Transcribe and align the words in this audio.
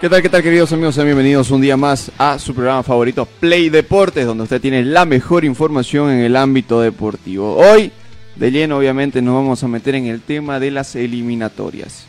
¿Qué 0.00 0.08
tal, 0.08 0.22
qué 0.22 0.30
tal, 0.30 0.42
queridos 0.42 0.72
amigos? 0.72 0.94
Sean 0.94 1.06
bienvenidos 1.06 1.50
un 1.50 1.60
día 1.60 1.76
más 1.76 2.10
a 2.16 2.38
su 2.38 2.54
programa 2.54 2.82
favorito, 2.82 3.26
Play 3.38 3.68
Deportes, 3.68 4.24
donde 4.24 4.44
usted 4.44 4.58
tiene 4.58 4.82
la 4.82 5.04
mejor 5.04 5.44
información 5.44 6.08
en 6.08 6.20
el 6.20 6.36
ámbito 6.36 6.80
deportivo. 6.80 7.54
Hoy, 7.56 7.92
de 8.34 8.50
lleno, 8.50 8.78
obviamente, 8.78 9.20
nos 9.20 9.34
vamos 9.34 9.62
a 9.62 9.68
meter 9.68 9.96
en 9.96 10.06
el 10.06 10.22
tema 10.22 10.58
de 10.58 10.70
las 10.70 10.96
eliminatorias. 10.96 12.06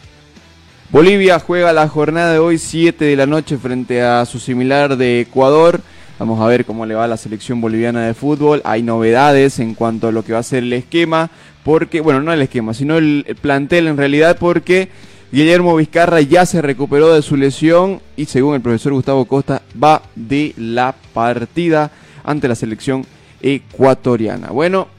Bolivia 0.90 1.38
juega 1.40 1.74
la 1.74 1.90
jornada 1.90 2.32
de 2.32 2.40
hoy, 2.40 2.60
7 2.60 3.04
de 3.04 3.16
la 3.18 3.26
noche, 3.26 3.58
frente 3.58 4.02
a 4.02 4.26
su 4.26 4.40
similar 4.40 4.96
de 4.96 5.20
Ecuador. 5.20 5.82
Vamos 6.18 6.40
a 6.40 6.48
ver 6.48 6.64
cómo 6.64 6.86
le 6.86 6.96
va 6.96 7.04
a 7.04 7.10
la 7.10 7.18
selección 7.18 7.60
boliviana 7.60 8.08
de 8.08 8.14
fútbol. 8.14 8.62
Hay 8.64 8.84
novedades 8.84 9.60
en 9.60 9.76
cuanto 9.76 10.08
a 10.08 10.12
lo 10.14 10.24
que 10.24 10.32
va 10.32 10.40
a 10.40 10.44
ser 10.44 10.64
el 10.64 10.72
esquema, 10.72 11.30
porque, 11.66 12.00
bueno, 12.00 12.22
no 12.22 12.32
el 12.32 12.42
esquema, 12.42 12.74
sino 12.74 12.98
el, 12.98 13.26
el 13.28 13.36
plantel 13.36 13.88
en 13.88 13.98
realidad, 13.98 14.38
porque 14.40 14.88
Guillermo 15.32 15.78
Vizcarra 15.78 16.20
ya 16.20 16.46
se 16.46 16.62
recuperó 16.62 17.14
de 17.14 17.22
su 17.22 17.38
lesión 17.38 18.02
y 18.18 18.26
según 18.26 18.56
el 18.56 18.62
profesor 18.62 18.92
Gustavo 18.92 19.24
Costa 19.24 19.62
va 19.82 20.02
de 20.14 20.54
la 20.58 20.94
partida 21.14 21.90
ante 22.26 22.50
la 22.50 22.56
selección 22.56 23.06
ecuatoriana. 23.42 24.50
Bueno, 24.50 24.90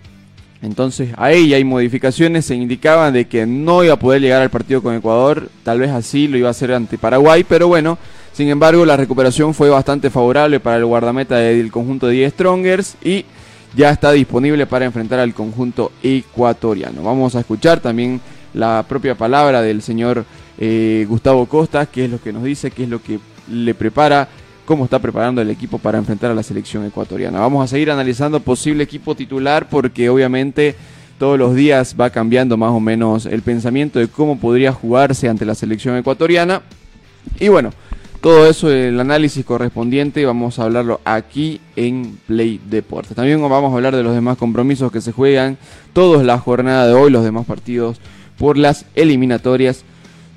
entonces 0.63 1.11
ahí 1.19 1.53
hay 1.53 1.65
modificaciones, 1.65 2.47
se 2.47 2.55
indicaba 2.55 3.13
de 3.13 3.27
que 3.27 3.45
no 3.45 3.85
iba 3.85 3.93
a 3.93 3.99
poder 3.99 4.23
llegar 4.23 4.41
al 4.41 4.49
partido 4.49 4.83
con 4.83 4.95
Ecuador, 4.95 5.51
tal 5.65 5.81
vez 5.81 5.91
así 5.91 6.29
lo 6.29 6.39
iba 6.39 6.49
a 6.49 6.53
hacer 6.53 6.73
ante 6.73 6.97
Paraguay, 6.97 7.45
pero 7.45 7.69
bueno, 7.69 7.99
sin 8.33 8.49
embargo 8.49 8.87
la 8.87 8.97
recuperación 8.97 9.53
fue 9.53 9.69
bastante 9.69 10.09
favorable 10.09 10.61
para 10.61 10.79
el 10.79 10.87
guardameta 10.87 11.37
del 11.37 11.71
conjunto 11.71 12.07
de 12.07 12.15
10 12.15 12.33
Strongers 12.33 12.97
y 13.05 13.27
ya 13.77 13.91
está 13.91 14.13
disponible 14.13 14.67
para 14.67 14.87
enfrentar 14.87 15.19
al 15.19 15.35
conjunto 15.35 15.93
ecuatoriano. 16.03 17.03
Vamos 17.03 17.37
a 17.37 17.41
escuchar 17.41 17.81
también 17.81 18.19
la 18.55 18.85
propia 18.89 19.15
palabra 19.15 19.63
del 19.63 19.83
señor 19.83 20.25
eh, 20.59 21.07
Gustavo 21.09 21.47
Costa, 21.47 21.87
que 21.87 22.05
es 22.05 22.11
lo 22.11 22.21
que 22.21 22.33
nos 22.33 22.45
dice, 22.45 22.71
qué 22.71 22.85
es 22.85 22.89
lo 22.89 23.03
que 23.03 23.19
le 23.51 23.75
prepara, 23.75 24.29
cómo 24.65 24.85
está 24.85 24.99
preparando 24.99 25.41
el 25.41 25.51
equipo 25.51 25.79
para 25.79 25.99
enfrentar 25.99 26.31
a 26.31 26.35
la 26.35 26.43
selección 26.43 26.85
ecuatoriana. 26.85 27.41
Vamos 27.41 27.65
a 27.65 27.69
seguir 27.69 27.91
analizando 27.91 28.41
posible 28.41 28.85
equipo 28.85 29.15
titular 29.15 29.69
porque 29.69 30.09
obviamente 30.09 30.77
todos 31.19 31.39
los 31.39 31.55
días 31.55 31.97
va 32.01 32.11
cambiando 32.11 32.57
más 32.57 32.71
o 32.71 32.81
menos 32.81 33.27
el 33.27 33.43
pensamiento 33.43 33.99
de 33.99 34.09
cómo 34.09 34.39
podría 34.39 34.73
jugarse 34.73 35.29
ante 35.29 35.45
la 35.45 35.55
selección 35.55 35.97
ecuatoriana. 35.97 36.63
Y 37.39 37.49
bueno, 37.49 37.71
todo 38.21 38.47
eso, 38.47 38.71
el 38.71 39.01
análisis 39.01 39.45
correspondiente, 39.45 40.25
vamos 40.25 40.59
a 40.59 40.63
hablarlo 40.63 41.01
aquí 41.05 41.61
en 41.75 42.19
Play 42.27 42.61
Deportes. 42.71 43.17
También 43.17 43.43
vamos 43.43 43.73
a 43.73 43.77
hablar 43.77 43.97
de 43.97 44.05
los 44.05 44.15
demás 44.15 44.39
compromisos 44.39 44.93
que 44.93 45.01
se 45.01 45.11
juegan, 45.11 45.59
todos 45.93 46.25
la 46.25 46.39
jornada 46.39 46.87
de 46.87 46.93
hoy, 46.93 47.11
los 47.11 47.25
demás 47.25 47.47
partidos 47.47 48.01
por 48.43 48.59
las 48.59 48.87
eliminatorias 48.97 49.85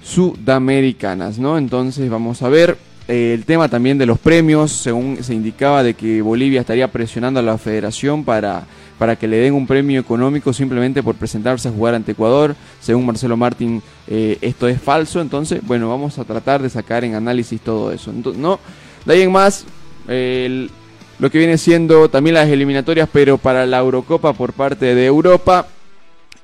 sudamericanas, 0.04 1.40
¿no? 1.40 1.58
Entonces 1.58 2.08
vamos 2.08 2.44
a 2.44 2.50
ver 2.50 2.78
eh, 3.08 3.34
el 3.34 3.46
tema 3.46 3.68
también 3.68 3.98
de 3.98 4.06
los 4.06 4.20
premios, 4.20 4.72
según 4.72 5.24
se 5.24 5.34
indicaba 5.34 5.82
de 5.82 5.96
que 5.96 6.22
Bolivia 6.22 6.62
estaría 6.62 6.92
presionando 6.92 7.40
a 7.40 7.44
la 7.44 7.58
federación 7.58 8.24
para, 8.24 8.68
para 9.00 9.16
que 9.16 9.28
le 9.28 9.38
den 9.38 9.56
un 9.56 9.66
premio 9.66 10.00
económico 10.00 10.54
simplemente 10.54 11.02
por 11.02 11.16
presentarse 11.16 11.68
a 11.68 11.72
jugar 11.72 11.96
ante 11.96 12.12
Ecuador. 12.12 12.56
Según 12.80 13.08
Marcelo 13.08 13.38
Martín, 13.38 13.82
eh, 14.08 14.38
esto 14.40 14.68
es 14.68 14.80
falso, 14.80 15.20
entonces, 15.20 15.62
bueno, 15.66 15.90
vamos 15.90 16.20
a 16.20 16.26
tratar 16.26 16.62
de 16.62 16.70
sacar 16.70 17.04
en 17.06 17.16
análisis 17.16 17.60
todo 17.60 17.92
eso. 17.92 18.14
¿no? 18.14 18.60
De 19.04 19.16
ahí 19.16 19.24
en 19.24 19.32
más, 19.32 19.66
lo 20.06 21.32
que 21.32 21.40
viene 21.40 21.58
siendo 21.58 22.08
también 22.08 22.36
las 22.36 22.50
eliminatorias, 22.50 23.10
pero 23.12 23.40
para 23.40 23.66
la 23.66 23.80
Eurocopa 23.80 24.34
por 24.34 24.54
parte 24.54 24.94
de 24.94 25.08
Europa 25.08 25.70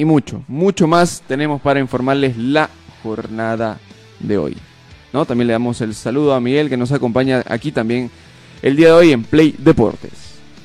y 0.01 0.05
mucho, 0.05 0.43
mucho 0.47 0.87
más 0.87 1.21
tenemos 1.27 1.61
para 1.61 1.79
informarles 1.79 2.35
la 2.35 2.71
jornada 3.03 3.77
de 4.19 4.35
hoy. 4.35 4.57
¿no? 5.13 5.27
También 5.27 5.45
le 5.45 5.53
damos 5.53 5.79
el 5.81 5.93
saludo 5.93 6.33
a 6.33 6.41
Miguel 6.41 6.69
que 6.69 6.77
nos 6.77 6.91
acompaña 6.91 7.43
aquí 7.47 7.71
también 7.71 8.09
el 8.63 8.75
día 8.75 8.87
de 8.87 8.93
hoy 8.93 9.11
en 9.11 9.21
Play 9.23 9.53
Deportes. 9.59 10.20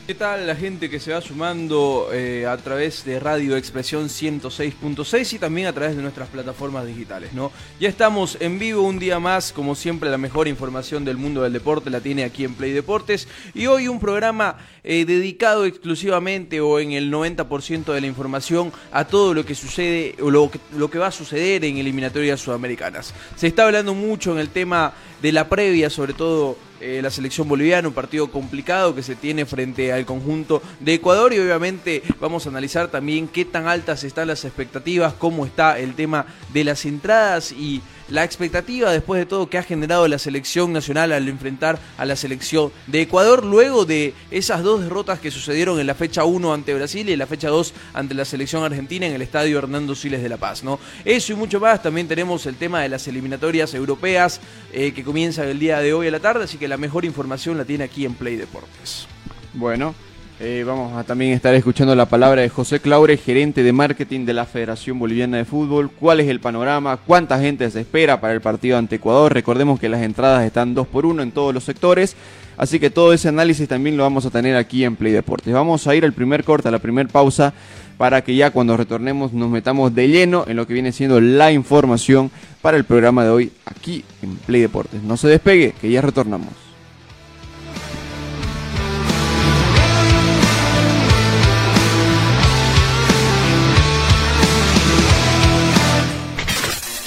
¿Qué 0.06 0.14
tal 0.14 0.46
la 0.46 0.54
gente 0.54 0.88
que 0.88 1.00
se 1.00 1.12
va 1.12 1.20
sumando 1.20 2.10
eh, 2.12 2.46
a 2.46 2.56
través 2.58 3.04
de 3.04 3.18
Radio 3.18 3.56
Expresión 3.56 4.04
106.6 4.04 5.32
y 5.32 5.38
también 5.40 5.66
a 5.66 5.72
través 5.72 5.96
de 5.96 6.02
nuestras 6.02 6.28
plataformas 6.28 6.86
digitales? 6.86 7.32
¿no? 7.32 7.50
Ya 7.80 7.88
estamos 7.88 8.38
en 8.38 8.60
vivo 8.60 8.82
un 8.82 9.00
día 9.00 9.18
más, 9.18 9.52
como 9.52 9.74
siempre 9.74 10.08
la 10.08 10.16
mejor 10.16 10.46
información 10.46 11.04
del 11.04 11.16
mundo 11.16 11.42
del 11.42 11.52
deporte 11.52 11.90
la 11.90 12.00
tiene 12.00 12.22
aquí 12.22 12.44
en 12.44 12.54
Play 12.54 12.70
Deportes 12.70 13.26
y 13.52 13.66
hoy 13.66 13.88
un 13.88 13.98
programa 13.98 14.58
eh, 14.84 15.04
dedicado 15.04 15.64
exclusivamente 15.64 16.60
o 16.60 16.78
en 16.78 16.92
el 16.92 17.12
90% 17.12 17.92
de 17.92 18.00
la 18.00 18.06
información 18.06 18.72
a 18.92 19.06
todo 19.06 19.34
lo 19.34 19.44
que 19.44 19.56
sucede 19.56 20.14
o 20.22 20.30
lo 20.30 20.52
que, 20.52 20.60
lo 20.76 20.88
que 20.88 20.98
va 21.00 21.08
a 21.08 21.10
suceder 21.10 21.64
en 21.64 21.78
eliminatorias 21.78 22.40
sudamericanas. 22.40 23.12
Se 23.34 23.48
está 23.48 23.64
hablando 23.64 23.92
mucho 23.92 24.30
en 24.30 24.38
el 24.38 24.50
tema 24.50 24.94
de 25.20 25.32
la 25.32 25.48
previa, 25.48 25.90
sobre 25.90 26.12
todo 26.12 26.56
eh, 26.80 27.00
la 27.02 27.10
selección 27.10 27.48
boliviana, 27.48 27.88
un 27.88 27.94
partido 27.94 28.30
complicado 28.30 28.94
que 28.94 29.02
se 29.02 29.16
tiene 29.16 29.46
frente 29.46 29.92
al 29.92 30.04
conjunto 30.04 30.62
de 30.80 30.94
Ecuador 30.94 31.32
y 31.32 31.38
obviamente 31.38 32.02
vamos 32.20 32.46
a 32.46 32.50
analizar 32.50 32.88
también 32.88 33.28
qué 33.28 33.44
tan 33.44 33.66
altas 33.66 34.04
están 34.04 34.28
las 34.28 34.44
expectativas, 34.44 35.14
cómo 35.14 35.46
está 35.46 35.78
el 35.78 35.94
tema 35.94 36.26
de 36.52 36.64
las 36.64 36.84
entradas 36.84 37.52
y 37.52 37.82
la 38.08 38.24
expectativa 38.24 38.90
después 38.90 39.18
de 39.18 39.26
todo 39.26 39.48
que 39.48 39.58
ha 39.58 39.62
generado 39.62 40.06
la 40.08 40.18
selección 40.18 40.72
nacional 40.72 41.12
al 41.12 41.28
enfrentar 41.28 41.78
a 41.98 42.04
la 42.04 42.16
selección 42.16 42.70
de 42.86 43.02
Ecuador 43.02 43.44
luego 43.44 43.84
de 43.84 44.14
esas 44.30 44.62
dos 44.62 44.82
derrotas 44.82 45.18
que 45.18 45.30
sucedieron 45.30 45.80
en 45.80 45.86
la 45.86 45.94
fecha 45.94 46.24
1 46.24 46.54
ante 46.54 46.74
Brasil 46.74 47.08
y 47.08 47.12
en 47.12 47.18
la 47.18 47.26
fecha 47.26 47.48
2 47.48 47.74
ante 47.94 48.14
la 48.14 48.24
selección 48.24 48.62
argentina 48.64 49.06
en 49.06 49.14
el 49.14 49.22
estadio 49.22 49.58
Hernando 49.58 49.94
Siles 49.94 50.22
de 50.22 50.28
La 50.28 50.36
Paz. 50.36 50.62
¿no? 50.62 50.78
Eso 51.04 51.32
y 51.32 51.36
mucho 51.36 51.60
más, 51.60 51.82
también 51.82 52.08
tenemos 52.08 52.46
el 52.46 52.56
tema 52.56 52.80
de 52.82 52.88
las 52.88 53.06
eliminatorias 53.08 53.74
europeas 53.74 54.40
eh, 54.72 54.92
que 54.92 55.04
comienzan 55.04 55.48
el 55.48 55.58
día 55.58 55.80
de 55.80 55.92
hoy 55.92 56.08
a 56.08 56.10
la 56.10 56.20
tarde, 56.20 56.44
así 56.44 56.58
que 56.58 56.68
la 56.68 56.76
mejor 56.76 57.04
información 57.04 57.58
la 57.58 57.64
tiene 57.64 57.84
aquí 57.84 58.04
en 58.04 58.14
Play 58.14 58.36
Deportes. 58.36 59.06
Bueno, 59.54 59.94
eh, 60.38 60.64
vamos 60.66 60.96
a 60.96 61.04
también 61.04 61.32
estar 61.32 61.54
escuchando 61.54 61.94
la 61.94 62.06
palabra 62.06 62.42
de 62.42 62.48
José 62.48 62.80
Claure, 62.80 63.16
gerente 63.16 63.62
de 63.62 63.72
marketing 63.72 64.26
de 64.26 64.34
la 64.34 64.44
Federación 64.44 64.98
Boliviana 64.98 65.38
de 65.38 65.44
Fútbol. 65.44 65.90
¿Cuál 65.90 66.20
es 66.20 66.28
el 66.28 66.40
panorama? 66.40 66.98
¿Cuánta 66.98 67.38
gente 67.38 67.70
se 67.70 67.80
espera 67.80 68.20
para 68.20 68.34
el 68.34 68.40
partido 68.40 68.76
ante 68.76 68.96
Ecuador? 68.96 69.32
Recordemos 69.32 69.80
que 69.80 69.88
las 69.88 70.02
entradas 70.02 70.44
están 70.44 70.74
dos 70.74 70.86
por 70.86 71.06
uno 71.06 71.22
en 71.22 71.32
todos 71.32 71.54
los 71.54 71.64
sectores. 71.64 72.16
Así 72.56 72.78
que 72.78 72.90
todo 72.90 73.12
ese 73.12 73.28
análisis 73.28 73.68
también 73.68 73.96
lo 73.96 74.02
vamos 74.02 74.26
a 74.26 74.30
tener 74.30 74.56
aquí 74.56 74.84
en 74.84 74.96
Play 74.96 75.12
Deportes. 75.12 75.52
Vamos 75.52 75.86
a 75.86 75.94
ir 75.94 76.04
al 76.04 76.12
primer 76.12 76.44
corte, 76.44 76.68
a 76.68 76.70
la 76.70 76.78
primera 76.78 77.08
pausa, 77.08 77.54
para 77.96 78.22
que 78.22 78.34
ya 78.34 78.50
cuando 78.50 78.76
retornemos 78.76 79.32
nos 79.32 79.50
metamos 79.50 79.94
de 79.94 80.08
lleno 80.08 80.44
en 80.46 80.56
lo 80.56 80.66
que 80.66 80.74
viene 80.74 80.92
siendo 80.92 81.20
la 81.20 81.52
información 81.52 82.30
para 82.62 82.76
el 82.76 82.84
programa 82.84 83.24
de 83.24 83.30
hoy 83.30 83.52
aquí 83.64 84.04
en 84.22 84.36
Play 84.36 84.60
Deportes. 84.60 85.02
No 85.02 85.16
se 85.16 85.28
despegue, 85.28 85.74
que 85.80 85.90
ya 85.90 86.00
retornamos. 86.02 86.65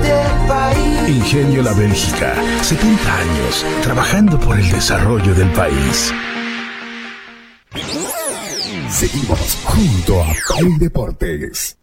del 0.00 0.48
país. 0.48 1.08
Ingenio 1.08 1.62
La 1.62 1.72
Bélgica, 1.72 2.34
70 2.62 3.18
años 3.18 3.64
trabajando 3.82 4.38
por 4.38 4.58
el 4.58 4.70
desarrollo 4.70 5.34
del 5.34 5.50
país. 5.52 6.12
Seguimos 8.90 9.58
junto 9.64 10.22
a 10.22 10.26
Play 10.48 10.78
Deportes. 10.78 11.76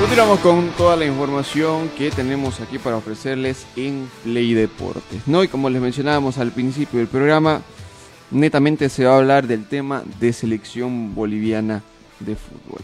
Continuamos 0.00 0.40
con 0.40 0.68
toda 0.76 0.96
la 0.96 1.06
información 1.06 1.88
que 1.98 2.10
tenemos 2.10 2.60
aquí 2.60 2.78
para 2.78 2.96
ofrecerles 2.96 3.66
en 3.74 4.08
Play 4.22 4.54
Deportes. 4.54 5.26
¿no? 5.26 5.42
Y 5.42 5.48
como 5.48 5.68
les 5.70 5.82
mencionábamos 5.82 6.38
al 6.38 6.52
principio 6.52 6.98
del 6.98 7.08
programa, 7.08 7.62
netamente 8.30 8.88
se 8.88 9.04
va 9.04 9.14
a 9.14 9.18
hablar 9.18 9.46
del 9.46 9.66
tema 9.66 10.02
de 10.20 10.32
selección 10.32 11.14
boliviana 11.14 11.82
de 12.20 12.36
fútbol. 12.36 12.82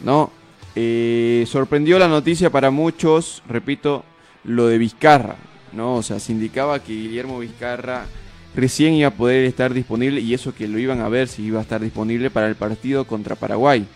¿no? 0.00 0.30
Eh, 0.74 1.44
sorprendió 1.46 1.98
la 1.98 2.08
noticia 2.08 2.50
para 2.50 2.70
muchos, 2.70 3.42
repito, 3.48 4.04
lo 4.44 4.66
de 4.66 4.78
Vizcarra. 4.78 5.36
¿no? 5.72 5.96
O 5.96 6.02
sea, 6.02 6.20
se 6.20 6.32
indicaba 6.32 6.82
que 6.82 6.92
Guillermo 6.92 7.38
Vizcarra 7.38 8.06
recién 8.54 8.94
iba 8.94 9.08
a 9.08 9.14
poder 9.14 9.44
estar 9.44 9.74
disponible 9.74 10.20
y 10.20 10.34
eso 10.34 10.54
que 10.54 10.68
lo 10.68 10.78
iban 10.78 11.00
a 11.00 11.08
ver 11.08 11.28
si 11.28 11.42
iba 11.42 11.58
a 11.58 11.62
estar 11.62 11.80
disponible 11.80 12.30
para 12.30 12.48
el 12.48 12.54
partido 12.54 13.04
contra 13.06 13.34
Paraguay. 13.34 13.86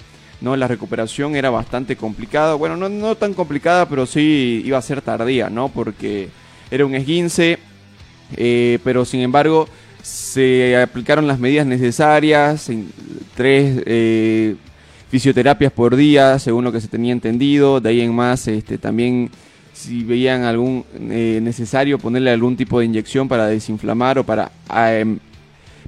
¿no? 0.40 0.56
La 0.56 0.68
recuperación 0.68 1.36
era 1.36 1.50
bastante 1.50 1.96
complicada, 1.96 2.54
bueno, 2.54 2.76
no, 2.76 2.88
no 2.88 3.14
tan 3.16 3.34
complicada, 3.34 3.88
pero 3.88 4.06
sí 4.06 4.62
iba 4.64 4.78
a 4.78 4.82
ser 4.82 5.02
tardía, 5.02 5.50
¿no? 5.50 5.68
Porque 5.68 6.28
era 6.70 6.86
un 6.86 6.94
esguince, 6.94 7.58
eh, 8.36 8.78
pero 8.84 9.04
sin 9.04 9.20
embargo 9.20 9.68
se 10.02 10.76
aplicaron 10.76 11.26
las 11.26 11.38
medidas 11.38 11.66
necesarias, 11.66 12.70
tres 13.34 13.82
eh, 13.86 14.56
fisioterapias 15.10 15.72
por 15.72 15.96
día, 15.96 16.38
según 16.38 16.64
lo 16.64 16.72
que 16.72 16.80
se 16.80 16.88
tenía 16.88 17.12
entendido, 17.12 17.80
de 17.80 17.90
ahí 17.90 18.00
en 18.00 18.14
más 18.14 18.46
este, 18.48 18.78
también 18.78 19.30
si 19.72 20.02
veían 20.02 20.42
algún 20.42 20.84
eh, 20.94 21.38
necesario 21.42 21.98
ponerle 21.98 22.30
algún 22.30 22.56
tipo 22.56 22.80
de 22.80 22.86
inyección 22.86 23.28
para 23.28 23.46
desinflamar 23.46 24.18
o 24.18 24.24
para 24.24 24.50
em, 24.98 25.18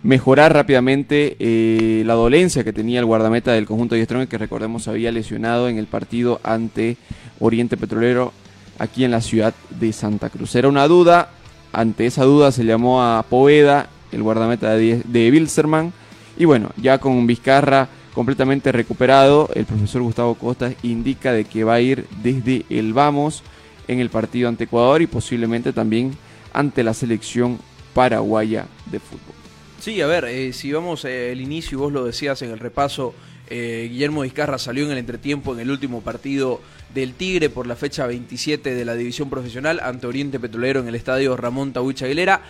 mejorar 0.03 0.55
rápidamente 0.55 1.37
eh, 1.41 2.05
la 2.07 2.15
dolencia 2.15 2.63
que 2.63 2.73
tenía 2.73 3.01
el 3.01 3.07
guardameta 3.07 3.53
del 3.53 3.67
conjunto 3.67 3.97
de 3.97 4.05
Strong 4.05 4.29
que 4.29 4.39
recordemos 4.39 4.87
había 4.87 5.11
lesionado 5.11 5.69
en 5.69 5.77
el 5.77 5.87
partido 5.87 6.41
ante 6.45 6.97
Oriente 7.41 7.77
Petrolero 7.77 8.33
aquí 8.79 9.05
en 9.05 9.11
la 9.11 9.21
ciudad 9.21 9.55
de 9.79 9.93
Santa 9.93 10.31
Cruz. 10.31 10.55
Era 10.55 10.69
una 10.69 10.87
duda, 10.87 11.31
ante 11.73 12.07
esa 12.07 12.25
duda 12.25 12.53
se 12.53 12.65
llamó 12.65 13.03
a 13.03 13.25
Poveda, 13.29 13.89
el 14.13 14.23
guardameta 14.23 14.75
de, 14.75 15.03
de 15.05 15.31
Bilzerman, 15.31 15.93
y 16.37 16.45
bueno, 16.45 16.71
ya 16.77 16.99
con 16.99 17.27
Vizcarra 17.27 17.89
completamente 18.15 18.73
recuperado, 18.73 19.49
el 19.55 19.65
profesor 19.65 20.03
Gustavo 20.03 20.35
Costa 20.35 20.73
indica 20.83 21.33
de 21.33 21.45
que 21.45 21.65
va 21.65 21.75
a 21.75 21.81
ir 21.81 22.07
desde 22.23 22.65
el 22.69 22.93
vamos 22.93 23.43
en 23.89 24.01
el 24.01 24.11
partido 24.11 24.49
ante 24.49 24.65
Ecuador 24.65 25.03
y 25.03 25.07
posiblemente 25.07 25.73
también 25.73 26.17
ante 26.53 26.83
la 26.83 26.95
selección 26.95 27.59
paraguaya 27.95 28.67
de 28.91 29.01
fútbol. 29.01 29.35
Sí, 29.81 30.01
a 30.01 30.07
ver, 30.07 30.25
eh, 30.27 30.53
si 30.53 30.73
vamos 30.73 31.05
eh, 31.05 31.33
el 31.33 31.41
inicio, 31.41 31.79
y 31.79 31.81
vos 31.81 31.93
lo 31.93 32.05
decías 32.05 32.43
en 32.43 32.51
el 32.51 32.59
repaso, 32.59 33.15
eh, 33.49 33.89
Guillermo 33.91 34.23
Vizcarra 34.23 34.59
salió 34.59 34.85
en 34.85 34.93
el 34.93 34.99
entretiempo 34.99 35.55
en 35.55 35.61
el 35.61 35.71
último 35.71 36.03
partido 36.03 36.61
del 36.95 37.15
Tigre 37.15 37.49
por 37.51 37.67
la 37.67 37.77
fecha 37.77 38.07
27 38.07 38.75
de 38.75 38.85
la 38.85 38.95
división 38.95 39.31
profesional 39.31 39.81
ante 39.81 40.07
Oriente 40.07 40.39
Petrolero 40.39 40.81
en 40.81 40.89
el 40.89 40.95
estadio 40.95 41.37
Ramón 41.37 41.73
Tawich 41.73 42.03
Aguilera. 42.03 42.43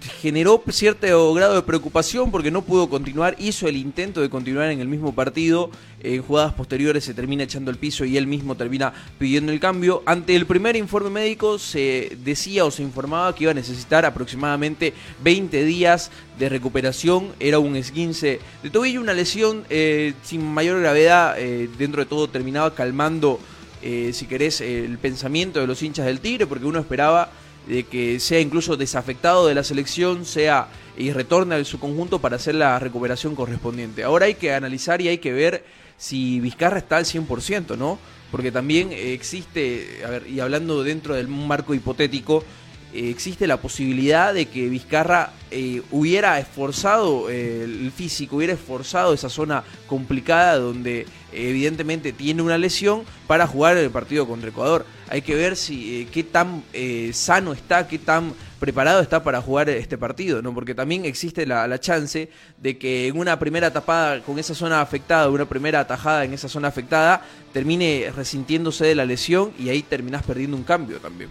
Generó 0.00 0.62
cierto 0.70 1.34
grado 1.34 1.56
de 1.56 1.62
preocupación 1.62 2.30
porque 2.30 2.52
no 2.52 2.62
pudo 2.62 2.88
continuar, 2.88 3.34
hizo 3.38 3.66
el 3.66 3.76
intento 3.76 4.20
de 4.20 4.30
continuar 4.30 4.70
en 4.70 4.80
el 4.80 4.86
mismo 4.86 5.12
partido, 5.12 5.70
en 6.00 6.22
jugadas 6.22 6.52
posteriores 6.52 7.02
se 7.02 7.14
termina 7.14 7.42
echando 7.42 7.72
el 7.72 7.78
piso 7.78 8.04
y 8.04 8.16
él 8.16 8.28
mismo 8.28 8.54
termina 8.54 8.92
pidiendo 9.18 9.50
el 9.50 9.58
cambio. 9.58 10.04
Ante 10.06 10.36
el 10.36 10.46
primer 10.46 10.76
informe 10.76 11.10
médico 11.10 11.58
se 11.58 12.16
decía 12.22 12.64
o 12.64 12.70
se 12.70 12.84
informaba 12.84 13.34
que 13.34 13.44
iba 13.44 13.50
a 13.50 13.54
necesitar 13.54 14.04
aproximadamente 14.04 14.94
20 15.24 15.64
días 15.64 16.12
de 16.38 16.48
recuperación, 16.48 17.32
era 17.40 17.58
un 17.58 17.74
esguince 17.74 18.38
de 18.62 18.70
tobillo, 18.70 19.00
una 19.00 19.14
lesión 19.14 19.64
eh, 19.68 20.14
sin 20.22 20.44
mayor 20.44 20.80
gravedad, 20.80 21.34
eh, 21.38 21.68
dentro 21.76 22.02
de 22.02 22.06
todo 22.06 22.28
terminaba 22.28 22.72
calmando, 22.72 23.40
eh, 23.82 24.12
si 24.12 24.26
querés, 24.26 24.60
el 24.60 24.96
pensamiento 24.98 25.58
de 25.58 25.66
los 25.66 25.82
hinchas 25.82 26.06
del 26.06 26.20
Tigre, 26.20 26.46
porque 26.46 26.66
uno 26.66 26.78
esperaba 26.78 27.30
de 27.68 27.84
que 27.84 28.18
sea 28.18 28.40
incluso 28.40 28.76
desafectado 28.76 29.46
de 29.46 29.54
la 29.54 29.62
selección, 29.62 30.24
sea 30.24 30.68
y 30.96 31.12
retorne 31.12 31.54
a 31.54 31.64
su 31.64 31.78
conjunto 31.78 32.18
para 32.18 32.36
hacer 32.36 32.54
la 32.54 32.78
recuperación 32.78 33.36
correspondiente. 33.36 34.02
Ahora 34.02 34.26
hay 34.26 34.34
que 34.34 34.52
analizar 34.52 35.00
y 35.00 35.08
hay 35.08 35.18
que 35.18 35.32
ver 35.32 35.64
si 35.96 36.40
Vizcarra 36.40 36.78
está 36.78 36.96
al 36.96 37.04
100%, 37.04 37.76
¿no? 37.76 37.98
Porque 38.30 38.50
también 38.50 38.90
existe, 38.92 40.02
a 40.04 40.10
ver, 40.10 40.26
y 40.26 40.40
hablando 40.40 40.82
dentro 40.82 41.14
del 41.14 41.28
marco 41.28 41.74
hipotético, 41.74 42.42
existe 42.92 43.46
la 43.46 43.58
posibilidad 43.58 44.32
de 44.32 44.46
que 44.46 44.68
Vizcarra 44.68 45.32
eh, 45.50 45.82
hubiera 45.90 46.38
esforzado 46.38 47.30
eh, 47.30 47.64
el 47.64 47.92
físico, 47.92 48.36
hubiera 48.36 48.52
esforzado 48.52 49.14
esa 49.14 49.28
zona 49.28 49.64
complicada 49.86 50.58
donde 50.58 51.00
eh, 51.00 51.06
evidentemente 51.32 52.12
tiene 52.12 52.42
una 52.42 52.58
lesión 52.58 53.04
para 53.26 53.46
jugar 53.46 53.76
el 53.76 53.90
partido 53.90 54.26
contra 54.26 54.50
Ecuador. 54.50 54.86
Hay 55.08 55.22
que 55.22 55.34
ver 55.34 55.56
si 55.56 56.02
eh, 56.02 56.08
qué 56.12 56.22
tan 56.22 56.62
sano 57.12 57.52
está, 57.52 57.88
qué 57.88 57.98
tan 57.98 58.32
preparado 58.60 59.00
está 59.00 59.22
para 59.22 59.40
jugar 59.40 59.68
este 59.70 59.96
partido, 59.96 60.42
¿no? 60.42 60.52
Porque 60.52 60.74
también 60.74 61.04
existe 61.04 61.46
la, 61.46 61.66
la 61.68 61.78
chance 61.80 62.28
de 62.58 62.78
que 62.78 63.08
en 63.08 63.18
una 63.18 63.38
primera 63.38 63.72
tapada 63.72 64.20
con 64.20 64.38
esa 64.38 64.54
zona 64.54 64.80
afectada, 64.80 65.30
una 65.30 65.48
primera 65.48 65.80
atajada 65.80 66.24
en 66.24 66.32
esa 66.32 66.48
zona 66.48 66.68
afectada, 66.68 67.22
termine 67.52 68.12
resintiéndose 68.14 68.84
de 68.86 68.94
la 68.94 69.04
lesión 69.04 69.52
y 69.58 69.68
ahí 69.68 69.82
terminás 69.82 70.22
perdiendo 70.24 70.56
un 70.56 70.64
cambio 70.64 70.98
también. 70.98 71.30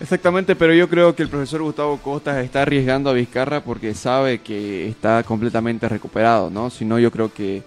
Exactamente, 0.00 0.54
pero 0.54 0.72
yo 0.72 0.88
creo 0.88 1.14
que 1.14 1.24
el 1.24 1.28
profesor 1.28 1.62
Gustavo 1.62 1.96
Costas 1.98 2.44
está 2.44 2.62
arriesgando 2.62 3.10
a 3.10 3.14
Vizcarra 3.14 3.64
porque 3.64 3.94
sabe 3.94 4.38
que 4.38 4.88
está 4.88 5.24
completamente 5.24 5.88
recuperado, 5.88 6.50
¿no? 6.50 6.70
Si 6.70 6.84
no, 6.84 6.98
yo 7.00 7.10
creo 7.10 7.32
que 7.32 7.62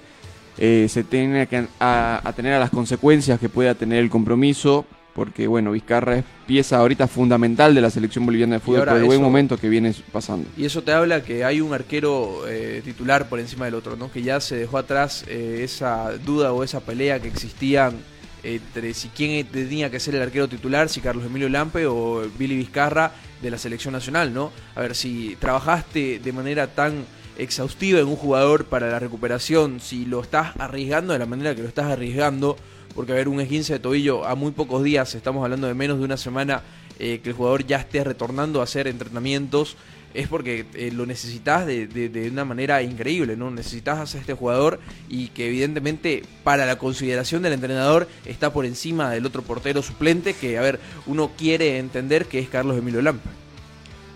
eh, 0.57 0.87
se 0.89 1.03
tiene 1.03 1.47
que 1.47 1.67
a, 1.79 2.21
atener 2.23 2.53
a 2.53 2.59
las 2.59 2.69
consecuencias 2.69 3.39
que 3.39 3.49
pueda 3.49 3.75
tener 3.75 3.99
el 3.99 4.09
compromiso, 4.09 4.85
porque 5.13 5.45
bueno, 5.45 5.71
Vizcarra 5.71 6.19
es 6.19 6.23
pieza 6.47 6.77
ahorita 6.77 7.07
fundamental 7.07 7.75
de 7.75 7.81
la 7.81 7.89
selección 7.89 8.25
boliviana 8.25 8.55
de 8.55 8.59
fútbol 8.61 8.85
por 8.85 8.97
el 8.97 9.03
buen 9.03 9.21
momento 9.21 9.57
que 9.57 9.67
viene 9.67 9.93
pasando. 10.13 10.47
Y 10.55 10.63
eso 10.63 10.83
te 10.83 10.93
habla 10.93 11.23
que 11.23 11.43
hay 11.43 11.59
un 11.59 11.73
arquero 11.73 12.47
eh, 12.47 12.81
titular 12.85 13.27
por 13.27 13.41
encima 13.41 13.65
del 13.65 13.75
otro, 13.75 13.97
¿no? 13.97 14.09
Que 14.09 14.21
ya 14.21 14.39
se 14.39 14.55
dejó 14.55 14.77
atrás 14.77 15.25
eh, 15.27 15.61
esa 15.63 16.13
duda 16.17 16.53
o 16.53 16.63
esa 16.63 16.79
pelea 16.79 17.19
que 17.19 17.27
existían 17.27 17.95
entre 18.43 18.93
si 18.93 19.09
quién 19.09 19.45
tenía 19.47 19.89
que 19.89 19.99
ser 19.99 20.15
el 20.15 20.21
arquero 20.21 20.47
titular, 20.47 20.89
si 20.89 21.01
Carlos 21.01 21.25
Emilio 21.25 21.49
Lampe 21.49 21.85
o 21.85 22.23
Billy 22.37 22.55
Vizcarra 22.55 23.11
de 23.41 23.51
la 23.51 23.57
selección 23.57 23.93
nacional, 23.93 24.33
¿no? 24.33 24.51
A 24.75 24.81
ver, 24.81 24.95
si 24.95 25.35
trabajaste 25.39 26.19
de 26.19 26.31
manera 26.31 26.67
tan 26.67 27.05
exhaustiva 27.37 27.99
en 27.99 28.07
un 28.07 28.15
jugador 28.15 28.65
para 28.65 28.89
la 28.89 28.99
recuperación, 28.99 29.79
si 29.79 30.05
lo 30.05 30.21
estás 30.21 30.55
arriesgando 30.57 31.13
de 31.13 31.19
la 31.19 31.25
manera 31.25 31.55
que 31.55 31.61
lo 31.61 31.67
estás 31.67 31.85
arriesgando, 31.85 32.57
porque 32.93 33.13
a 33.13 33.15
ver, 33.15 33.27
un 33.27 33.39
esguince 33.39 33.73
de 33.73 33.79
tobillo 33.79 34.25
a 34.25 34.35
muy 34.35 34.51
pocos 34.51 34.83
días, 34.83 35.15
estamos 35.15 35.43
hablando 35.43 35.67
de 35.67 35.73
menos 35.73 35.97
de 35.99 36.05
una 36.05 36.17
semana, 36.17 36.61
eh, 36.99 37.19
que 37.23 37.29
el 37.29 37.35
jugador 37.35 37.65
ya 37.65 37.77
esté 37.77 38.03
retornando 38.03 38.61
a 38.61 38.65
hacer 38.65 38.87
entrenamientos, 38.87 39.75
es 40.13 40.27
porque 40.27 40.65
eh, 40.73 40.91
lo 40.93 41.05
necesitas 41.05 41.65
de, 41.65 41.87
de- 41.87 42.09
de 42.09 42.29
una 42.29 42.45
manera 42.45 42.81
increíble, 42.81 43.35
¿no? 43.37 43.49
Necesitas 43.51 43.99
hacer 43.99 44.21
este 44.21 44.33
jugador 44.33 44.79
y 45.09 45.27
que 45.29 45.47
evidentemente 45.47 46.23
para 46.43 46.65
la 46.65 46.77
consideración 46.77 47.41
del 47.41 47.53
entrenador 47.53 48.07
está 48.25 48.51
por 48.53 48.65
encima 48.65 49.09
del 49.11 49.25
otro 49.25 49.41
portero 49.41 49.81
suplente 49.81 50.33
que, 50.33 50.57
a 50.57 50.61
ver, 50.61 50.79
uno 51.07 51.31
quiere 51.37 51.77
entender 51.79 52.25
que 52.25 52.39
es 52.39 52.49
Carlos 52.49 52.77
Emilio 52.77 53.01
Lampe. 53.01 53.29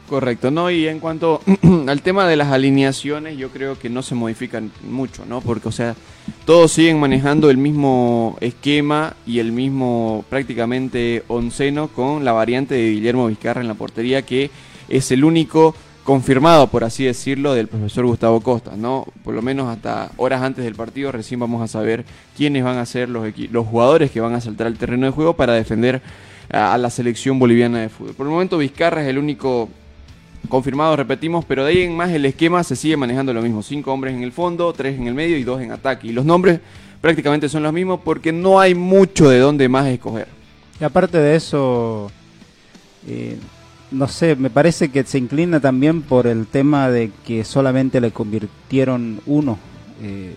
Correcto, 0.10 0.52
¿no? 0.52 0.70
Y 0.70 0.88
en 0.88 1.00
cuanto 1.00 1.42
al 1.88 2.02
tema 2.04 2.28
de 2.28 2.36
las 2.36 2.50
alineaciones, 2.52 3.38
yo 3.38 3.50
creo 3.50 3.80
que 3.80 3.90
no 3.90 4.04
se 4.04 4.14
modifican 4.14 4.72
mucho, 4.88 5.26
¿no? 5.26 5.42
Porque, 5.42 5.68
o 5.68 5.72
sea, 5.72 5.96
todos 6.46 6.72
siguen 6.74 7.00
manejando 7.00 7.50
el 7.50 7.58
mismo 7.58 8.38
esquema 8.40 9.16
y 9.26 9.40
el 9.40 9.52
mismo 9.52 10.24
prácticamente 10.30 11.24
onceno 11.28 11.88
con 11.88 12.24
la 12.24 12.34
variante 12.34 12.76
de 12.76 12.92
Guillermo 12.92 13.26
Vizcarra 13.28 13.62
en 13.62 13.68
la 13.68 13.74
portería, 13.74 14.22
que 14.22 14.52
es 14.90 15.10
el 15.10 15.24
único 15.24 15.76
confirmado, 16.06 16.68
por 16.68 16.84
así 16.84 17.04
decirlo, 17.04 17.54
del 17.54 17.68
profesor 17.68 18.06
Gustavo 18.06 18.40
Costa, 18.40 18.74
¿no? 18.78 19.06
Por 19.24 19.34
lo 19.34 19.42
menos 19.42 19.68
hasta 19.68 20.12
horas 20.18 20.42
antes 20.42 20.64
del 20.64 20.76
partido 20.76 21.12
recién 21.12 21.40
vamos 21.40 21.62
a 21.62 21.68
saber 21.68 22.06
quiénes 22.38 22.64
van 22.64 22.78
a 22.78 22.86
ser 22.86 23.10
los, 23.10 23.28
los 23.52 23.68
jugadores 23.68 24.12
que 24.12 24.22
van 24.22 24.36
a 24.36 24.40
saltar 24.40 24.68
al 24.68 24.78
terreno 24.78 25.08
de 25.08 25.12
juego 25.12 25.36
para 25.36 25.54
defender 25.54 26.02
a, 26.52 26.74
a 26.74 26.78
la 26.78 26.92
selección 26.92 27.40
boliviana 27.40 27.82
de 27.82 27.90
fútbol. 27.90 28.14
Por 28.14 28.28
el 28.28 28.32
momento 28.32 28.60
Vizcarra 28.60 29.02
es 29.02 29.10
el 29.10 29.18
único 29.18 29.68
confirmado, 30.48 30.96
repetimos, 30.96 31.44
pero 31.44 31.66
de 31.66 31.72
ahí 31.72 31.82
en 31.82 31.98
más 31.98 32.12
el 32.12 32.24
esquema 32.26 32.64
se 32.64 32.76
sigue 32.76 32.96
manejando 32.96 33.34
lo 33.34 33.42
mismo. 33.42 33.64
Cinco 33.64 33.92
hombres 33.92 34.14
en 34.14 34.22
el 34.22 34.32
fondo, 34.32 34.72
tres 34.74 34.98
en 35.00 35.08
el 35.08 35.16
medio 35.16 35.38
y 35.38 35.44
dos 35.44 35.60
en 35.60 35.72
ataque. 35.72 36.08
Y 36.10 36.12
los 36.12 36.24
nombres 36.24 36.60
prácticamente 37.02 37.50
son 37.50 37.64
los 37.64 37.74
mismos 37.74 38.00
porque 38.04 38.32
no 38.32 38.60
hay 38.60 38.76
mucho 38.76 39.28
de 39.28 39.40
dónde 39.40 39.68
más 39.68 39.88
escoger. 39.88 40.28
Y 40.80 40.84
aparte 40.84 41.18
de 41.18 41.36
eso, 41.36 42.12
eh, 43.08 43.38
no 43.92 44.08
sé, 44.08 44.36
me 44.36 44.50
parece 44.50 44.90
que 44.90 45.04
se 45.04 45.18
inclina 45.18 45.60
también 45.60 46.02
por 46.02 46.28
el 46.28 46.48
tema 46.48 46.90
de 46.90 47.12
que 47.26 47.44
solamente 47.44 48.02
le 48.02 48.12
convirtieron 48.12 49.22
uno 49.26 49.58
eh, 50.02 50.34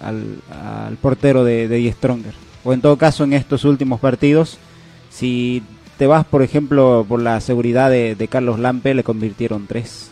al, 0.00 0.38
al 0.50 0.96
portero 0.96 1.44
de, 1.44 1.68
de 1.68 1.76
Die 1.76 1.92
Stronger. 1.92 2.34
O 2.64 2.72
en 2.72 2.80
todo 2.80 2.96
caso, 2.96 3.24
en 3.24 3.32
estos 3.32 3.64
últimos 3.64 4.00
partidos, 4.00 4.58
si 5.10 5.62
te 5.98 6.06
vas, 6.06 6.24
por 6.24 6.42
ejemplo, 6.42 7.04
por 7.08 7.20
la 7.20 7.40
seguridad 7.40 7.90
de, 7.90 8.14
de 8.14 8.28
Carlos 8.28 8.58
Lampe, 8.58 8.94
le 8.94 9.02
convirtieron 9.04 9.66
tres 9.66 10.10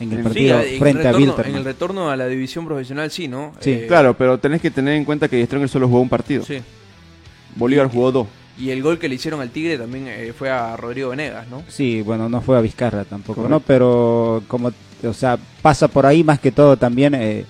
en 0.00 0.12
el 0.12 0.18
Sí, 0.18 0.22
partido 0.24 0.60
en 0.60 0.68
el 0.72 0.78
frente 0.78 1.08
a 1.08 1.12
retorno- 1.12 1.16
Wilterman. 1.26 1.50
En 1.50 1.56
el 1.56 1.64
retorno 1.64 2.10
a 2.10 2.16
la 2.16 2.26
división 2.26 2.64
profesional, 2.66 3.10
sí, 3.10 3.28
¿no? 3.28 3.52
Sí, 3.60 3.70
Eh, 3.70 3.84
Claro, 3.86 4.16
pero 4.16 4.38
tenés 4.38 4.60
que 4.60 4.70
tener 4.70 4.94
en 4.94 5.04
cuenta 5.04 5.28
que 5.28 5.44
Stronger 5.46 5.68
solo 5.68 5.86
jugó 5.88 6.00
un 6.00 6.08
partido. 6.08 6.44
Sí. 6.44 6.58
Bolívar 7.56 7.88
jugó 7.88 8.10
dos. 8.12 8.26
Y 8.58 8.70
el 8.70 8.82
gol 8.82 8.98
que 8.98 9.08
le 9.08 9.14
hicieron 9.14 9.40
al 9.40 9.50
Tigre 9.50 9.78
también 9.78 10.06
eh, 10.08 10.32
fue 10.36 10.50
a 10.50 10.76
Rodrigo 10.76 11.08
Venegas, 11.10 11.46
¿no? 11.48 11.62
Sí, 11.68 12.02
bueno, 12.02 12.28
no 12.28 12.40
fue 12.42 12.58
a 12.58 12.60
Vizcarra 12.60 13.04
tampoco, 13.04 13.42
Correcto. 13.42 13.54
¿no? 13.54 13.60
Pero 13.60 14.42
como, 14.46 14.70
o 15.04 15.12
sea, 15.14 15.38
pasa 15.62 15.88
por 15.88 16.04
ahí 16.06 16.22
más 16.22 16.38
que 16.38 16.52
todo 16.52 16.76
también 16.76 17.14
eh, 17.14 17.44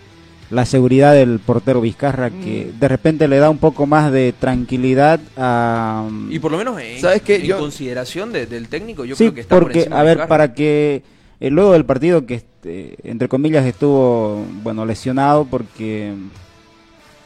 la 0.50 0.64
seguridad 0.64 1.12
del 1.14 1.40
portero 1.40 1.80
Vizcarra, 1.80 2.30
que 2.30 2.70
Mm. 2.74 2.78
de 2.78 2.88
repente 2.88 3.26
le 3.26 3.38
da 3.38 3.50
un 3.50 3.58
poco 3.58 3.84
más 3.86 4.12
de 4.12 4.32
tranquilidad 4.38 5.18
a... 5.36 6.08
Y 6.30 6.38
por 6.38 6.52
lo 6.52 6.58
menos 6.58 6.80
en, 6.80 7.00
¿Sabes 7.00 7.22
qué? 7.22 7.36
en 7.36 7.42
Yo- 7.46 7.58
consideración 7.58 8.32
de- 8.32 8.46
del 8.46 8.68
técnico, 8.68 9.04
yo 9.04 9.16
sí, 9.16 9.24
creo 9.24 9.34
que 9.34 9.40
está 9.40 9.56
por 9.56 9.64
porque, 9.64 9.78
encima 9.80 9.98
a 10.00 10.02
ver, 10.04 10.28
para 10.28 10.54
que 10.54 11.02
eh, 11.40 11.50
luego 11.50 11.72
del 11.72 11.84
partido 11.84 12.26
que, 12.26 12.34
este, 12.34 12.96
entre 13.02 13.28
comillas, 13.28 13.66
estuvo, 13.66 14.44
bueno, 14.62 14.86
lesionado 14.86 15.46
porque... 15.46 16.12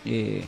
Eh, 0.06 0.44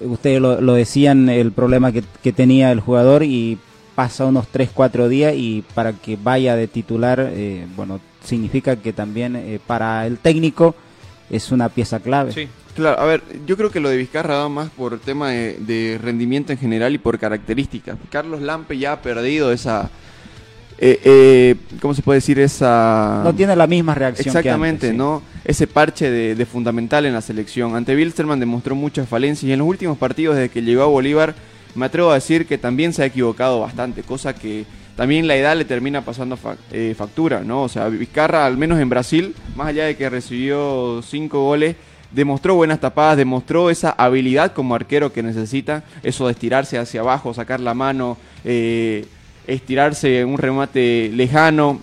ustedes 0.00 0.40
lo, 0.40 0.74
decían, 0.74 1.28
el 1.28 1.52
problema 1.52 1.92
que, 1.92 2.02
que 2.22 2.32
tenía 2.32 2.72
el 2.72 2.80
jugador 2.80 3.22
y 3.22 3.58
pasa 3.94 4.26
unos 4.26 4.46
3, 4.48 4.70
4 4.72 5.08
días 5.08 5.34
y 5.34 5.64
para 5.74 5.92
que 5.92 6.18
vaya 6.22 6.54
de 6.54 6.68
titular, 6.68 7.30
eh, 7.32 7.66
bueno, 7.74 8.00
significa 8.22 8.76
que 8.76 8.92
también 8.92 9.34
eh, 9.36 9.58
para 9.66 10.06
el 10.06 10.18
técnico 10.18 10.74
es 11.30 11.50
una 11.50 11.68
pieza 11.68 12.00
clave. 12.00 12.32
Sí. 12.32 12.48
Claro, 12.76 13.00
a 13.00 13.06
ver, 13.06 13.22
yo 13.46 13.56
creo 13.56 13.70
que 13.70 13.80
lo 13.80 13.88
de 13.88 13.96
Vizcarra 13.96 14.36
va 14.36 14.50
más 14.50 14.68
por 14.68 14.98
tema 14.98 15.30
de, 15.30 15.56
de 15.60 15.98
rendimiento 16.00 16.52
en 16.52 16.58
general 16.58 16.94
y 16.94 16.98
por 16.98 17.18
características. 17.18 17.96
Carlos 18.10 18.42
Lampe 18.42 18.76
ya 18.78 18.92
ha 18.92 19.02
perdido 19.02 19.50
esa... 19.50 19.90
eh, 20.78 21.00
eh, 21.04 21.54
¿Cómo 21.80 21.94
se 21.94 22.02
puede 22.02 22.18
decir? 22.18 22.38
Esa... 22.38 23.22
No 23.24 23.34
tiene 23.34 23.56
la 23.56 23.66
misma 23.66 23.94
reacción 23.94 24.24
que 24.32 24.38
Exactamente, 24.38 24.90
sí. 24.90 24.96
¿no? 24.96 25.22
Ese 25.44 25.66
parche 25.66 26.10
de, 26.10 26.34
de 26.34 26.46
fundamental 26.46 27.06
en 27.06 27.12
la 27.14 27.20
selección. 27.20 27.74
Ante 27.76 27.94
Wilstermann 27.96 28.40
demostró 28.40 28.74
muchas 28.74 29.08
falencias 29.08 29.48
y 29.48 29.52
en 29.52 29.58
los 29.60 29.68
últimos 29.68 29.96
partidos 29.98 30.36
desde 30.36 30.48
que 30.50 30.62
llegó 30.62 30.82
a 30.82 30.86
Bolívar 30.86 31.34
me 31.74 31.86
atrevo 31.86 32.10
a 32.10 32.14
decir 32.14 32.46
que 32.46 32.56
también 32.56 32.92
se 32.94 33.02
ha 33.02 33.06
equivocado 33.06 33.60
bastante, 33.60 34.02
cosa 34.02 34.34
que 34.34 34.64
también 34.96 35.26
la 35.26 35.36
edad 35.36 35.54
le 35.56 35.66
termina 35.66 36.00
pasando 36.00 36.38
fa- 36.38 36.56
eh, 36.72 36.94
factura, 36.96 37.42
¿no? 37.44 37.62
O 37.64 37.68
sea, 37.68 37.88
Vizcarra, 37.88 38.46
al 38.46 38.56
menos 38.56 38.80
en 38.80 38.88
Brasil, 38.88 39.34
más 39.54 39.66
allá 39.68 39.84
de 39.84 39.94
que 39.94 40.08
recibió 40.08 41.02
cinco 41.02 41.42
goles, 41.44 41.76
demostró 42.12 42.54
buenas 42.54 42.80
tapadas, 42.80 43.18
demostró 43.18 43.68
esa 43.68 43.90
habilidad 43.90 44.52
como 44.54 44.74
arquero 44.74 45.12
que 45.12 45.22
necesita, 45.22 45.84
eso 46.02 46.24
de 46.26 46.32
estirarse 46.32 46.78
hacia 46.78 47.00
abajo, 47.02 47.34
sacar 47.34 47.60
la 47.60 47.74
mano, 47.74 48.16
eh, 48.42 49.04
estirarse 49.46 50.20
en 50.20 50.28
un 50.28 50.38
remate 50.38 51.10
lejano, 51.14 51.80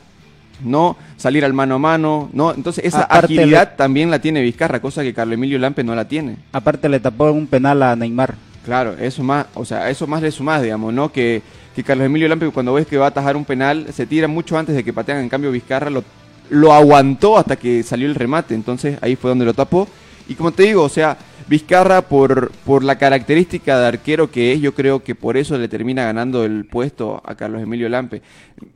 no 0.63 0.97
salir 1.17 1.45
al 1.45 1.53
mano 1.53 1.75
a 1.75 1.79
mano, 1.79 2.29
no, 2.33 2.53
entonces 2.53 2.85
esa 2.85 3.03
Aparte 3.03 3.39
agilidad 3.39 3.75
también 3.75 4.11
la 4.11 4.19
tiene 4.19 4.41
Vizcarra, 4.41 4.81
cosa 4.81 5.03
que 5.03 5.13
Carlos 5.13 5.35
Emilio 5.35 5.57
Lampe 5.59 5.83
no 5.83 5.95
la 5.95 6.07
tiene. 6.07 6.37
Aparte 6.51 6.89
le 6.89 6.99
tapó 6.99 7.31
un 7.31 7.47
penal 7.47 7.81
a 7.83 7.95
Neymar. 7.95 8.35
Claro, 8.65 8.95
eso 8.99 9.23
más, 9.23 9.47
o 9.55 9.65
sea, 9.65 9.89
eso 9.89 10.07
más 10.07 10.21
le 10.21 10.31
sumás, 10.31 10.61
digamos, 10.61 10.93
¿no? 10.93 11.11
Que, 11.11 11.41
que 11.75 11.83
Carlos 11.83 12.05
Emilio 12.05 12.27
Lampe 12.27 12.49
cuando 12.49 12.73
ves 12.73 12.87
que 12.87 12.97
va 12.97 13.05
a 13.05 13.09
atajar 13.09 13.35
un 13.35 13.45
penal, 13.45 13.87
se 13.93 14.05
tira 14.05 14.27
mucho 14.27 14.57
antes 14.57 14.75
de 14.75 14.83
que 14.83 14.93
patean, 14.93 15.19
en 15.19 15.29
cambio 15.29 15.51
Vizcarra 15.51 15.89
lo, 15.89 16.03
lo 16.49 16.73
aguantó 16.73 17.37
hasta 17.37 17.55
que 17.55 17.83
salió 17.83 18.07
el 18.07 18.15
remate, 18.15 18.53
entonces 18.53 18.97
ahí 19.01 19.15
fue 19.15 19.29
donde 19.29 19.45
lo 19.45 19.53
tapó. 19.53 19.87
Y 20.27 20.35
como 20.35 20.51
te 20.51 20.63
digo, 20.63 20.83
o 20.83 20.89
sea, 20.89 21.17
Vizcarra 21.47 22.01
por, 22.03 22.51
por 22.65 22.83
la 22.83 22.97
característica 22.97 23.79
de 23.79 23.87
arquero 23.87 24.31
que 24.31 24.53
es, 24.53 24.61
yo 24.61 24.73
creo 24.73 25.03
que 25.03 25.15
por 25.15 25.37
eso 25.37 25.57
le 25.57 25.67
termina 25.67 26.03
ganando 26.03 26.45
el 26.45 26.65
puesto 26.65 27.21
a 27.25 27.35
Carlos 27.35 27.61
Emilio 27.61 27.89
Lampe. 27.89 28.21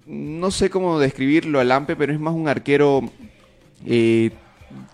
No 0.06 0.52
sé 0.52 0.70
cómo 0.70 1.00
describirlo 1.00 1.60
a 1.60 1.64
Lampe, 1.64 1.96
pero 1.96 2.14
es 2.14 2.20
más 2.20 2.34
un 2.34 2.48
arquero 2.48 3.02
eh, 3.86 4.32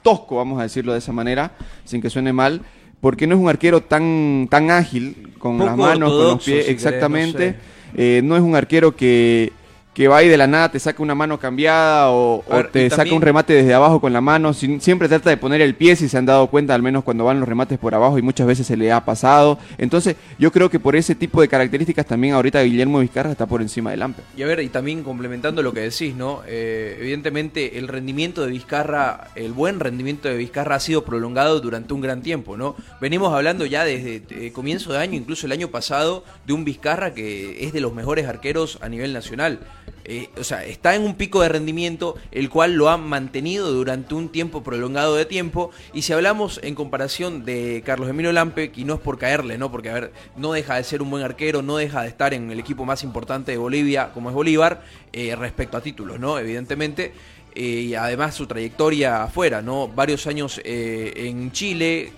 tosco, 0.02 0.38
vamos 0.38 0.60
a 0.60 0.64
decirlo 0.64 0.94
de 0.94 1.00
esa 1.00 1.12
manera, 1.12 1.54
sin 1.86 2.02
que 2.02 2.10
suene 2.10 2.34
mal, 2.34 2.62
porque 3.02 3.28
no 3.28 3.36
es 3.36 3.42
un 3.42 3.50
arquero 3.50 3.82
tan, 3.82 4.48
tan 4.50 4.72
ágil 4.72 5.34
con 5.40 5.58
Poco 5.58 5.66
las 5.66 5.78
manos, 5.78 6.12
con 6.12 6.24
los 6.24 6.44
pies, 6.44 6.44
si 6.46 6.52
querés, 6.52 6.70
exactamente. 6.70 7.48
no 7.48 7.54
sé. 7.54 8.18
Eh, 8.18 8.22
no 8.24 8.36
es 8.36 8.42
un 8.42 8.56
arquero 8.56 8.96
que, 8.96 9.52
que 9.94 10.08
va 10.08 10.18
ahí 10.18 10.28
de 10.28 10.38
la 10.38 10.48
nada, 10.48 10.72
te 10.72 10.80
saca 10.80 11.04
una 11.04 11.14
mano 11.14 11.40
cambiada 11.40 12.10
o, 12.10 12.44
te 12.72 12.86
y 12.86 12.90
saca 12.90 12.98
también- 13.04 13.16
un 13.18 13.22
remate 13.22 13.54
desde 13.54 13.74
abajo 13.76 14.02
con 14.02 14.12
la 14.12 14.22
mano. 14.22 14.54
sin- 14.54 14.82
siempre 14.82 15.08
trata 15.08 15.30
de 15.30 15.38
poner 15.38 15.62
el 15.62 15.76
pie, 15.76 15.96
si 15.96 16.10
se 16.10 16.18
han 16.18 16.26
dado 16.26 16.48
cuenta, 16.48 16.74
al 16.74 16.82
menos 16.82 17.04
cuando 17.04 17.26
van 17.26 17.40
los 17.40 17.48
remates 17.48 17.78
por 17.78 17.94
abajo 17.94 18.18
y 18.18 18.22
muchas 18.24 18.48
veces 18.48 18.66
se 18.66 18.76
le 18.76 18.92
ha 18.92 19.06
pasado. 19.06 19.60
Entonces, 19.78 20.16
yo 20.40 20.52
creo 20.52 20.70
que 20.70 20.80
por 20.80 20.96
ese 20.96 21.14
tipo 21.16 21.42
de 21.42 21.48
características 21.48 22.06
también 22.08 22.34
ahorita 22.34 22.62
Guillermo 22.64 23.00
Vizcarra 23.00 23.32
está 23.32 23.46
por 23.46 23.62
encima 23.62 23.92
del 23.92 24.00
Lampe. 24.00 24.24
Y 24.36 24.42
a 24.42 24.48
ver, 24.48 24.60
y 24.62 24.70
también 24.70 25.04
complementando 25.04 25.62
lo 25.62 25.74
que 25.74 25.82
decís, 25.82 26.16
¿no? 26.16 26.42
Eh, 26.48 26.98
evidentemente 27.00 27.78
el 27.78 27.88
rendimiento 27.88 28.44
de 28.44 28.52
Vizcarra, 28.52 29.28
el 29.36 29.54
buen 29.54 29.80
rendimiento 29.80 30.28
de 30.28 30.36
Vizcarra 30.38 30.76
ha 30.76 30.80
sido 30.80 31.06
prolongado 31.06 31.60
durante 31.60 31.94
un 31.94 32.02
gran 32.02 32.22
tiempo, 32.24 32.58
¿no? 32.58 32.76
Venimos 33.00 33.32
hablando 33.34 33.66
ya 33.66 33.86
desde 33.86 34.24
eh, 34.32 34.52
comienzo 34.52 34.92
de 34.92 34.98
año, 35.00 35.16
incluso 35.16 35.46
el 35.46 35.52
año 35.52 35.68
pasado, 35.68 36.24
de 36.48 36.54
un 36.54 36.66
Vizcarra 36.66 37.14
que 37.14 37.64
es 37.66 37.74
de 37.74 37.82
los 37.82 37.94
mejores 37.94 38.28
arqueros 38.28 38.80
a 38.82 38.90
nivel 38.90 39.14
nacional. 39.14 39.60
Eh, 40.06 40.30
o 40.38 40.44
sea, 40.44 40.66
está 40.66 40.96
en 40.96 41.04
un 41.04 41.16
pico 41.16 41.42
de 41.42 41.50
rendimiento, 41.50 42.16
el 42.32 42.50
cual 42.50 42.74
lo 42.74 42.90
ha 42.90 42.98
mantenido 42.98 43.72
durante 43.72 44.16
un 44.16 44.30
tiempo 44.30 44.64
prolongado 44.64 45.16
de 45.16 45.26
tiempo. 45.26 45.72
Y 45.94 46.02
si 46.02 46.14
hablamos 46.14 46.60
en 46.64 46.76
comparación 46.76 47.46
de 47.46 47.82
Carlos 47.86 48.10
Emilio 48.10 48.34
Lampe, 48.34 48.72
y 48.76 48.84
no 48.84 48.96
es 48.96 49.00
por 49.00 49.18
caerle, 49.18 49.58
¿no? 49.58 49.72
Porque, 49.72 49.90
a 49.90 49.94
ver, 49.94 50.14
no 50.36 50.54
deja 50.54 50.76
de 50.76 50.84
ser 50.84 51.02
un 51.02 51.10
buen 51.10 51.24
arquero, 51.24 51.62
no 51.62 51.78
deja 51.78 52.02
de 52.02 52.10
estar 52.10 52.34
en 52.34 52.52
el 52.52 52.60
equipo 52.60 52.86
más 52.86 53.04
importante 53.04 53.52
de 53.52 53.58
Bolivia, 53.58 54.12
como 54.14 54.30
es 54.30 54.36
Bolívar, 54.36 54.84
eh, 55.14 55.36
respecto 55.36 55.78
a 55.78 55.82
títulos, 55.82 56.20
¿no? 56.20 56.38
Evidentemente. 56.38 57.14
Eh, 57.56 57.62
y 57.62 57.96
además 57.96 58.34
su 58.36 58.48
trayectoria 58.48 59.24
afuera, 59.24 59.62
¿no? 59.62 59.88
Varios 59.88 60.26
años 60.28 60.60
en 60.66 61.52
Chile, 61.52 62.12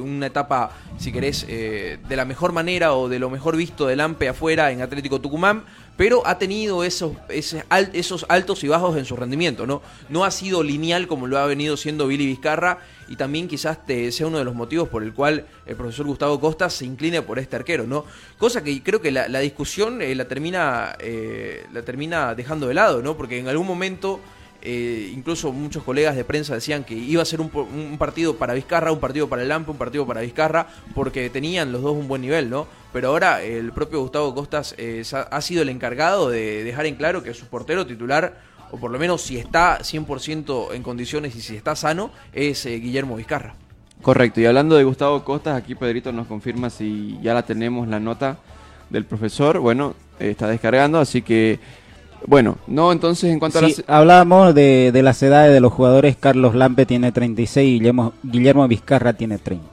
una 0.00 0.26
etapa, 0.26 0.70
si 0.98 1.10
querés, 1.10 1.46
de 1.46 2.16
la 2.16 2.24
mejor 2.24 2.52
manera 2.52 2.94
o 2.94 3.08
de 3.08 3.18
lo 3.18 3.28
mejor 3.28 3.56
visto 3.56 3.88
del 3.88 4.00
AMPE 4.00 4.28
afuera 4.28 4.70
en 4.70 4.80
Atlético 4.80 5.20
Tucumán, 5.20 5.64
pero 5.98 6.24
ha 6.24 6.38
tenido 6.38 6.84
esos, 6.84 7.16
esos 7.28 8.24
altos 8.28 8.62
y 8.62 8.68
bajos 8.68 8.96
en 8.96 9.04
su 9.04 9.16
rendimiento, 9.16 9.66
¿no? 9.66 9.82
No 10.08 10.24
ha 10.24 10.30
sido 10.30 10.62
lineal 10.62 11.08
como 11.08 11.26
lo 11.26 11.38
ha 11.38 11.46
venido 11.46 11.76
siendo 11.76 12.06
Billy 12.06 12.24
Vizcarra 12.24 12.78
y 13.08 13.16
también 13.16 13.48
quizás 13.48 13.78
sea 14.10 14.28
uno 14.28 14.38
de 14.38 14.44
los 14.44 14.54
motivos 14.54 14.88
por 14.88 15.02
el 15.02 15.12
cual 15.12 15.48
el 15.66 15.74
profesor 15.74 16.06
Gustavo 16.06 16.38
Costa 16.38 16.70
se 16.70 16.84
incline 16.84 17.22
por 17.22 17.40
este 17.40 17.56
arquero, 17.56 17.84
¿no? 17.88 18.04
Cosa 18.38 18.62
que 18.62 18.80
creo 18.80 19.00
que 19.00 19.10
la, 19.10 19.26
la 19.26 19.40
discusión 19.40 20.00
eh, 20.00 20.14
la, 20.14 20.28
termina, 20.28 20.94
eh, 21.00 21.66
la 21.72 21.82
termina 21.82 22.36
dejando 22.36 22.68
de 22.68 22.74
lado, 22.74 23.02
¿no? 23.02 23.16
Porque 23.16 23.40
en 23.40 23.48
algún 23.48 23.66
momento 23.66 24.20
eh, 24.62 25.12
incluso 25.14 25.52
muchos 25.52 25.82
colegas 25.84 26.16
de 26.16 26.24
prensa 26.24 26.54
decían 26.54 26.84
que 26.84 26.94
iba 26.94 27.22
a 27.22 27.24
ser 27.24 27.40
un, 27.40 27.48
partido 27.98 28.36
para 28.36 28.54
Vizcarra, 28.54 28.92
un 28.92 28.98
partido 28.98 29.28
para 29.28 29.42
el 29.42 29.52
un 29.52 29.76
partido 29.76 30.06
para 30.06 30.20
Vizcarra, 30.20 30.66
porque 30.94 31.30
tenían 31.30 31.72
los 31.72 31.82
dos 31.82 31.92
un 31.96 32.08
buen 32.08 32.22
nivel, 32.22 32.50
¿no? 32.50 32.66
Pero 32.92 33.08
ahora 33.08 33.42
el 33.42 33.72
propio 33.72 34.00
Gustavo 34.00 34.34
Costas 34.34 34.74
eh, 34.78 35.02
ha 35.12 35.40
sido 35.40 35.62
el 35.62 35.68
encargado 35.68 36.30
de 36.30 36.64
dejar 36.64 36.86
en 36.86 36.96
claro 36.96 37.22
que 37.22 37.34
su 37.34 37.46
portero 37.46 37.86
titular, 37.86 38.40
o 38.70 38.78
por 38.78 38.90
lo 38.90 38.98
menos 38.98 39.22
si 39.22 39.38
está 39.38 39.78
100% 39.78 40.74
en 40.74 40.82
condiciones 40.82 41.36
y 41.36 41.40
si 41.40 41.56
está 41.56 41.76
sano, 41.76 42.10
es 42.32 42.66
eh, 42.66 42.76
Guillermo 42.78 43.16
Vizcarra. 43.16 43.54
Correcto, 44.02 44.40
y 44.40 44.46
hablando 44.46 44.76
de 44.76 44.84
Gustavo 44.84 45.24
Costas, 45.24 45.56
aquí 45.56 45.74
Pedrito 45.74 46.12
nos 46.12 46.26
confirma 46.26 46.70
si 46.70 47.18
ya 47.20 47.34
la 47.34 47.42
tenemos 47.42 47.88
la 47.88 47.98
nota 47.98 48.38
del 48.90 49.04
profesor. 49.04 49.58
Bueno, 49.58 49.94
está 50.18 50.48
descargando, 50.48 50.98
así 50.98 51.22
que, 51.22 51.58
bueno, 52.26 52.58
no, 52.66 52.92
entonces 52.92 53.30
en 53.30 53.38
cuanto 53.38 53.58
a 53.58 53.68
Sí, 53.68 53.82
la... 53.86 53.98
hablábamos 53.98 54.54
de, 54.54 54.90
de 54.92 55.02
las 55.02 55.22
edades 55.22 55.52
de 55.52 55.60
los 55.60 55.72
jugadores. 55.72 56.16
Carlos 56.18 56.54
Lampe 56.54 56.86
tiene 56.86 57.12
36 57.12 57.68
y 57.68 57.72
Guillermo, 57.78 58.12
Guillermo 58.22 58.66
Vizcarra 58.68 59.12
tiene 59.12 59.38
30. 59.38 59.66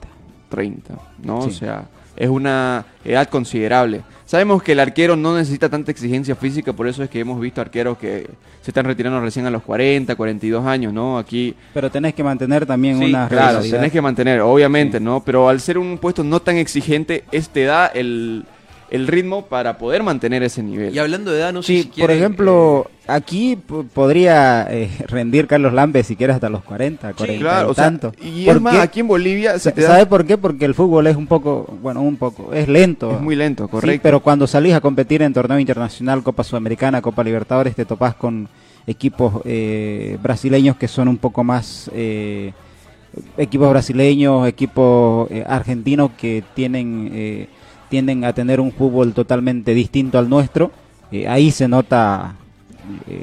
30, 0.50 0.94
¿no? 1.24 1.42
Sí. 1.44 1.50
O 1.50 1.52
sea, 1.52 1.86
es 2.16 2.30
una 2.30 2.86
edad 3.04 3.28
considerable. 3.30 4.02
Sabemos 4.26 4.64
que 4.64 4.72
el 4.72 4.80
arquero 4.80 5.16
no 5.16 5.36
necesita 5.36 5.70
tanta 5.70 5.92
exigencia 5.92 6.36
física, 6.36 6.74
por 6.74 6.88
eso 6.88 7.04
es 7.04 7.10
que 7.10 7.20
hemos 7.20 7.40
visto 7.40 7.62
arqueros 7.62 7.98
que 7.98 8.28
se 8.62 8.72
están 8.72 8.86
retirando 8.86 9.20
recién 9.22 9.46
a 9.46 9.52
los 9.52 9.62
40, 9.62 10.16
42 10.16 10.66
años, 10.66 10.92
¿no? 10.94 11.20
Aquí, 11.20 11.54
Pero 11.74 11.92
tenés 11.92 12.16
que 12.16 12.24
mantener 12.24 12.66
también 12.66 12.98
Sí, 12.98 13.06
una 13.06 13.28
claro, 13.28 13.62
tenés 13.62 13.92
que 13.92 14.02
mantener, 14.02 14.42
obviamente, 14.42 15.00
¿no? 15.00 15.22
Pero 15.24 15.48
al 15.48 15.60
ser 15.62 15.78
un 15.78 16.00
puesto 16.00 16.24
no 16.24 16.40
tan 16.42 16.58
exigente, 16.58 17.24
este 17.32 17.66
da 17.66 17.86
el, 17.88 18.46
el 18.96 19.08
ritmo 19.08 19.46
para 19.46 19.78
poder 19.78 20.02
mantener 20.04 20.42
ese 20.44 20.64
nivel. 20.64 20.94
Y 20.96 21.00
hablando 21.00 21.32
de 21.32 21.40
edad, 21.40 21.54
no 21.54 21.62
sé 21.62 21.84
Sí, 21.84 21.92
por 22.02 22.10
ejemplo, 22.12 22.90
aquí 23.08 23.56
p- 23.56 23.84
podría 23.94 24.68
eh, 24.70 24.90
rendir 25.08 25.48
Carlos 25.48 25.74
Lampe 25.74 26.04
si 26.04 26.16
quieres 26.16 26.36
hasta 26.36 26.50
los 26.50 26.64
40, 26.64 27.14
40 27.14 27.40
claro, 27.42 27.68
y 27.68 27.72
o 27.72 27.74
sea, 27.74 27.84
tanto. 27.86 28.12
y 28.22 28.46
¿Por 28.46 28.56
es 28.56 28.62
más, 28.62 28.78
aquí 28.80 29.02
en 29.02 29.08
Bolivia 29.08 29.60
se 29.60 29.72
te 29.72 29.82
da- 29.82 29.90
¿Sabe 29.90 30.06
por 30.06 30.26
qué? 30.26 30.38
Porque 30.38 30.66
el 30.66 30.74
fútbol 30.74 31.08
es 31.08 31.16
un 31.16 31.28
poco, 31.28 31.78
bueno, 31.82 32.02
un 32.02 32.18
poco, 32.18 32.54
es 32.54 32.68
lento. 32.68 33.12
es 33.12 33.22
muy 33.22 33.36
lento, 33.36 33.66
Sí, 33.66 33.70
correcto. 33.72 34.00
pero 34.04 34.20
cuando 34.22 34.48
salís 34.48 34.74
a 34.74 34.82
competir 34.82 35.22
en 35.22 35.34
torneo 35.34 35.60
internacional, 35.60 36.24
Copa 36.24 36.44
Sudamericana, 36.44 37.02
Copa 37.02 37.24
Libertadores, 37.24 37.76
te 37.76 37.86
topás 37.86 38.16
con 38.16 38.48
equipos 38.88 39.42
eh, 39.46 40.18
brasileños 40.22 40.76
que 40.78 40.88
son 40.88 41.08
un 41.08 41.18
poco 41.18 41.44
más 41.44 41.90
eh, 41.94 42.54
equipos 43.38 43.70
brasileños, 43.70 44.48
equipos 44.48 45.30
eh, 45.32 45.44
argentinos 45.48 46.12
que 46.18 46.44
tienen 46.54 47.10
eh, 47.14 47.48
tienden 47.90 48.24
a 48.26 48.34
tener 48.34 48.60
un 48.60 48.72
fútbol 48.72 49.14
totalmente 49.14 49.74
distinto 49.74 50.18
al 50.18 50.30
nuestro. 50.30 50.72
Eh, 51.12 51.28
ahí 51.28 51.52
se 51.52 51.68
nota 51.68 52.36
eh, 53.08 53.22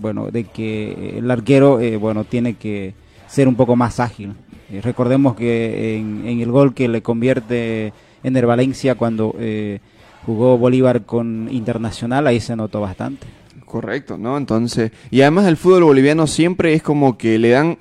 bueno 0.00 0.30
de 0.30 0.44
que 0.44 1.18
el 1.18 1.30
arquero 1.30 1.80
eh, 1.80 1.96
bueno 1.96 2.24
tiene 2.24 2.54
que 2.54 2.94
ser 3.26 3.48
un 3.48 3.54
poco 3.54 3.76
más 3.76 4.00
ágil. 4.00 4.32
Eh, 4.70 4.80
recordemos 4.80 5.34
que 5.34 5.96
en, 5.98 6.26
en 6.26 6.40
el 6.40 6.50
gol 6.50 6.74
que 6.74 6.88
le 6.88 7.02
convierte 7.02 7.92
en 8.22 8.36
el 8.36 8.46
Valencia 8.46 8.94
cuando 8.94 9.34
eh, 9.38 9.80
jugó 10.24 10.56
Bolívar 10.56 11.02
con 11.02 11.48
Internacional, 11.50 12.26
ahí 12.26 12.40
se 12.40 12.56
notó 12.56 12.80
bastante. 12.80 13.26
Correcto, 13.66 14.16
¿no? 14.16 14.36
Entonces, 14.38 14.92
y 15.10 15.20
además 15.20 15.46
el 15.46 15.56
fútbol 15.56 15.84
boliviano 15.84 16.26
siempre 16.26 16.74
es 16.74 16.82
como 16.82 17.18
que 17.18 17.38
le 17.38 17.50
dan, 17.50 17.76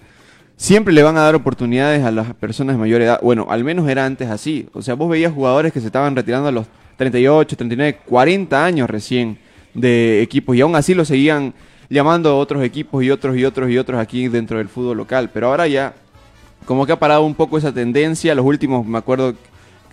siempre 0.56 0.94
le 0.94 1.04
van 1.04 1.18
a 1.18 1.22
dar 1.22 1.36
oportunidades 1.36 2.04
a 2.04 2.12
las 2.12 2.34
personas 2.36 2.76
de 2.76 2.80
mayor 2.80 3.02
edad. 3.02 3.20
Bueno, 3.22 3.48
al 3.50 3.64
menos 3.64 3.88
era 3.90 4.06
antes 4.06 4.30
así. 4.30 4.68
O 4.74 4.82
sea, 4.82 4.96
vos 4.96 5.10
veías 5.10 5.34
jugadores 5.34 5.74
que 5.74 5.80
se 5.80 5.88
estaban 5.88 6.16
retirando 6.16 6.48
a 6.48 6.52
los 6.52 6.68
38, 6.98 7.56
39, 7.56 8.00
40 8.06 8.66
años 8.66 8.90
recién 8.90 9.38
de 9.74 10.22
equipos 10.22 10.56
y 10.56 10.62
aún 10.62 10.76
así 10.76 10.94
lo 10.94 11.04
seguían 11.04 11.54
llamando 11.90 12.30
a 12.30 12.36
otros 12.36 12.64
equipos 12.64 13.04
y 13.04 13.12
otros 13.12 13.38
y 13.38 13.46
otros 13.46 13.70
y 13.70 13.78
otros 13.78 14.00
aquí 14.00 14.28
dentro 14.28 14.58
del 14.58 14.70
fútbol 14.70 14.98
local. 14.98 15.30
Pero 15.34 15.48
ahora 15.48 15.68
ya, 15.68 15.94
como 16.66 16.86
que 16.86 16.92
ha 16.92 17.00
parado 17.00 17.24
un 17.24 17.36
poco 17.36 17.58
esa 17.58 17.74
tendencia. 17.74 18.36
Los 18.36 18.46
últimos, 18.46 18.86
me 18.86 18.98
acuerdo 18.98 19.36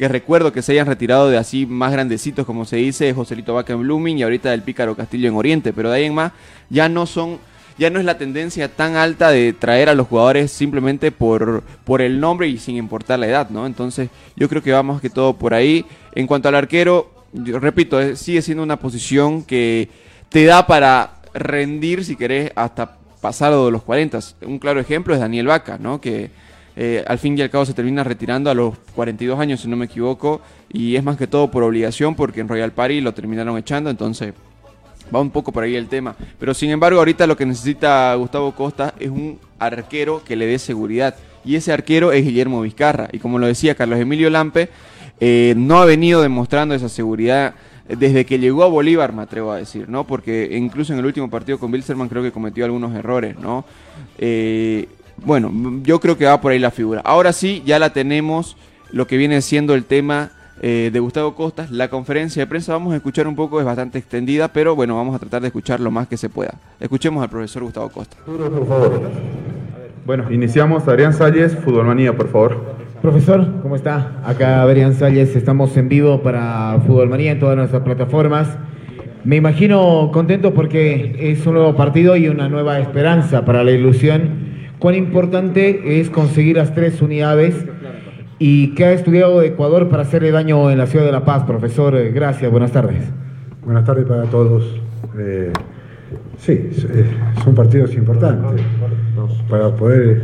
que 0.00 0.09
recuerdo 0.09 0.50
que 0.50 0.62
se 0.62 0.73
hayan 0.73 0.87
retirado 0.87 1.29
de 1.29 1.37
así 1.37 1.67
más 1.67 1.93
grandecitos, 1.93 2.47
como 2.47 2.64
se 2.64 2.76
dice, 2.76 3.12
Joselito 3.12 3.52
Vaca 3.52 3.75
en 3.75 3.83
Blooming 3.83 4.19
y 4.19 4.23
ahorita 4.23 4.50
del 4.50 4.62
Pícaro 4.62 4.97
Castillo 4.97 5.29
en 5.29 5.35
Oriente, 5.35 5.75
pero 5.75 5.90
de 5.90 5.99
ahí 5.99 6.05
en 6.07 6.14
más 6.14 6.33
ya 6.71 6.88
no 6.88 7.05
son, 7.05 7.38
ya 7.81 7.89
no 7.89 7.99
es 7.99 8.05
la 8.05 8.19
tendencia 8.19 8.69
tan 8.69 8.97
alta 8.97 9.31
de 9.31 9.55
traer 9.55 9.89
a 9.89 9.95
los 9.95 10.07
jugadores 10.07 10.53
simplemente 10.53 11.11
por, 11.13 11.63
por 11.85 12.03
el 12.03 12.21
nombre 12.21 12.47
y 12.47 12.59
sin 12.59 12.77
importar 12.77 13.19
la 13.19 13.27
edad, 13.27 13.49
¿no? 13.49 13.65
Entonces 13.65 14.11
yo 14.37 14.51
creo 14.51 14.63
que 14.63 14.71
vamos 14.71 15.01
que 15.01 15.09
todo 15.09 15.39
por 15.39 15.55
ahí. 15.55 15.87
En 16.15 16.27
cuanto 16.27 16.51
al 16.51 16.57
arquero, 16.57 17.11
yo 17.33 17.59
repito, 17.59 17.99
eh, 17.99 18.17
sigue 18.17 18.43
siendo 18.43 18.63
una 18.63 18.79
posición 18.79 19.45
que 19.45 19.89
te 20.29 20.45
da 20.45 20.67
para 20.67 21.23
rendir, 21.33 22.05
si 22.05 22.17
querés, 22.17 22.53
hasta 22.55 22.99
pasado 23.23 23.65
de 23.65 23.73
los 23.73 23.83
40. 23.83 24.19
Un 24.43 24.59
claro 24.59 24.79
ejemplo 24.79 25.15
es 25.15 25.21
Daniel 25.21 25.47
Vaca, 25.47 25.79
¿no? 25.81 26.03
Que 26.03 26.31
eh, 26.77 27.03
al 27.07 27.19
fin 27.19 27.39
y 27.39 27.41
al 27.41 27.49
cabo 27.49 27.65
se 27.65 27.73
termina 27.73 28.05
retirando 28.05 28.51
a 28.51 28.55
los 28.55 28.77
42 28.95 29.41
años, 29.41 29.63
si 29.63 29.69
no 29.69 29.77
me 29.77 29.87
equivoco, 29.87 30.43
y 30.71 30.97
es 30.97 31.03
más 31.03 31.17
que 31.17 31.27
todo 31.27 31.51
por 31.51 31.63
obligación, 31.63 32.15
porque 32.15 32.41
en 32.41 32.49
Royal 32.49 32.73
Party 32.73 33.01
lo 33.01 33.15
terminaron 33.15 33.57
echando, 33.57 33.89
entonces 33.89 34.35
va 35.14 35.21
un 35.21 35.31
poco 35.31 35.52
por 35.52 35.64
ahí 35.64 35.76
el 35.76 35.88
tema. 35.88 36.14
Pero 36.38 36.55
sin 36.55 36.71
embargo, 36.71 36.99
ahorita 36.99 37.26
lo 37.26 37.37
que 37.37 37.47
necesita 37.47 38.14
Gustavo 38.14 38.55
Costa 38.55 38.95
es 38.99 39.09
un 39.09 39.38
arquero 39.59 40.23
que 40.25 40.37
le 40.37 40.47
dé 40.47 40.59
seguridad, 40.59 41.17
y 41.45 41.56
ese 41.56 41.73
arquero 41.73 42.13
es 42.13 42.25
Guillermo 42.25 42.63
Vizcarra, 42.63 43.08
y 43.13 43.19
como 43.19 43.39
lo 43.39 43.47
decía 43.47 43.75
Carlos 43.75 43.99
Emilio 43.99 44.30
Lampe, 44.30 44.69
eh, 45.21 45.54
no 45.56 45.80
ha 45.80 45.85
venido 45.85 46.23
demostrando 46.23 46.75
esa 46.75 46.89
seguridad 46.89 47.54
desde 47.89 48.25
que 48.25 48.39
llegó 48.39 48.63
a 48.63 48.69
Bolívar, 48.69 49.13
me 49.13 49.23
atrevo 49.23 49.52
a 49.52 49.56
decir, 49.56 49.89
¿no? 49.89 50.06
Porque 50.06 50.50
incluso 50.52 50.93
en 50.93 51.00
el 51.00 51.06
último 51.06 51.28
partido 51.28 51.58
con 51.58 51.73
Bilzerman 51.73 52.08
creo 52.08 52.23
que 52.23 52.30
cometió 52.30 52.65
algunos 52.65 52.95
errores, 52.95 53.37
¿no? 53.39 53.65
Eh, 54.19 54.87
bueno, 55.25 55.52
yo 55.82 56.00
creo 56.00 56.17
que 56.17 56.25
va 56.25 56.41
por 56.41 56.52
ahí 56.52 56.58
la 56.58 56.71
figura. 56.71 57.00
Ahora 57.04 57.32
sí, 57.32 57.63
ya 57.67 57.78
la 57.78 57.93
tenemos, 57.93 58.56
lo 58.93 59.06
que 59.06 59.17
viene 59.17 59.43
siendo 59.43 59.75
el 59.75 59.85
tema 59.85 60.30
eh, 60.61 60.91
de 60.93 61.01
Gustavo 61.01 61.35
Costas. 61.35 61.71
La 61.71 61.89
conferencia 61.89 62.43
de 62.43 62.47
prensa 62.47 62.73
vamos 62.73 62.93
a 62.93 62.97
escuchar 62.97 63.27
un 63.27 63.35
poco, 63.35 63.61
es 63.61 63.67
bastante 63.67 63.99
extendida, 63.99 64.49
pero 64.49 64.77
bueno, 64.77 64.97
vamos 64.97 65.15
a 65.15 65.19
tratar 65.19 65.41
de 65.43 65.49
escuchar 65.49 65.81
lo 65.81 65.91
más 65.91 66.07
que 66.07 66.17
se 66.17 66.29
pueda. 66.29 66.55
Escuchemos 66.79 67.23
al 67.23 67.31
profesor 67.31 67.63
Gustavo 67.63 67.89
Costa. 67.89 68.17
Por 68.27 68.67
favor. 68.67 69.01
Bueno, 70.05 70.31
iniciamos. 70.31 70.87
Adrián 70.89 71.13
Salles, 71.13 71.57
Fútbolmanía, 71.57 72.17
por 72.17 72.29
favor. 72.29 72.75
Profesor, 73.01 73.63
¿cómo 73.63 73.77
está? 73.77 74.21
Acá 74.25 74.61
Adrián 74.61 74.93
Salles, 74.93 75.35
estamos 75.35 75.75
en 75.79 75.89
vivo 75.89 76.23
para 76.23 76.79
Fútbol 76.87 77.09
Manía 77.09 77.33
en 77.33 77.39
todas 77.39 77.57
nuestras 77.57 77.83
plataformas. 77.83 78.59
Me 79.25 79.37
imagino 79.37 80.11
contento 80.13 80.53
porque 80.53 81.17
es 81.19 81.47
un 81.47 81.55
nuevo 81.55 81.75
partido 81.77 82.17
y 82.17 82.29
una 82.29 82.49
nueva 82.49 82.79
esperanza 82.79 83.45
para 83.45 83.65
la 83.65 83.71
ilusión. 83.71 84.51
Cuán 84.79 84.95
importante 84.95 86.01
es 86.01 86.11
conseguir 86.11 86.57
las 86.57 86.75
tres 86.75 87.01
unidades 87.03 87.55
y 88.43 88.75
qué 88.75 88.87
ha 88.87 88.93
estudiado 88.93 89.43
Ecuador 89.43 89.89
para 89.91 90.03
hacerle 90.03 90.31
daño 90.31 90.71
en 90.71 90.79
la 90.79 90.87
ciudad 90.87 91.05
de 91.05 91.13
La 91.13 91.25
Paz, 91.26 91.45
profesor. 91.45 91.95
Eh, 91.95 92.11
Gracias, 92.11 92.50
buenas 92.50 92.73
tardes. 92.73 93.05
Buenas 93.65 93.85
tardes 93.85 94.07
para 94.07 94.23
todos. 94.25 94.65
Eh, 95.19 95.53
sí, 96.39 96.53
eh, 96.53 97.05
son 97.45 97.55
partidos 97.55 97.95
importantes 97.95 98.63
para 99.50 99.69
poder, 99.76 100.23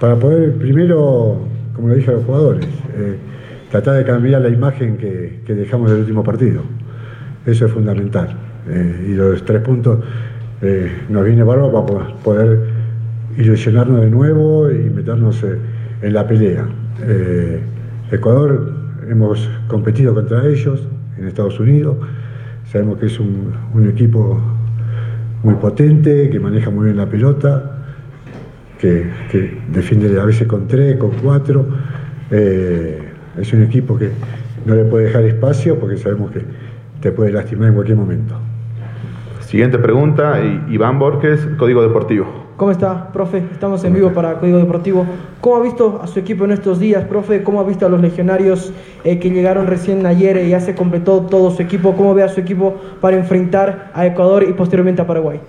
para 0.00 0.16
poder 0.16 0.54
primero, 0.56 1.38
como 1.76 1.88
le 1.88 1.94
dije 1.96 2.10
a 2.10 2.14
los 2.14 2.24
jugadores, 2.24 2.66
tratar 3.70 3.94
de 3.96 4.04
cambiar 4.04 4.42
la 4.42 4.48
imagen 4.48 4.96
que, 4.96 5.40
que 5.46 5.54
dejamos 5.54 5.90
del 5.92 6.00
último 6.00 6.24
partido. 6.24 6.62
Eso 7.46 7.66
es 7.66 7.72
fundamental. 7.72 8.36
Y 9.06 9.12
los 9.12 9.44
tres 9.44 9.60
puntos 9.62 10.00
nos 11.08 11.24
viene 11.24 11.44
bárbaro 11.44 11.70
para 11.72 11.86
po- 11.86 12.16
poder 12.24 12.58
ilusionarnos 13.36 14.00
de 14.00 14.10
nuevo 14.10 14.70
y 14.70 14.90
meternos 14.90 15.44
en 16.04 16.12
la 16.12 16.26
pelea. 16.26 16.66
Eh, 17.02 17.60
Ecuador 18.12 18.72
hemos 19.08 19.48
competido 19.68 20.14
contra 20.14 20.46
ellos 20.46 20.86
en 21.18 21.26
Estados 21.26 21.58
Unidos. 21.58 21.96
Sabemos 22.70 22.98
que 22.98 23.06
es 23.06 23.18
un, 23.18 23.52
un 23.72 23.88
equipo 23.88 24.40
muy 25.42 25.54
potente, 25.54 26.28
que 26.30 26.38
maneja 26.38 26.70
muy 26.70 26.86
bien 26.86 26.96
la 26.96 27.06
pelota, 27.06 27.78
que, 28.78 29.10
defiende 29.72 30.20
a 30.20 30.24
veces 30.24 30.46
con 30.46 30.68
tres, 30.68 30.96
con 30.98 31.10
cuatro. 31.22 31.66
Eh, 32.30 33.02
es 33.38 33.52
un 33.52 33.62
equipo 33.62 33.96
que 33.96 34.10
no 34.66 34.74
le 34.74 34.84
puede 34.84 35.06
dejar 35.06 35.24
espacio 35.24 35.78
porque 35.78 35.96
sabemos 35.96 36.30
que 36.32 36.42
te 37.00 37.12
puede 37.12 37.32
lastimar 37.32 37.68
en 37.68 37.74
cualquier 37.74 37.96
momento. 37.96 38.34
Siguiente 39.40 39.78
pregunta, 39.78 40.38
Iván 40.68 40.98
Borges, 40.98 41.46
Código 41.58 41.82
Deportivo. 41.82 42.43
¿Cómo 42.56 42.70
está, 42.70 43.12
profe? 43.12 43.38
Estamos 43.50 43.82
en 43.82 43.94
vivo 43.94 44.12
para 44.12 44.34
Código 44.38 44.58
Deportivo. 44.58 45.04
¿Cómo 45.40 45.56
ha 45.56 45.62
visto 45.62 46.00
a 46.00 46.06
su 46.06 46.20
equipo 46.20 46.44
en 46.44 46.52
estos 46.52 46.78
días, 46.78 47.02
profe? 47.04 47.42
¿Cómo 47.42 47.60
ha 47.60 47.64
visto 47.64 47.84
a 47.84 47.88
los 47.88 48.00
legionarios 48.00 48.72
eh, 49.02 49.18
que 49.18 49.30
llegaron 49.30 49.66
recién 49.66 50.06
ayer 50.06 50.36
y 50.36 50.50
ya 50.50 50.60
se 50.60 50.76
completó 50.76 51.22
todo 51.22 51.50
su 51.50 51.62
equipo? 51.62 51.96
¿Cómo 51.96 52.14
ve 52.14 52.22
a 52.22 52.28
su 52.28 52.38
equipo 52.40 52.76
para 53.00 53.16
enfrentar 53.16 53.90
a 53.92 54.06
Ecuador 54.06 54.44
y 54.48 54.52
posteriormente 54.52 55.02
a 55.02 55.06
Paraguay? 55.06 55.40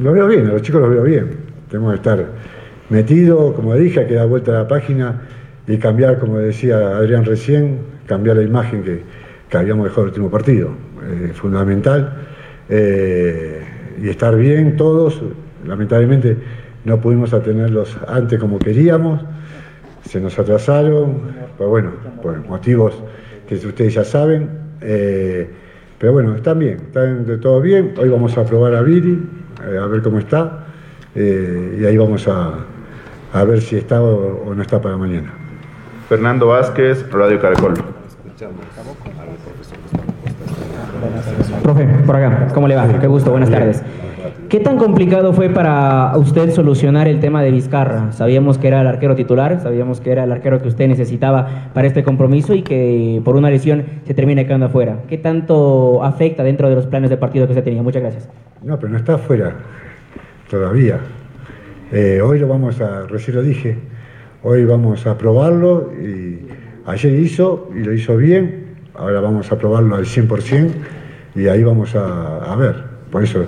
Lo 0.00 0.12
veo 0.12 0.26
bien, 0.28 0.46
a 0.46 0.52
los 0.52 0.62
chicos 0.62 0.80
los 0.80 0.90
veo 0.90 1.02
bien. 1.02 1.28
Tenemos 1.68 1.92
que 1.92 1.96
estar 1.96 2.26
metidos, 2.88 3.54
como 3.54 3.74
dije, 3.74 4.00
hay 4.00 4.06
que 4.06 4.14
dar 4.14 4.28
vuelta 4.28 4.52
a 4.52 4.62
la 4.62 4.68
página 4.68 5.20
y 5.66 5.76
cambiar, 5.76 6.20
como 6.20 6.38
decía 6.38 6.78
Adrián 6.96 7.26
recién, 7.26 7.80
cambiar 8.06 8.36
la 8.36 8.44
imagen 8.44 8.82
que, 8.82 9.02
que 9.50 9.56
habíamos 9.58 9.84
dejado 9.84 10.04
el 10.04 10.08
último 10.08 10.30
partido. 10.30 10.70
Eh, 11.02 11.32
fundamental. 11.34 12.12
Eh, 12.70 13.57
y 14.00 14.08
estar 14.08 14.36
bien 14.36 14.76
todos. 14.76 15.20
Lamentablemente 15.66 16.36
no 16.84 17.00
pudimos 17.00 17.32
atenderlos 17.32 17.96
antes 18.06 18.38
como 18.38 18.58
queríamos, 18.58 19.20
se 20.04 20.20
nos 20.20 20.38
atrasaron, 20.38 21.20
pero 21.56 21.70
bueno, 21.70 21.90
por 22.22 22.38
motivos 22.46 22.94
que 23.48 23.56
ustedes 23.56 23.94
ya 23.94 24.04
saben. 24.04 24.48
eh, 24.80 25.50
pero 25.98 26.12
bueno, 26.12 26.36
están 26.36 26.60
bien, 26.60 26.76
están 26.76 27.26
de 27.26 27.38
todo 27.38 27.60
bien. 27.60 27.94
Hoy 27.98 28.08
vamos 28.08 28.38
a 28.38 28.44
probar 28.44 28.74
a 28.76 28.82
Viri, 28.82 29.20
eh, 29.68 29.78
a 29.78 29.86
ver 29.86 30.00
cómo 30.00 30.20
está, 30.20 30.66
eh, 31.14 31.78
y 31.80 31.84
ahí 31.84 31.96
vamos 31.96 32.28
a, 32.28 32.54
a 33.32 33.44
ver 33.44 33.60
si 33.60 33.76
está 33.76 34.00
o, 34.00 34.44
o 34.48 34.54
no 34.54 34.62
está 34.62 34.80
para 34.80 34.96
mañana. 34.96 35.32
Fernando 36.08 36.46
Vázquez, 36.46 37.04
Radio 37.10 37.40
Caracol. 37.40 37.74
Profe, 41.62 41.86
por 42.06 42.16
acá, 42.16 42.48
¿cómo 42.54 42.68
le 42.68 42.76
va? 42.76 42.86
Qué 43.00 43.06
gusto, 43.06 43.30
buenas 43.30 43.50
tardes. 43.50 43.82
¿Qué 44.48 44.60
tan 44.60 44.78
complicado 44.78 45.32
fue 45.32 45.50
para 45.50 46.16
usted 46.16 46.50
solucionar 46.52 47.06
el 47.06 47.20
tema 47.20 47.42
de 47.42 47.50
Vizcarra? 47.50 48.12
Sabíamos 48.12 48.56
que 48.56 48.68
era 48.68 48.80
el 48.80 48.86
arquero 48.86 49.14
titular, 49.14 49.60
sabíamos 49.60 50.00
que 50.00 50.10
era 50.10 50.24
el 50.24 50.32
arquero 50.32 50.62
que 50.62 50.68
usted 50.68 50.88
necesitaba 50.88 51.70
para 51.74 51.86
este 51.86 52.02
compromiso 52.02 52.54
y 52.54 52.62
que 52.62 53.20
por 53.24 53.36
una 53.36 53.50
lesión 53.50 53.84
se 54.04 54.14
termina 54.14 54.44
quedando 54.44 54.66
afuera. 54.66 55.00
¿Qué 55.08 55.18
tanto 55.18 56.02
afecta 56.02 56.42
dentro 56.42 56.68
de 56.68 56.76
los 56.76 56.86
planes 56.86 57.10
de 57.10 57.18
partido 57.18 57.46
que 57.46 57.52
usted 57.52 57.64
tenía? 57.64 57.82
Muchas 57.82 58.02
gracias. 58.02 58.28
No, 58.62 58.78
pero 58.78 58.90
no 58.90 58.98
está 58.98 59.14
afuera 59.14 59.52
todavía. 60.48 60.98
Eh, 61.92 62.20
hoy 62.22 62.38
lo 62.38 62.48
vamos 62.48 62.80
a, 62.80 63.06
recién 63.06 63.36
lo 63.36 63.42
dije, 63.42 63.76
hoy 64.42 64.64
vamos 64.64 65.06
a 65.06 65.16
probarlo 65.18 65.92
y 65.92 66.46
ayer 66.86 67.12
hizo 67.14 67.70
y 67.74 67.80
lo 67.80 67.92
hizo 67.92 68.16
bien, 68.16 68.67
ahora 68.98 69.20
vamos 69.20 69.50
a 69.50 69.58
probarlo 69.58 69.96
al 69.96 70.04
100% 70.04 70.72
y 71.34 71.48
ahí 71.48 71.62
vamos 71.62 71.94
a, 71.94 72.54
ver. 72.56 72.84
Por 73.10 73.22
eso, 73.22 73.44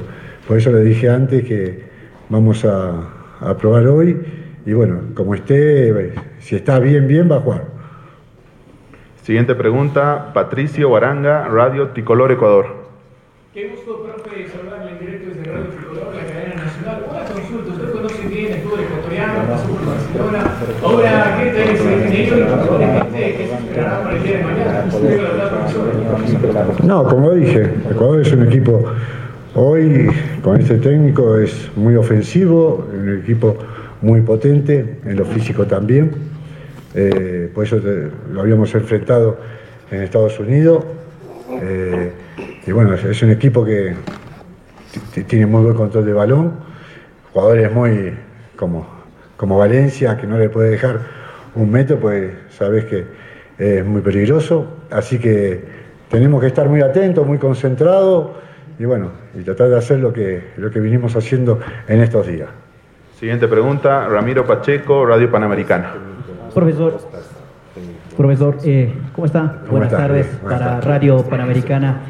por 0.46 0.56
eso 0.56 0.70
le 0.72 0.82
dije 0.82 1.08
antes 1.08 1.44
que 1.44 1.84
vamos 2.28 2.64
a, 2.64 2.92
a 3.40 3.56
probar 3.56 3.86
hoy 3.86 4.18
y 4.64 4.72
bueno, 4.72 5.00
como 5.14 5.34
esté, 5.34 6.14
si 6.38 6.56
está 6.56 6.78
bien, 6.78 7.06
bien, 7.08 7.30
va 7.30 7.36
a 7.36 7.40
jugar. 7.40 7.64
Siguiente 9.22 9.54
pregunta, 9.54 10.32
Patricio 10.32 10.90
Baranga, 10.90 11.48
Radio 11.48 11.88
Tricolor 11.88 12.32
Ecuador. 12.32 12.79
Qué 13.52 13.66
gusto, 13.68 14.04
profe, 14.04 14.46
saludarle 14.48 14.92
en 14.92 14.98
directo 15.00 15.30
desde 15.34 15.50
Radio 15.50 15.66
Tricolor, 15.70 16.14
la 16.14 16.22
cadena 16.24 16.54
nacional. 16.64 17.04
Una 17.10 17.24
consulta, 17.24 17.72
usted 17.72 17.90
conoce 17.90 18.28
bien 18.28 18.52
el 18.52 18.60
fútbol 18.60 18.80
ecuatoriano, 18.80 19.34
pasó 19.48 19.66
por 19.70 19.86
Barcelona. 19.86 20.40
Ahora, 20.84 21.38
¿qué 21.42 21.50
tal 21.50 21.68
es 21.74 21.80
el 21.80 21.92
ingeniero 21.98 22.36
independiente 22.38 23.36
que 23.36 23.48
se 23.48 23.54
esperará 23.54 24.02
para 24.04 24.16
el 24.16 24.22
día 24.22 24.36
de 24.38 24.44
mañana? 24.44 24.84
No, 26.84 27.04
como 27.08 27.32
dije, 27.32 27.70
Ecuador 27.90 28.20
es 28.20 28.32
un 28.32 28.46
equipo, 28.46 28.84
hoy 29.56 30.08
con 30.42 30.60
este 30.60 30.76
técnico 30.76 31.36
es 31.36 31.70
muy 31.74 31.96
ofensivo, 31.96 32.86
un 32.92 33.18
equipo 33.20 33.56
muy 34.00 34.20
potente, 34.20 34.98
en 35.04 35.16
lo 35.16 35.24
físico 35.24 35.66
también. 35.66 36.12
Eh, 36.94 37.50
por 37.52 37.64
eso 37.64 37.78
te- 37.78 38.10
lo 38.32 38.42
habíamos 38.42 38.72
enfrentado 38.76 39.38
en 39.90 40.02
Estados 40.02 40.38
Unidos. 40.38 40.84
Eh, 41.62 42.12
y 42.66 42.72
bueno, 42.72 42.94
es, 42.94 43.22
un 43.22 43.30
equipo 43.30 43.64
que 43.64 43.94
tiene 45.26 45.46
muy 45.46 45.62
buen 45.62 45.76
control 45.76 46.04
de 46.04 46.12
balón, 46.12 46.52
jugadores 47.32 47.72
muy 47.72 48.12
como, 48.56 48.86
como 49.36 49.58
Valencia, 49.58 50.16
que 50.16 50.26
no 50.26 50.38
le 50.38 50.50
puede 50.50 50.70
dejar 50.70 51.00
un 51.54 51.70
metro, 51.70 51.98
pues 51.98 52.32
sabes 52.50 52.84
que 52.84 53.06
es 53.58 53.84
muy 53.84 54.02
peligroso. 54.02 54.66
Así 54.90 55.18
que 55.18 55.64
tenemos 56.10 56.40
que 56.40 56.48
estar 56.48 56.68
muy 56.68 56.82
atentos, 56.82 57.26
muy 57.26 57.38
concentrados 57.38 58.30
y 58.78 58.84
bueno, 58.84 59.10
y 59.34 59.42
tratar 59.42 59.68
de 59.68 59.78
hacer 59.78 59.98
lo 59.98 60.12
que, 60.12 60.52
lo 60.56 60.70
que 60.70 60.80
vinimos 60.80 61.16
haciendo 61.16 61.60
en 61.86 62.00
estos 62.00 62.26
días. 62.26 62.48
Siguiente 63.18 63.48
pregunta, 63.48 64.08
Ramiro 64.08 64.46
Pacheco, 64.46 65.04
Radio 65.04 65.30
Panamericana. 65.30 65.92
Profesor, 66.54 66.98
profesor, 68.16 68.56
eh, 68.64 68.92
¿cómo 69.14 69.26
está? 69.26 69.60
¿Cómo 69.60 69.72
Buenas 69.72 69.92
está? 69.92 70.06
tardes 70.06 70.40
Buenas 70.42 70.58
para 70.58 70.70
tardes. 70.72 70.84
Radio 70.84 71.22
Panamericana. 71.24 72.00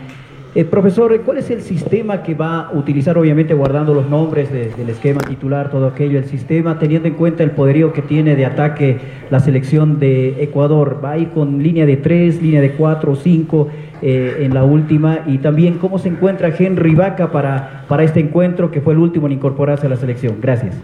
Eh, 0.52 0.64
profesor, 0.64 1.16
¿cuál 1.20 1.38
es 1.38 1.48
el 1.50 1.62
sistema 1.62 2.24
que 2.24 2.34
va 2.34 2.62
a 2.62 2.72
utilizar, 2.72 3.16
obviamente 3.16 3.54
guardando 3.54 3.94
los 3.94 4.10
nombres 4.10 4.50
de- 4.52 4.70
del 4.70 4.88
esquema 4.88 5.20
titular, 5.20 5.70
todo 5.70 5.86
aquello, 5.86 6.18
el 6.18 6.24
sistema, 6.24 6.76
teniendo 6.76 7.06
en 7.06 7.14
cuenta 7.14 7.44
el 7.44 7.52
poderío 7.52 7.92
que 7.92 8.02
tiene 8.02 8.34
de 8.34 8.46
ataque 8.46 8.98
la 9.30 9.38
selección 9.38 10.00
de 10.00 10.42
Ecuador? 10.42 11.00
¿Va 11.04 11.12
a 11.12 11.18
ir 11.18 11.28
con 11.28 11.62
línea 11.62 11.86
de 11.86 11.96
tres, 11.98 12.42
línea 12.42 12.60
de 12.60 12.72
cuatro, 12.72 13.14
cinco 13.14 13.68
eh, 14.02 14.38
en 14.40 14.52
la 14.52 14.64
última? 14.64 15.20
Y 15.26 15.38
también, 15.38 15.74
¿cómo 15.78 16.00
se 16.00 16.08
encuentra 16.08 16.52
Henry 16.58 16.96
Vaca 16.96 17.30
para, 17.30 17.84
para 17.86 18.02
este 18.02 18.18
encuentro, 18.18 18.72
que 18.72 18.80
fue 18.80 18.94
el 18.94 18.98
último 18.98 19.28
en 19.28 19.34
incorporarse 19.34 19.86
a 19.86 19.90
la 19.90 19.96
selección? 19.96 20.38
Gracias. 20.42 20.74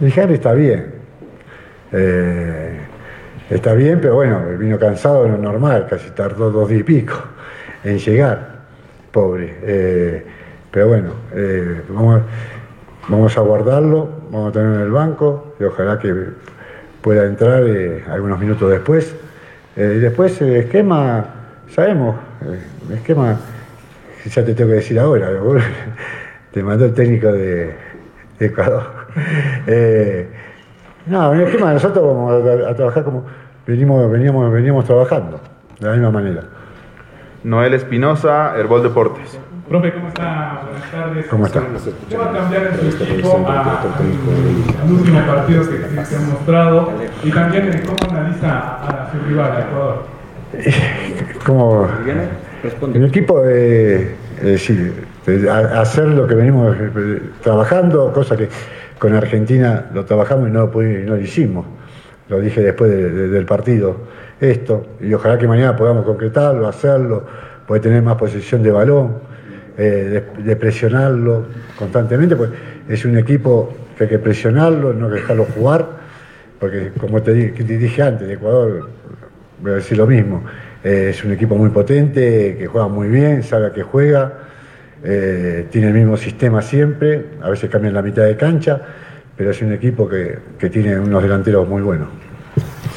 El 0.00 0.10
Henry 0.16 0.34
está 0.34 0.54
bien. 0.54 0.86
Eh, 1.92 2.72
está 3.50 3.74
bien, 3.74 3.98
pero 4.00 4.14
bueno, 4.14 4.40
vino 4.58 4.78
cansado, 4.78 5.28
lo 5.28 5.36
normal, 5.36 5.86
casi 5.90 6.08
tardó 6.12 6.50
dos 6.50 6.70
días 6.70 6.80
y 6.80 6.84
pico 6.84 7.14
en 7.84 7.98
llegar. 7.98 8.57
Pobre. 9.12 9.56
Eh, 9.62 10.24
pero 10.70 10.88
bueno, 10.88 11.10
eh, 11.34 11.82
vamos, 11.88 12.22
vamos 13.08 13.36
a 13.36 13.40
guardarlo, 13.40 14.08
vamos 14.30 14.50
a 14.50 14.52
tenerlo 14.52 14.76
en 14.76 14.82
el 14.82 14.90
banco 14.90 15.54
y 15.58 15.64
ojalá 15.64 15.98
que 15.98 16.14
pueda 17.00 17.24
entrar 17.24 17.62
eh, 17.66 18.04
algunos 18.08 18.38
minutos 18.38 18.70
después. 18.70 19.14
Y 19.76 19.80
después 19.80 20.40
el 20.42 20.56
esquema, 20.56 21.24
sabemos, 21.70 22.16
el 22.88 22.96
esquema, 22.96 23.38
ya 24.26 24.44
te 24.44 24.52
tengo 24.54 24.70
que 24.70 24.76
decir 24.76 24.98
ahora, 24.98 25.30
te 26.52 26.62
mandó 26.62 26.86
el 26.86 26.94
técnico 26.94 27.32
de, 27.32 27.74
de 28.38 28.46
Ecuador. 28.46 28.84
No, 31.06 31.32
el 31.32 31.40
esquema 31.40 31.72
nosotros 31.72 32.04
vamos 32.04 32.46
a, 32.46 32.68
a 32.68 32.74
trabajar 32.74 33.02
como 33.02 33.24
venimos, 33.66 34.10
veníamos, 34.10 34.52
veníamos 34.52 34.84
trabajando, 34.84 35.40
de 35.80 35.86
la 35.86 35.92
misma 35.92 36.10
manera. 36.10 36.42
Noel 37.48 37.72
Espinosa, 37.72 38.54
Herbol 38.58 38.82
Deportes. 38.82 39.38
Profe, 39.68 39.92
¿cómo 39.94 40.08
está? 40.08 40.62
Buenas 40.64 40.90
tardes. 40.90 41.26
¿Cómo 41.28 41.46
está? 41.46 41.62
¿Qué 42.10 42.16
va 42.16 42.24
a 42.30 42.32
cambiar 42.32 42.66
en 42.82 42.92
su 42.92 43.02
equipo 43.04 43.44
a- 43.48 43.82
al 44.82 44.92
último 44.92 45.20
partido 45.26 45.62
que, 45.62 46.04
se 46.04 46.16
ha 46.16 46.20
mostrado? 46.20 46.92
Y 47.24 47.30
también 47.30 47.68
eh, 47.72 47.82
cómo 47.86 48.10
analiza 48.18 48.58
a, 48.58 49.10
su 49.10 49.18
rival, 49.26 49.64
Ecuador. 49.66 50.04
Como 51.46 51.88
el 52.94 53.04
equipo 53.04 53.42
de, 53.42 54.14
sí, 54.58 54.92
de 55.26 55.50
a- 55.50 55.80
hacer 55.80 56.08
lo 56.08 56.26
que 56.26 56.34
venimos 56.34 56.76
eh, 56.78 57.22
trabajando, 57.42 58.12
cosa 58.12 58.36
que 58.36 58.48
con 58.98 59.14
Argentina 59.14 59.86
lo 59.94 60.04
trabajamos 60.04 60.48
y 60.48 60.52
no 60.52 60.60
lo, 60.60 60.72
pudi- 60.72 61.04
no 61.04 61.16
lo 61.16 61.20
hicimos. 61.20 61.64
Lo 62.28 62.40
dije 62.40 62.60
después 62.62 62.90
de- 62.90 63.10
de- 63.10 63.28
del 63.28 63.44
partido, 63.46 63.96
esto, 64.40 64.86
y 65.00 65.12
ojalá 65.12 65.38
que 65.38 65.48
mañana 65.48 65.76
podamos 65.76 66.04
concretarlo, 66.04 66.68
hacerlo, 66.68 67.24
poder 67.66 67.82
tener 67.82 68.02
más 68.02 68.16
posesión 68.16 68.62
de 68.62 68.70
balón, 68.70 69.16
eh, 69.76 70.24
de, 70.38 70.56
presionarlo 70.56 71.46
constantemente, 71.78 72.34
pues 72.34 72.50
es 72.88 73.04
un 73.04 73.16
equipo 73.16 73.72
que 73.96 74.04
hay 74.04 74.10
que 74.10 74.18
presionarlo, 74.18 74.92
no 74.92 75.08
dejarlo 75.08 75.44
jugar, 75.44 75.86
porque 76.58 76.90
como 76.98 77.22
que 77.22 77.50
te 77.52 77.78
dije 77.78 78.02
antes, 78.02 78.26
de 78.26 78.34
Ecuador 78.34 78.88
voy 79.60 79.72
a 79.72 79.74
decir 79.76 79.98
lo 79.98 80.06
mismo. 80.06 80.42
Eh, 80.82 81.08
es 81.10 81.24
un 81.24 81.32
equipo 81.32 81.56
muy 81.56 81.70
potente, 81.70 82.56
que 82.58 82.66
juega 82.66 82.88
muy 82.88 83.08
bien, 83.08 83.42
sabe 83.42 83.66
a 83.66 83.72
qué 83.72 83.82
juega, 83.82 84.32
eh, 85.04 85.66
tiene 85.70 85.88
el 85.88 85.94
mismo 85.94 86.16
sistema 86.16 86.62
siempre, 86.62 87.26
a 87.40 87.50
veces 87.50 87.70
cambian 87.70 87.94
la 87.94 88.02
mitad 88.02 88.24
de 88.24 88.36
cancha, 88.36 88.80
pero 89.36 89.50
es 89.50 89.62
un 89.62 89.72
equipo 89.72 90.08
que, 90.08 90.38
que 90.58 90.70
tiene 90.70 90.98
unos 90.98 91.22
delanteros 91.22 91.68
muy 91.68 91.82
buenos. 91.82 92.27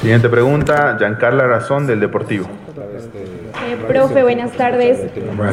Siguiente 0.02 0.28
pregunta, 0.28 0.96
Giancarla 0.98 1.46
Razón 1.46 1.86
del 1.86 2.00
Deportivo. 2.00 2.46
Eh, 2.74 3.76
profe, 3.86 4.24
buenas 4.24 4.50
tardes. 4.50 4.98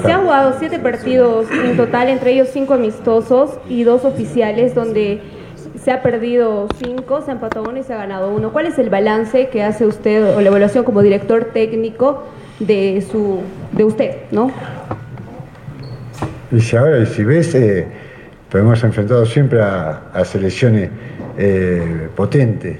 Se 0.03 0.11
han 0.11 0.23
jugado 0.23 0.55
siete 0.57 0.79
partidos 0.79 1.45
en 1.51 1.77
total, 1.77 2.09
entre 2.09 2.31
ellos 2.31 2.49
cinco 2.51 2.73
amistosos 2.73 3.59
y 3.69 3.83
dos 3.83 4.05
oficiales, 4.05 4.73
donde 4.73 5.21
se 5.79 5.91
ha 5.91 6.01
perdido 6.01 6.67
cinco, 6.83 7.21
se 7.21 7.29
ha 7.29 7.35
empatado 7.35 7.69
uno 7.69 7.77
y 7.77 7.83
se 7.83 7.93
ha 7.93 7.97
ganado 7.97 8.31
uno. 8.31 8.51
¿Cuál 8.51 8.65
es 8.65 8.79
el 8.79 8.89
balance 8.89 9.49
que 9.49 9.61
hace 9.61 9.85
usted 9.85 10.35
o 10.35 10.41
la 10.41 10.47
evaluación 10.47 10.83
como 10.83 11.03
director 11.03 11.51
técnico 11.53 12.23
de 12.59 13.05
su 13.07 13.41
de 13.71 13.83
usted, 13.83 14.15
no? 14.31 14.51
Y 16.51 16.59
si 16.59 16.75
ahora, 16.75 16.97
y 16.97 17.05
si 17.05 17.23
ves, 17.23 17.53
eh, 17.53 17.85
pues 18.49 18.63
hemos 18.63 18.83
enfrentado 18.83 19.27
siempre 19.27 19.61
a, 19.61 20.05
a 20.11 20.25
selecciones 20.25 20.89
eh, 21.37 22.09
potentes. 22.15 22.79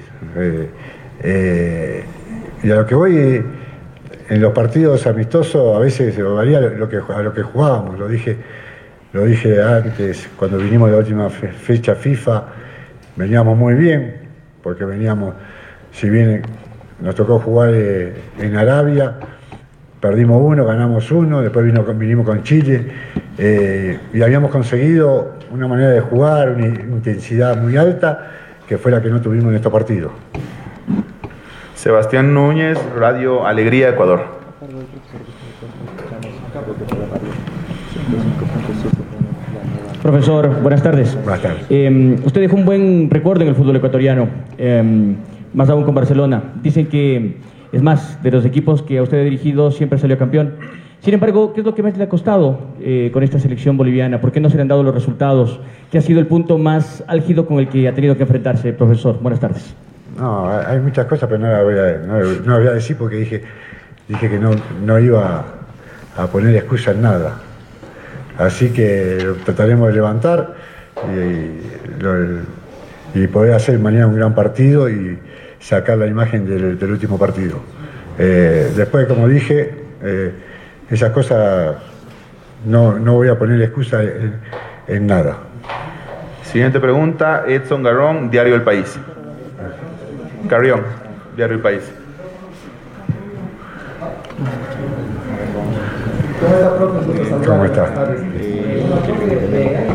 Eh, 1.22 2.04
y 2.62 2.70
a 2.70 2.74
lo 2.76 2.86
que 2.86 2.94
voy, 2.94 3.44
en 4.28 4.40
los 4.40 4.52
partidos 4.52 5.06
amistosos 5.06 5.76
a 5.76 5.80
veces 5.80 6.16
varía 6.22 6.60
lo 6.60 6.88
que, 6.88 6.96
a 6.98 7.22
lo 7.22 7.32
que 7.32 7.42
jugábamos, 7.42 7.98
lo 7.98 8.08
dije, 8.08 8.36
lo 9.12 9.24
dije 9.24 9.60
antes, 9.62 10.28
cuando 10.36 10.58
vinimos 10.58 10.88
de 10.88 10.92
la 10.92 10.98
última 10.98 11.30
fe- 11.30 11.48
fecha 11.48 11.94
FIFA, 11.94 12.44
veníamos 13.16 13.56
muy 13.56 13.74
bien, 13.74 14.16
porque 14.62 14.84
veníamos, 14.84 15.34
si 15.92 16.08
bien 16.08 16.42
nos 17.00 17.14
tocó 17.14 17.38
jugar 17.38 17.72
eh, 17.74 18.14
en 18.38 18.56
Arabia, 18.56 19.16
perdimos 20.00 20.40
uno, 20.42 20.64
ganamos 20.64 21.10
uno, 21.10 21.42
después 21.42 21.64
vinimos 21.98 22.24
con 22.24 22.42
Chile 22.42 22.86
eh, 23.36 23.98
y 24.14 24.22
habíamos 24.22 24.50
conseguido 24.50 25.34
una 25.50 25.66
manera 25.66 25.90
de 25.90 26.00
jugar, 26.00 26.50
una 26.50 26.66
intensidad 26.66 27.60
muy 27.60 27.76
alta, 27.76 28.30
que 28.68 28.78
fue 28.78 28.92
la 28.92 29.02
que 29.02 29.08
no 29.10 29.20
tuvimos 29.20 29.50
en 29.50 29.56
estos 29.56 29.72
partidos. 29.72 30.12
Sebastián 31.74 32.34
Núñez, 32.34 32.78
Radio 32.96 33.46
Alegría, 33.46 33.90
Ecuador. 33.90 34.40
Profesor, 40.02 40.62
buenas 40.62 40.82
tardes. 40.82 41.14
Buenas 41.22 41.42
tardes. 41.42 41.66
Eh, 41.68 42.18
usted 42.24 42.40
dejó 42.40 42.56
un 42.56 42.64
buen 42.64 43.10
recuerdo 43.10 43.42
en 43.42 43.48
el 43.48 43.54
fútbol 43.54 43.76
ecuatoriano, 43.76 44.28
eh, 44.56 45.14
más 45.52 45.68
aún 45.68 45.84
con 45.84 45.94
Barcelona. 45.94 46.52
Dicen 46.62 46.86
que, 46.86 47.36
es 47.72 47.82
más, 47.82 48.22
de 48.22 48.30
los 48.30 48.44
equipos 48.44 48.82
que 48.82 48.98
a 48.98 49.02
usted 49.02 49.20
ha 49.20 49.24
dirigido 49.24 49.70
siempre 49.70 49.98
salió 49.98 50.18
campeón. 50.18 50.54
Sin 51.00 51.14
embargo, 51.14 51.54
¿qué 51.54 51.60
es 51.60 51.66
lo 51.66 51.74
que 51.74 51.82
más 51.82 51.96
le 51.96 52.04
ha 52.04 52.08
costado 52.08 52.58
eh, 52.80 53.10
con 53.12 53.22
esta 53.22 53.38
selección 53.38 53.76
boliviana? 53.76 54.20
¿Por 54.20 54.32
qué 54.32 54.40
no 54.40 54.50
se 54.50 54.56
le 54.56 54.62
han 54.62 54.68
dado 54.68 54.82
los 54.82 54.94
resultados? 54.94 55.60
¿Qué 55.90 55.98
ha 55.98 56.02
sido 56.02 56.20
el 56.20 56.26
punto 56.26 56.58
más 56.58 57.02
álgido 57.06 57.46
con 57.46 57.58
el 57.58 57.68
que 57.68 57.88
ha 57.88 57.94
tenido 57.94 58.16
que 58.16 58.22
enfrentarse, 58.22 58.72
profesor? 58.72 59.18
Buenas 59.20 59.40
tardes. 59.40 59.74
No, 60.20 60.50
hay 60.50 60.78
muchas 60.80 61.06
cosas, 61.06 61.30
pero 61.30 61.40
no 61.40 61.50
las 61.50 61.64
voy 61.64 61.78
a, 61.78 62.42
no, 62.44 62.58
voy 62.58 62.68
a 62.68 62.72
decir 62.72 62.94
porque 62.98 63.16
dije, 63.16 63.42
dije 64.06 64.28
que 64.28 64.38
no, 64.38 64.50
no 64.84 64.98
iba 64.98 65.44
a 66.14 66.26
poner 66.26 66.54
excusa 66.56 66.90
en 66.90 67.00
nada. 67.00 67.36
Así 68.36 68.68
que 68.68 69.32
trataremos 69.46 69.88
de 69.88 69.94
levantar 69.94 70.54
y, 73.14 73.18
y 73.18 73.26
poder 73.28 73.54
hacer 73.54 73.78
mañana 73.78 74.08
un 74.08 74.16
gran 74.16 74.34
partido 74.34 74.90
y 74.90 75.18
sacar 75.58 75.96
la 75.96 76.06
imagen 76.06 76.46
del, 76.46 76.78
del 76.78 76.90
último 76.90 77.18
partido. 77.18 77.60
Eh, 78.18 78.72
después, 78.76 79.06
como 79.06 79.26
dije, 79.26 79.74
eh, 80.02 80.32
esas 80.90 81.12
cosas 81.12 81.76
no, 82.66 82.98
no 82.98 83.14
voy 83.14 83.28
a 83.28 83.38
poner 83.38 83.62
excusa 83.62 84.02
en, 84.02 84.34
en 84.86 85.06
nada. 85.06 85.38
Siguiente 86.42 86.78
pregunta, 86.78 87.44
Edson 87.48 87.82
Garrón, 87.82 88.30
Diario 88.30 88.54
El 88.54 88.62
País. 88.62 88.98
Carrión, 90.48 90.80
Diario 91.36 91.56
El 91.56 91.62
País. 91.62 91.82
¿Cómo 96.40 96.54
está, 96.54 96.76
profe? 96.76 97.46
¿Cómo 97.46 97.64
está? 97.64 97.84
Hay 97.84 97.90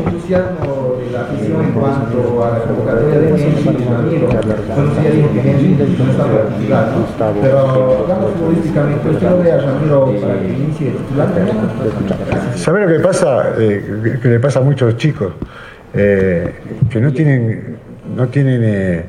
entusiasmo 0.06 0.98
de 1.04 1.12
la 1.12 1.22
afición 1.22 1.64
en 1.66 1.72
cuanto 1.72 2.44
a 2.46 2.48
la 2.52 2.60
convocatoria 2.66 3.20
de 3.20 3.30
y 3.30 3.32
Ramiro. 3.34 4.28
Bueno, 4.28 4.44
usted 4.92 5.04
ya 5.04 5.10
dijo 5.12 5.30
que 5.34 5.40
Henry 5.52 5.70
no 5.98 6.06
está 6.12 6.24
para 6.26 6.46
titular, 6.56 6.86
¿no? 6.92 6.98
Pero 7.42 7.60
hablamos 7.60 8.32
futbolísticamente, 8.34 9.10
¿usted 9.10 9.30
no 9.30 9.38
ve 9.40 9.52
a 9.52 9.58
Ramiro 9.58 10.14
para 10.22 10.40
que 10.40 10.48
inicie 10.48 10.92
titular? 10.92 11.28
¿Sabe 12.56 12.82
lo 12.82 12.88
que 12.88 13.00
pasa? 13.00 13.50
Eh, 13.58 13.84
que- 14.04 14.20
que 14.20 14.28
le 14.28 14.40
pasa 14.40 14.60
a 14.60 14.64
muchos 14.64 14.96
chicos 14.98 15.34
eh, 15.94 16.54
que 16.90 17.00
no 17.02 17.12
tienen, 17.12 17.78
no 18.16 18.28
tienen 18.28 18.62
eh, 18.64 19.06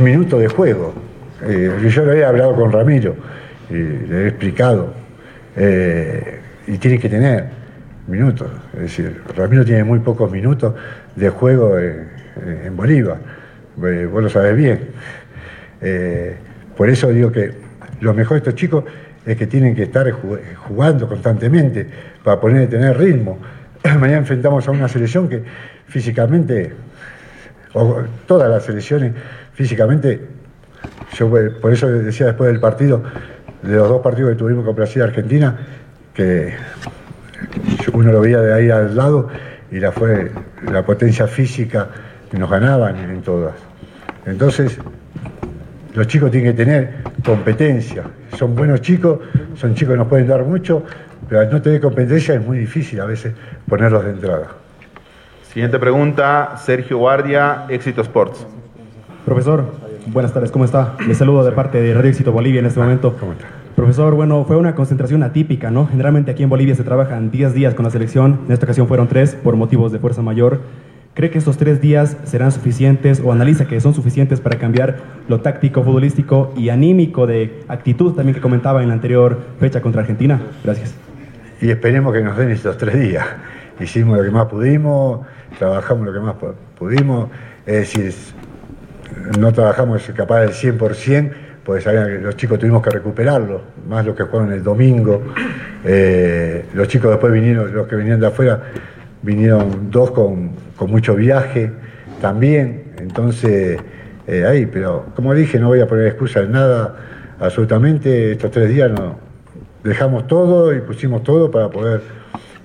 minutos 0.00 0.40
de 0.40 0.48
juego. 0.48 0.94
Eh, 1.42 1.88
yo 1.88 2.04
lo 2.04 2.12
he 2.12 2.24
hablado 2.24 2.54
con 2.54 2.70
Ramiro 2.72 3.14
y 3.68 3.74
le 3.74 4.24
he 4.24 4.28
explicado. 4.28 4.94
eh, 5.56 6.36
y 6.66 6.78
tiene 6.78 6.98
que 7.00 7.08
tener 7.08 7.46
minutos. 8.06 8.48
Es 8.74 8.80
decir, 8.82 9.20
Ramiro 9.36 9.64
tiene 9.64 9.82
muy 9.82 9.98
pocos 10.00 10.30
minutos 10.30 10.74
de 11.16 11.28
juego 11.30 11.76
en, 11.78 12.76
Bolívar. 12.76 13.18
Eh, 13.84 14.06
vos 14.10 14.22
lo 14.22 14.28
sabés 14.28 14.56
bien. 14.56 14.80
Eh, 15.80 16.36
por 16.76 16.88
eso 16.88 17.08
digo 17.08 17.32
que 17.32 17.52
lo 18.00 18.14
mejor 18.14 18.34
de 18.34 18.38
estos 18.38 18.54
chicos 18.54 18.84
es 19.26 19.36
que 19.36 19.46
tienen 19.46 19.74
que 19.74 19.84
estar 19.84 20.06
ju- 20.12 20.38
jugando 20.68 21.08
constantemente 21.08 21.86
para 22.22 22.40
poder 22.40 22.68
tener 22.68 22.96
ritmo. 22.96 23.38
Mañana 23.84 24.18
enfrentamos 24.18 24.68
a 24.68 24.70
una 24.70 24.86
selección 24.88 25.28
que 25.28 25.42
físicamente, 25.88 26.72
o 27.74 28.02
todas 28.26 28.48
las 28.48 28.64
selecciones 28.64 29.12
físicamente, 29.60 30.26
yo 31.12 31.28
por 31.60 31.70
eso 31.70 31.86
decía 31.86 32.28
después 32.28 32.50
del 32.50 32.60
partido, 32.60 33.02
de 33.60 33.76
los 33.76 33.90
dos 33.90 34.00
partidos 34.00 34.30
que 34.30 34.36
tuvimos 34.36 34.64
con 34.64 34.74
Brasil 34.74 35.02
y 35.02 35.04
Argentina, 35.04 35.54
que 36.14 36.54
uno 37.92 38.10
lo 38.10 38.22
veía 38.22 38.40
de 38.40 38.54
ahí 38.54 38.70
al 38.70 38.96
lado 38.96 39.28
y 39.70 39.78
la 39.78 39.92
fue 39.92 40.32
la 40.72 40.82
potencia 40.82 41.26
física 41.26 41.88
que 42.30 42.38
nos 42.38 42.48
ganaban 42.48 42.96
en 42.96 43.20
todas. 43.20 43.52
Entonces, 44.24 44.78
los 45.92 46.06
chicos 46.06 46.30
tienen 46.30 46.52
que 46.52 46.64
tener 46.64 46.94
competencia. 47.22 48.04
Son 48.38 48.56
buenos 48.56 48.80
chicos, 48.80 49.18
son 49.56 49.74
chicos 49.74 49.92
que 49.92 49.98
nos 49.98 50.08
pueden 50.08 50.26
dar 50.26 50.42
mucho, 50.42 50.84
pero 51.28 51.42
al 51.42 51.50
no 51.50 51.60
tener 51.60 51.82
competencia 51.82 52.34
es 52.34 52.40
muy 52.42 52.56
difícil 52.56 52.98
a 52.98 53.04
veces 53.04 53.34
ponerlos 53.68 54.06
de 54.06 54.12
entrada. 54.12 54.46
Siguiente 55.52 55.78
pregunta, 55.78 56.56
Sergio 56.56 56.96
Guardia, 56.96 57.66
Éxito 57.68 58.00
Sports. 58.00 58.46
Profesor, 59.24 59.64
buenas 60.06 60.32
tardes, 60.32 60.50
¿cómo 60.50 60.64
está? 60.64 60.96
Le 61.06 61.14
saludo 61.14 61.44
de 61.44 61.52
parte 61.52 61.80
de 61.80 61.94
Radio 61.94 62.10
Éxito 62.10 62.32
Bolivia 62.32 62.60
en 62.60 62.66
este 62.66 62.80
momento. 62.80 63.16
¿Cómo 63.18 63.32
está? 63.32 63.46
Profesor, 63.76 64.14
bueno, 64.14 64.44
fue 64.44 64.56
una 64.56 64.74
concentración 64.74 65.22
atípica, 65.22 65.70
¿no? 65.70 65.86
Generalmente 65.86 66.30
aquí 66.30 66.42
en 66.42 66.48
Bolivia 66.48 66.74
se 66.74 66.82
trabajan 66.84 67.30
10 67.30 67.54
días 67.54 67.74
con 67.74 67.84
la 67.84 67.90
selección, 67.90 68.40
en 68.46 68.52
esta 68.52 68.66
ocasión 68.66 68.88
fueron 68.88 69.08
3 69.08 69.36
por 69.36 69.56
motivos 69.56 69.92
de 69.92 69.98
fuerza 69.98 70.22
mayor. 70.22 70.60
¿Cree 71.14 71.30
que 71.30 71.38
estos 71.38 71.56
tres 71.56 71.80
días 71.80 72.16
serán 72.24 72.52
suficientes 72.52 73.20
o 73.24 73.32
analiza 73.32 73.66
que 73.66 73.80
son 73.80 73.94
suficientes 73.94 74.40
para 74.40 74.58
cambiar 74.58 74.98
lo 75.28 75.40
táctico, 75.40 75.82
futbolístico 75.82 76.52
y 76.56 76.68
anímico 76.68 77.26
de 77.26 77.62
actitud 77.68 78.12
también 78.14 78.34
que 78.34 78.40
comentaba 78.40 78.80
en 78.82 78.88
la 78.88 78.94
anterior 78.94 79.38
fecha 79.58 79.80
contra 79.82 80.02
Argentina? 80.02 80.40
Gracias. 80.64 80.94
Y 81.60 81.68
esperemos 81.70 82.12
que 82.14 82.22
nos 82.22 82.36
den 82.36 82.50
estos 82.50 82.78
tres 82.78 82.98
días. 82.98 83.26
Hicimos 83.80 84.18
lo 84.18 84.24
que 84.24 84.30
más 84.30 84.46
pudimos, 84.46 85.26
trabajamos 85.58 86.06
lo 86.06 86.12
que 86.12 86.20
más 86.20 86.34
pu- 86.36 86.54
pudimos, 86.78 87.28
es 87.66 87.74
decir, 87.94 88.14
no 89.38 89.52
trabajamos 89.52 90.02
capaz 90.14 90.40
del 90.40 90.50
100%, 90.50 91.32
porque 91.64 91.82
sabían 91.82 92.06
que 92.06 92.18
los 92.18 92.36
chicos 92.36 92.58
tuvimos 92.58 92.82
que 92.82 92.90
recuperarlo, 92.90 93.62
más 93.88 94.04
los 94.04 94.16
que 94.16 94.24
jugaron 94.24 94.52
el 94.52 94.62
domingo. 94.62 95.22
Eh, 95.84 96.64
los 96.74 96.88
chicos 96.88 97.10
después 97.10 97.32
vinieron, 97.32 97.72
los 97.72 97.86
que 97.86 97.96
venían 97.96 98.20
de 98.20 98.26
afuera, 98.26 98.62
vinieron 99.22 99.90
dos 99.90 100.10
con, 100.10 100.52
con 100.76 100.90
mucho 100.90 101.14
viaje 101.14 101.70
también, 102.20 102.92
entonces 102.98 103.78
eh, 104.26 104.44
ahí, 104.44 104.66
pero 104.66 105.06
como 105.16 105.34
dije, 105.34 105.58
no 105.58 105.68
voy 105.68 105.80
a 105.80 105.86
poner 105.86 106.06
excusa 106.06 106.40
en 106.40 106.52
nada, 106.52 106.96
absolutamente, 107.38 108.32
estos 108.32 108.50
tres 108.50 108.68
días 108.68 108.90
no, 108.90 109.18
dejamos 109.82 110.26
todo 110.26 110.74
y 110.74 110.80
pusimos 110.80 111.22
todo 111.22 111.50
para 111.50 111.68
poder 111.68 112.02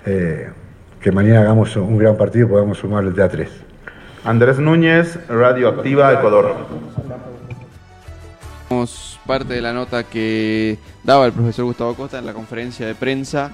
eh, 0.05 0.49
que 0.99 1.11
mañana 1.11 1.41
hagamos 1.41 1.75
un 1.77 1.97
gran 1.97 2.17
partido 2.17 2.47
y 2.47 2.49
podamos 2.49 2.77
sumarle 2.77 3.11
de 3.11 3.23
a 3.23 3.29
tres. 3.29 3.64
Andrés 4.25 4.59
Núñez, 4.59 5.19
Radio 5.29 5.69
Activa, 5.69 6.11
Ecuador. 6.13 6.55
Parte 9.25 9.55
de 9.55 9.61
la 9.61 9.73
nota 9.73 10.03
que 10.03 10.77
daba 11.03 11.25
el 11.25 11.31
profesor 11.31 11.65
Gustavo 11.65 11.95
Costa 11.95 12.19
en 12.19 12.25
la 12.27 12.33
conferencia 12.33 12.85
de 12.85 12.93
prensa. 12.93 13.51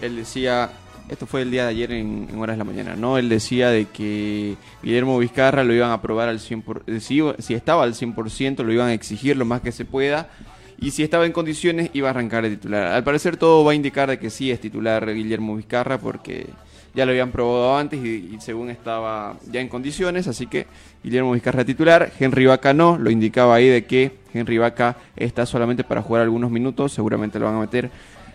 Él 0.00 0.16
decía, 0.16 0.70
esto 1.10 1.26
fue 1.26 1.42
el 1.42 1.50
día 1.50 1.64
de 1.64 1.70
ayer 1.70 1.92
en, 1.92 2.26
en 2.30 2.38
horas 2.40 2.54
de 2.54 2.58
la 2.58 2.64
mañana, 2.64 2.96
¿no? 2.96 3.18
Él 3.18 3.28
decía 3.28 3.68
de 3.68 3.84
que 3.86 4.56
Guillermo 4.82 5.18
Vizcarra 5.18 5.62
lo 5.62 5.74
iban 5.74 5.90
a 5.90 5.94
aprobar 5.94 6.28
al 6.30 6.38
100%, 6.38 6.62
por- 6.62 6.82
eh, 6.86 7.00
si, 7.00 7.20
si 7.38 7.52
estaba 7.52 7.82
al 7.82 7.92
100% 7.94 8.62
lo 8.64 8.72
iban 8.72 8.88
a 8.88 8.94
exigir 8.94 9.36
lo 9.36 9.44
más 9.44 9.60
que 9.60 9.72
se 9.72 9.84
pueda. 9.84 10.30
Y 10.78 10.92
si 10.92 11.02
estaba 11.02 11.26
en 11.26 11.32
condiciones, 11.32 11.90
iba 11.92 12.08
a 12.08 12.12
arrancar 12.12 12.44
de 12.44 12.50
titular. 12.56 12.86
Al 12.86 13.04
parecer 13.04 13.36
todo 13.36 13.62
va 13.62 13.72
a 13.72 13.74
indicar 13.74 14.08
de 14.08 14.18
que 14.18 14.30
sí 14.30 14.50
es 14.50 14.58
titular 14.60 15.06
Guillermo 15.12 15.54
Vizcarra 15.56 15.98
porque 15.98 16.46
ya 16.94 17.04
lo 17.04 17.12
habían 17.12 17.30
probado 17.30 17.76
antes 17.76 18.04
y, 18.04 18.36
según 18.40 18.70
estaba 18.70 19.36
ya 19.50 19.60
en 19.60 19.68
condiciones, 19.68 20.26
así 20.28 20.46
que 20.46 20.66
Guillermo 21.02 21.32
Vizcarra 21.32 21.64
titular, 21.64 22.12
Henry 22.18 22.46
Vaca 22.46 22.72
no, 22.72 22.98
lo 22.98 23.10
indicaba 23.10 23.54
ahí 23.54 23.68
de 23.68 23.84
que 23.84 24.16
Henry 24.34 24.58
Vaca 24.58 24.96
está 25.16 25.46
solamente 25.46 25.84
para 25.84 26.02
jugar 26.02 26.22
algunos 26.22 26.50
minutos, 26.50 26.92
seguramente 26.92 27.38
lo 27.38 27.46
van 27.46 27.56
a 27.56 27.60
meter 27.60 27.90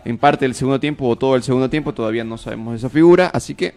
en 0.05 0.17
parte 0.17 0.45
del 0.45 0.55
segundo 0.55 0.79
tiempo 0.79 1.07
o 1.07 1.15
todo 1.15 1.35
el 1.35 1.43
segundo 1.43 1.69
tiempo, 1.69 1.93
todavía 1.93 2.23
no 2.23 2.37
sabemos 2.37 2.75
esa 2.75 2.89
figura, 2.89 3.27
así 3.33 3.55
que 3.55 3.75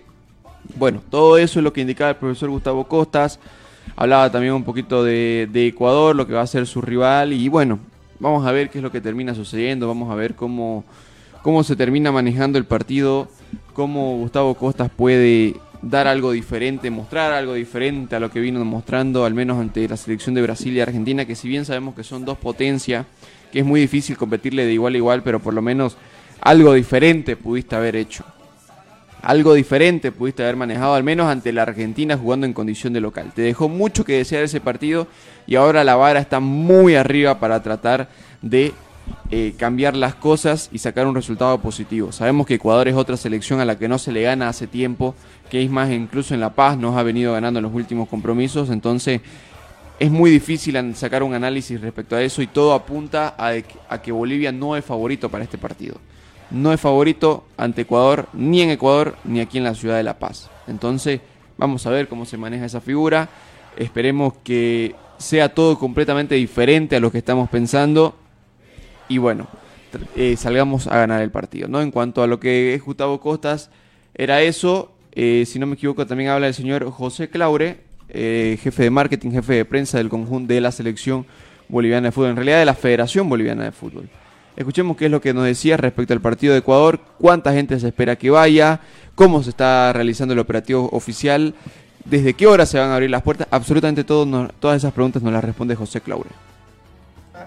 bueno, 0.77 1.03
todo 1.11 1.39
eso 1.39 1.61
es 1.61 1.65
lo 1.65 1.73
que 1.73 1.81
indicaba 1.81 2.11
el 2.11 2.17
profesor 2.17 2.51
Gustavo 2.51 2.87
Costas, 2.87 3.41
hablaba 3.97 4.31
también 4.31 4.53
un 4.53 4.65
poquito 4.65 5.03
de 5.03 5.49
Ecuador, 5.55 6.15
lo 6.15 6.27
que 6.27 6.35
va 6.35 6.43
a 6.43 6.47
ser 6.47 6.67
su 6.67 6.81
rival 6.83 7.33
y 7.33 7.49
bueno, 7.49 7.79
vamos 8.19 8.47
a 8.47 8.53
ver 8.53 8.71
qué 8.71 8.79
es 8.79 8.83
lo 8.83 8.93
que 8.93 9.01
termina 9.01 9.35
sucediendo, 9.35 9.89
vamos 9.89 10.11
a 10.11 10.15
ver 10.15 10.35
cómo, 10.35 10.85
cómo 11.49 11.65
se 11.65 11.77
termina 11.77 12.13
manejando 12.13 12.59
el 12.59 12.67
partido, 12.67 13.27
cómo 13.73 14.19
Gustavo 14.19 14.53
Costas 14.53 14.91
puede 14.95 15.55
dar 15.81 16.07
algo 16.07 16.33
diferente, 16.33 16.91
mostrar 16.91 17.33
algo 17.33 17.55
diferente 17.55 18.15
a 18.15 18.21
lo 18.21 18.31
que 18.31 18.39
vino 18.39 18.63
mostrando, 18.67 19.25
al 19.25 19.33
menos 19.33 19.59
ante 19.59 19.89
la 19.89 19.97
selección 19.97 20.35
de 20.35 20.43
Brasil 20.43 20.77
y 20.77 20.83
Argentina, 20.83 21.25
que 21.25 21.35
si 21.35 21.49
bien 21.49 21.65
sabemos 21.65 21.95
que 21.95 22.05
son 22.05 22.27
dos 22.27 22.37
potencias, 22.37 23.07
que 23.51 23.61
es 23.61 23.65
muy 23.65 23.81
difícil 23.81 24.19
competirle 24.19 24.67
de 24.67 24.75
igual 24.75 24.93
a 24.93 24.99
igual, 24.99 25.23
pero 25.23 25.41
por 25.41 25.55
lo 25.55 25.63
menos 25.63 25.97
algo 26.43 26.75
diferente 26.75 27.35
pudiste 27.35 27.77
haber 27.77 27.97
hecho. 27.97 28.27
Algo 29.23 29.55
diferente 29.55 30.13
pudiste 30.13 30.43
haber 30.43 30.57
manejado, 30.57 30.93
al 30.93 31.03
menos 31.03 31.29
ante 31.29 31.51
la 31.55 31.63
Argentina 31.63 32.19
jugando 32.19 32.45
en 32.45 32.53
condición 32.53 32.93
de 32.93 33.01
local. 33.01 33.33
Te 33.35 33.41
dejó 33.41 33.71
mucho 33.71 34.05
que 34.05 34.19
desear 34.19 34.45
ese 34.45 34.61
partido 34.61 35.07
y 35.47 35.55
ahora 35.55 35.83
la 35.83 35.97
vara 35.97 36.21
está 36.21 36.41
muy 36.41 36.95
arriba 36.95 37.41
para 37.41 37.63
tratar 37.63 38.11
de 38.43 38.75
eh, 39.31 39.55
cambiar 39.59 39.95
las 39.95 40.15
cosas 40.15 40.71
y 40.73 40.79
sacar 40.79 41.07
un 41.07 41.15
resultado 41.15 41.59
positivo. 41.59 42.13
Sabemos 42.13 42.47
que 42.47 42.55
Ecuador 42.55 42.89
es 42.89 42.95
otra 42.95 43.17
selección 43.17 43.61
a 43.61 43.67
la 43.67 43.79
que 43.79 43.87
no 43.87 43.99
se 43.99 44.11
le 44.11 44.23
gana 44.23 44.49
hace 44.49 44.67
tiempo, 44.67 45.15
que 45.51 45.63
es 45.63 45.71
más, 45.71 45.91
incluso 45.91 46.33
en 46.33 46.41
La 46.41 46.55
Paz 46.55 46.79
nos 46.79 46.97
ha 46.97 47.03
venido 47.03 47.35
ganando 47.35 47.59
en 47.59 47.65
los 47.65 47.75
últimos 47.75 48.09
compromisos, 48.09 48.71
entonces 48.71 49.21
es 49.99 50.11
muy 50.11 50.31
difícil 50.31 50.95
sacar 50.95 51.23
un 51.23 51.35
análisis 51.35 51.81
respecto 51.81 52.17
a 52.17 52.23
eso 52.23 52.41
y 52.41 52.47
todo 52.47 52.73
apunta 52.73 53.35
a, 53.37 53.53
a 53.89 54.01
que 54.01 54.13
Bolivia 54.13 54.51
no 54.51 54.77
es 54.77 54.85
favorito 54.85 55.29
para 55.29 55.45
este 55.45 55.59
partido. 55.59 55.97
No 56.51 56.73
es 56.73 56.81
favorito 56.81 57.45
ante 57.59 57.83
Ecuador, 57.83 58.29
ni 58.33 58.63
en 58.63 58.71
Ecuador, 58.71 59.17
ni 59.25 59.41
aquí 59.41 59.59
en 59.59 59.65
la 59.65 59.75
ciudad 59.75 59.99
de 59.99 60.05
La 60.05 60.19
Paz. 60.19 60.49
Entonces, 60.67 61.21
vamos 61.59 61.85
a 61.87 61.91
ver 61.91 62.09
cómo 62.09 62.25
se 62.25 62.39
maneja 62.39 62.65
esa 62.65 62.81
figura. 62.81 63.29
Esperemos 63.77 64.33
que 64.43 64.95
sea 65.19 65.53
todo 65.53 65.79
completamente 65.79 66.37
diferente 66.37 66.97
a 66.97 67.01
lo 67.01 67.13
que 67.13 67.19
estamos 67.19 67.51
pensando 67.51 68.15
y 69.09 69.19
bueno, 69.19 69.49
eh, 70.17 70.37
salgamos 70.37 70.87
a 70.87 70.99
ganar 70.99 71.23
el 71.23 71.31
partido. 71.31 71.69
¿no? 71.69 71.81
En 71.81 71.91
cuanto 71.91 72.23
a 72.23 72.27
lo 72.27 72.39
que 72.39 72.75
es 72.75 72.83
Gustavo 72.83 73.21
Costas, 73.21 73.71
era 74.15 74.43
eso. 74.43 74.93
Eh, 75.13 75.45
si 75.47 75.59
no 75.59 75.67
me 75.67 75.75
equivoco, 75.75 76.07
también 76.07 76.31
habla 76.31 76.47
el 76.47 76.55
señor 76.55 76.89
José 76.91 77.29
Claure, 77.29 77.81
eh, 78.09 78.59
jefe 78.63 78.85
de 78.85 78.91
marketing, 78.91 79.31
jefe 79.31 79.55
de 79.55 79.65
prensa 79.65 79.99
del 79.99 80.09
conjunto 80.09 80.53
de 80.53 80.61
la 80.61 80.73
selección 80.73 81.27
boliviana 81.69 82.09
de 82.09 82.13
fútbol, 82.13 82.31
en 82.31 82.37
realidad 82.37 82.59
de 82.59 82.65
la 82.65 82.75
Federación 82.75 83.29
Boliviana 83.29 83.65
de 83.65 83.73
Fútbol. 83.73 84.09
Escuchemos 84.57 84.97
qué 84.97 85.05
es 85.07 85.11
lo 85.11 85.21
que 85.21 85.35
nos 85.35 85.45
decía 85.45 85.77
respecto 85.77 86.15
al 86.15 86.21
partido 86.21 86.53
de 86.53 86.61
Ecuador, 86.61 87.01
cuánta 87.19 87.53
gente 87.53 87.79
se 87.79 87.89
espera 87.89 88.17
que 88.17 88.31
vaya, 88.31 88.81
cómo 89.15 89.43
se 89.43 89.51
está 89.51 89.93
realizando 89.93 90.35
el 90.35 90.41
operativo 90.41 90.89
oficial, 90.93 91.55
desde 92.05 92.35
qué 92.35 92.47
hora 92.47 92.67
se 92.67 92.79
van 92.79 92.91
a 92.91 92.95
abrir 92.95 93.11
las 93.11 93.23
puertas. 93.23 93.47
Absolutamente 93.51 94.03
todo, 94.03 94.49
todas 94.59 94.79
esas 94.79 94.93
preguntas 94.93 95.23
nos 95.23 95.33
las 95.33 95.45
responde 95.45 95.77
José 95.77 96.01
Claure. 96.01 96.31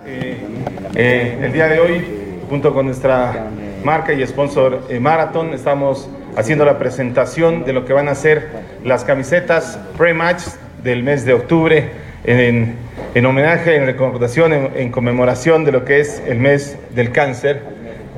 Eh, 0.06 1.38
el 1.41 1.51
día 1.51 1.67
de 1.67 1.80
hoy, 1.80 2.06
junto 2.49 2.73
con 2.73 2.86
nuestra 2.86 3.47
marca 3.84 4.13
y 4.13 4.25
sponsor 4.25 4.84
eh, 4.89 4.99
Marathon, 4.99 5.54
estamos 5.54 6.10
haciendo 6.38 6.63
la 6.63 6.80
presentación 6.80 7.65
de 7.65 7.73
lo 7.73 7.84
que 7.84 7.91
van 7.91 8.08
a 8.08 8.15
ser 8.15 8.47
las 8.86 9.04
camisetas 9.04 9.77
pre-match 9.97 10.43
del 10.82 11.04
mes 11.04 11.25
de 11.25 11.34
octubre 11.34 11.89
en, 12.23 12.75
en 13.15 13.25
homenaje, 13.25 13.75
en 13.75 13.86
recordación, 13.86 14.54
en 14.54 14.91
conmemoración 14.91 15.65
de 15.65 15.73
lo 15.73 15.84
que 15.84 15.99
es 15.99 16.23
el 16.25 16.39
mes 16.39 16.77
del 16.95 17.12
cáncer, 17.12 17.62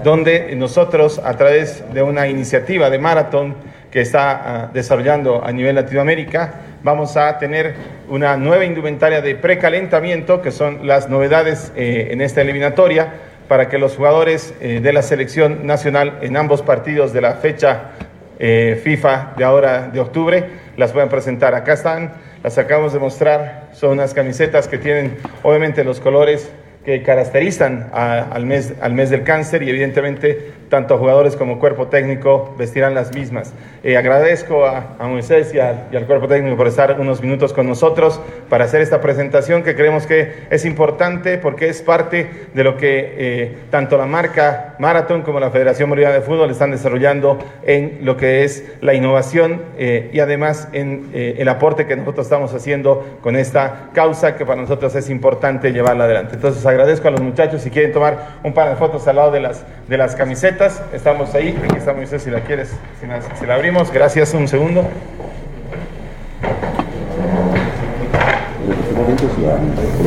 donde 0.04 0.56
nosotros 0.56 1.20
a 1.24 1.36
través 1.38 1.84
de 1.94 2.04
una 2.04 2.28
iniciativa 2.28 2.92
de 2.92 3.00
Marathon 3.00 3.56
que 3.94 4.02
está 4.02 4.32
ah, 4.32 4.70
desarrollando 4.74 5.46
a 5.46 5.52
nivel 5.52 5.76
Latinoamérica, 5.76 6.56
vamos 6.82 7.16
a 7.16 7.38
tener 7.38 7.76
una 8.10 8.36
nueva 8.38 8.66
indumentaria 8.66 9.22
de 9.22 9.36
precalentamiento, 9.36 10.42
que 10.42 10.50
son 10.50 10.88
las 10.88 11.10
novedades 11.10 11.72
eh, 11.76 12.08
en 12.10 12.20
esta 12.20 12.42
eliminatoria, 12.42 13.14
para 13.48 13.70
que 13.70 13.78
los 13.78 13.96
jugadores 13.96 14.56
eh, 14.62 14.80
de 14.82 14.94
la 14.94 15.04
selección 15.04 15.68
nacional 15.68 16.18
en 16.24 16.36
ambos 16.38 16.64
partidos 16.64 17.14
de 17.14 17.22
la 17.22 17.36
fecha 17.36 17.92
eh, 18.40 18.82
FIFA 18.84 19.34
de 19.38 19.44
ahora 19.44 19.90
de 19.90 20.00
octubre 20.00 20.44
las 20.76 20.92
puedan 20.92 21.10
presentar. 21.10 21.54
Acá 21.54 21.74
están, 21.74 22.14
las 22.42 22.58
acabamos 22.58 22.94
de 22.94 23.00
mostrar, 23.00 23.70
son 23.74 23.92
unas 23.92 24.16
camisetas 24.16 24.68
que 24.68 24.80
tienen 24.80 25.18
obviamente 25.44 25.84
los 25.84 26.00
colores 26.00 26.52
que 26.84 27.02
caracterizan 27.02 27.90
al, 27.94 28.46
mes, 28.46 28.74
al 28.82 28.94
mes 28.94 29.10
del 29.10 29.24
cáncer 29.24 29.64
y 29.64 29.70
evidentemente 29.70 30.52
tanto 30.74 30.98
jugadores 30.98 31.36
como 31.36 31.60
cuerpo 31.60 31.86
técnico 31.86 32.56
vestirán 32.58 32.96
las 32.96 33.14
mismas. 33.14 33.54
Eh, 33.84 33.96
agradezco 33.96 34.66
a, 34.66 34.96
a 34.98 35.08
Moisés 35.08 35.54
y, 35.54 35.60
al- 35.60 36.08
cuerpo 36.08 36.28
técnico 36.28 36.58
por 36.58 36.68
estar 36.68 37.00
unos 37.00 37.22
minutos 37.22 37.54
con 37.54 37.68
nosotros 37.68 38.20
para 38.50 38.66
hacer 38.66 38.82
esta 38.82 39.00
presentación 39.00 39.62
que 39.62 39.76
creemos 39.76 40.08
que 40.08 40.34
es 40.50 40.66
importante 40.66 41.38
porque 41.38 41.70
es 41.70 41.84
parte 41.84 42.28
de 42.56 42.64
lo 42.64 42.76
que 42.76 43.14
eh, 43.18 43.58
tanto 43.70 44.00
la 44.00 44.08
marca 44.08 44.74
Marathon 44.80 45.22
como 45.22 45.40
la 45.40 45.52
Federación 45.52 45.90
Boliviana 45.92 46.16
de 46.16 46.22
Fútbol 46.22 46.50
están 46.50 46.72
desarrollando 46.72 47.38
en 47.68 48.00
lo 48.02 48.18
que 48.18 48.44
es 48.44 48.64
la 48.82 48.96
innovación 48.96 49.62
eh, 49.78 50.10
y 50.12 50.22
además 50.22 50.70
en 50.74 51.12
el 51.14 51.48
aporte 51.50 51.86
que 51.86 51.96
nosotros 51.96 52.26
estamos 52.26 52.52
haciendo 52.56 53.06
con 53.22 53.36
esta 53.36 53.90
causa 53.94 54.36
que 54.36 54.44
para 54.44 54.60
nosotros 54.60 54.96
es 54.96 55.08
importante 55.12 55.72
llevarla 55.72 56.06
adelante. 56.06 56.34
Entonces 56.34 56.66
agradezco 56.66 57.10
a 57.10 57.12
los 57.12 57.22
muchachos 57.22 57.62
si 57.62 57.70
quieren 57.70 57.92
tomar 57.92 58.40
un 58.44 58.54
par 58.54 58.70
de 58.70 58.76
fotos 58.76 59.08
al 59.08 59.18
lado 59.18 59.30
de 59.32 59.40
las, 59.40 59.64
de 59.88 59.98
las 59.98 60.16
camisetas. 60.16 60.63
Estamos 60.94 61.36
ahí, 61.36 61.60
aquí 61.62 61.78
está 61.78 61.92
Moisés 61.92 62.24
si 62.24 62.32
la 62.32 62.40
quieres, 62.40 62.70
si 63.02 63.06
la, 63.06 63.22
si 63.22 63.46
la 63.46 63.56
abrimos. 63.56 63.92
Gracias, 63.92 64.34
un 64.34 64.48
segundo. 64.48 64.88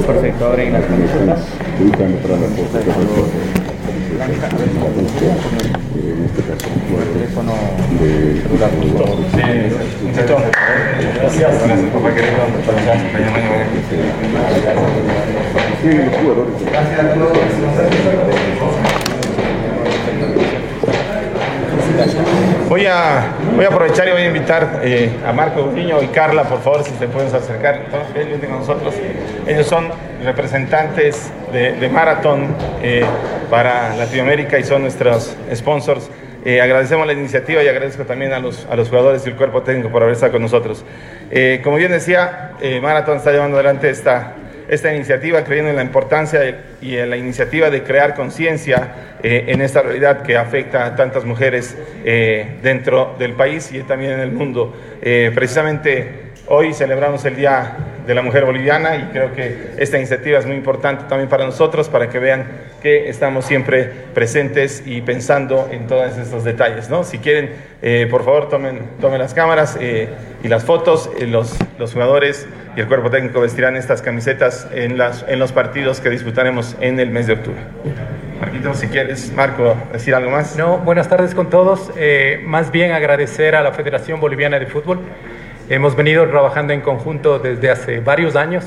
Perfecto, 0.07 0.47
ahora 0.47 0.63
en. 0.63 0.73
Teléfono 7.13 7.53
celular, 8.43 8.71
gracias. 18.65 18.96
Voy 22.69 22.85
a, 22.87 23.33
voy 23.55 23.65
a 23.65 23.69
aprovechar 23.69 24.09
y 24.09 24.13
voy 24.13 24.23
a 24.23 24.27
invitar 24.27 24.81
eh, 24.83 25.11
a 25.27 25.33
Marco 25.33 25.71
Niño 25.73 26.03
y 26.03 26.09
Carla, 26.09 26.45
por 26.45 26.61
favor, 26.61 26.83
si 26.85 26.91
se 26.97 27.07
pueden 27.09 27.35
acercar. 27.35 27.83
Entonces, 27.87 28.29
vente 28.31 28.47
con 28.47 28.59
nosotros. 28.59 28.95
Ellos 29.47 29.67
son 29.67 29.89
representantes 30.25 31.31
de, 31.53 31.73
de 31.73 31.89
Marathon 31.89 32.55
eh, 32.83 33.05
para 33.51 33.95
Latinoamérica 33.97 34.59
y 34.59 34.65
son 34.65 34.83
nuestros 34.83 35.37
sponsors. 35.55 36.11
Eh, 36.45 36.61
agradecemos 36.61 37.07
la 37.07 37.13
iniciativa 37.13 37.63
y 37.63 37.69
agradezco 37.69 38.05
también 38.05 38.33
a 38.33 38.39
los, 38.39 38.67
a 38.71 38.77
los 38.77 38.89
jugadores 38.89 39.25
y 39.27 39.31
el 39.31 39.37
cuerpo 39.37 39.63
técnico 39.63 39.89
por 39.91 40.03
haber 40.03 40.15
estado 40.15 40.33
con 40.33 40.43
nosotros. 40.43 40.85
Eh, 41.31 41.61
como 41.65 41.77
bien 41.77 41.91
decía, 41.93 42.53
eh, 42.61 42.81
Marathon 42.81 43.17
está 43.17 43.33
llevando 43.33 43.57
adelante 43.57 43.91
esta, 43.91 44.35
esta 44.69 44.95
iniciativa, 44.95 45.43
creyendo 45.43 45.71
en 45.71 45.77
la 45.77 45.83
importancia 45.83 46.39
de- 46.39 46.57
y 46.81 46.97
en 46.99 47.11
la 47.11 47.17
iniciativa 47.17 47.71
de 47.71 47.83
crear 47.83 48.15
conciencia 48.15 48.89
eh, 49.23 49.45
en 49.49 49.61
esta 49.63 49.83
realidad 49.83 50.23
que 50.23 50.37
afecta 50.37 50.85
a 50.85 50.97
tantas 50.97 51.25
mujeres 51.25 51.77
eh, 52.05 52.59
dentro 52.63 53.17
del 53.19 53.33
país 53.33 53.73
y 53.73 53.83
también 53.83 54.13
en 54.13 54.21
el 54.21 54.33
mundo. 54.33 54.75
Eh, 55.01 55.33
precisamente 55.35 56.26
hoy 56.49 56.73
celebramos 56.75 57.25
el 57.25 57.37
Día 57.37 57.77
de 58.07 58.15
la 58.15 58.23
Mujer 58.23 58.45
Boliviana 58.45 58.97
y 58.97 59.03
creo 59.13 59.33
que 59.35 59.73
esta 59.79 59.99
iniciativa 59.99 60.39
es 60.39 60.47
muy 60.47 60.57
importante 60.57 61.05
también 61.09 61.29
para 61.29 61.45
nosotros, 61.45 61.89
para 61.89 62.09
que 62.09 62.19
vean 62.19 62.47
que 62.81 63.09
estamos 63.09 63.45
siempre 63.45 63.91
presentes 64.15 64.83
y 64.87 65.01
pensando 65.01 65.69
en 65.73 65.87
todos 65.87 66.17
estos 66.17 66.45
detalles. 66.45 66.89
¿no? 66.89 67.03
Si 67.03 67.19
quieren, 67.19 67.51
eh, 67.83 68.07
por 68.11 68.25
favor, 68.25 68.49
tomen, 68.49 68.81
tomen 69.01 69.19
las 69.19 69.35
cámaras 69.35 69.77
eh, 69.81 70.09
y 70.43 70.49
las 70.49 70.65
fotos. 70.65 71.11
Eh, 71.19 71.27
los, 71.27 71.57
los 71.79 71.93
jugadores 71.93 72.47
y 72.77 72.81
el 72.81 72.87
cuerpo 72.87 73.11
técnico 73.11 73.41
vestirán 73.41 73.75
estas 73.75 74.03
camisetas 74.03 74.69
en, 74.73 74.99
las, 74.99 75.25
en 75.29 75.39
los 75.39 75.53
partidos 75.53 76.01
que 76.01 76.11
disputaremos 76.11 76.77
en 76.81 77.01
el 77.01 77.11
mes 77.11 77.27
de 77.27 77.33
octubre. 77.33 77.61
Marquito, 78.41 78.75
si 78.75 78.89
quieres, 78.89 79.33
Marco, 79.33 79.75
decir 79.93 80.15
algo 80.15 80.31
más. 80.31 80.57
No, 80.57 80.79
buenas 80.79 81.09
tardes 81.09 81.35
con 81.35 81.49
todos. 81.49 81.91
Eh, 81.97 82.41
más 82.45 82.71
bien 82.71 82.93
agradecer 82.93 83.55
a 83.55 83.63
la 83.63 83.73
Federación 83.73 84.21
Boliviana 84.21 84.59
de 84.59 84.67
Fútbol. 84.67 85.01
Hemos 85.69 85.97
venido 85.97 86.29
trabajando 86.29 86.73
en 86.73 86.81
conjunto 86.81 87.41
desde 87.41 87.71
hace 87.71 87.99
varios 87.99 88.37
años 88.37 88.65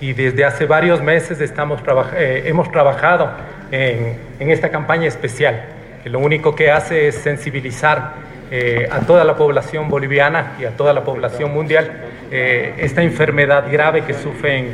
y 0.00 0.12
desde 0.12 0.44
hace 0.44 0.66
varios 0.66 1.00
meses 1.00 1.40
estamos 1.40 1.80
traba- 1.84 2.10
eh, 2.16 2.42
hemos 2.46 2.70
trabajado 2.72 3.30
en, 3.70 4.16
en 4.40 4.50
esta 4.50 4.68
campaña 4.70 5.06
especial, 5.06 5.62
que 6.02 6.10
lo 6.10 6.18
único 6.18 6.56
que 6.56 6.72
hace 6.72 7.06
es 7.06 7.14
sensibilizar 7.14 8.14
eh, 8.50 8.88
a 8.90 9.00
toda 9.00 9.22
la 9.24 9.36
población 9.36 9.88
boliviana 9.88 10.54
y 10.60 10.64
a 10.64 10.70
toda 10.76 10.92
la 10.92 11.04
población 11.04 11.52
mundial 11.54 11.92
eh, 12.32 12.74
esta 12.78 13.02
enfermedad 13.02 13.70
grave 13.70 14.02
que 14.02 14.14
sufren 14.14 14.66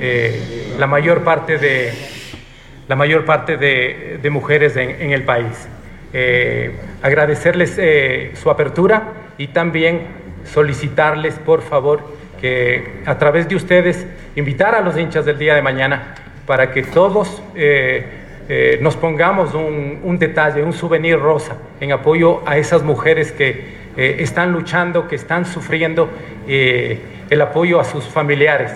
eh, 0.00 0.74
la 0.78 0.86
mayor 0.86 1.24
parte 1.24 1.58
de, 1.58 1.90
la 2.86 2.94
mayor 2.94 3.24
parte 3.24 3.56
de, 3.56 4.20
de 4.22 4.30
mujeres 4.30 4.76
en, 4.76 4.90
en 4.90 5.10
el 5.10 5.24
país. 5.24 5.68
Eh, 6.12 6.70
agradecerles 7.02 7.74
eh, 7.78 8.30
su 8.40 8.48
apertura 8.48 9.08
y 9.38 9.48
también 9.48 10.24
solicitarles, 10.52 11.34
por 11.34 11.62
favor, 11.62 12.00
que 12.40 13.02
a 13.06 13.18
través 13.18 13.48
de 13.48 13.56
ustedes 13.56 14.06
invitar 14.34 14.74
a 14.74 14.80
los 14.80 14.96
hinchas 14.96 15.24
del 15.24 15.38
día 15.38 15.54
de 15.54 15.62
mañana 15.62 16.14
para 16.46 16.70
que 16.70 16.82
todos 16.82 17.42
eh, 17.54 18.04
eh, 18.48 18.78
nos 18.80 18.96
pongamos 18.96 19.54
un, 19.54 20.18
detalle, 20.18 20.62
un 20.62 20.72
souvenir 20.72 21.18
rosa 21.18 21.56
en 21.80 21.92
apoyo 21.92 22.42
a 22.46 22.56
esas 22.56 22.82
mujeres 22.82 23.32
que 23.32 23.76
eh, 23.96 24.16
están 24.20 24.52
luchando, 24.52 25.08
que 25.08 25.16
están 25.16 25.44
sufriendo, 25.44 26.08
el 26.46 27.40
apoyo 27.40 27.80
a 27.80 27.84
sus 27.84 28.04
familiares. 28.04 28.72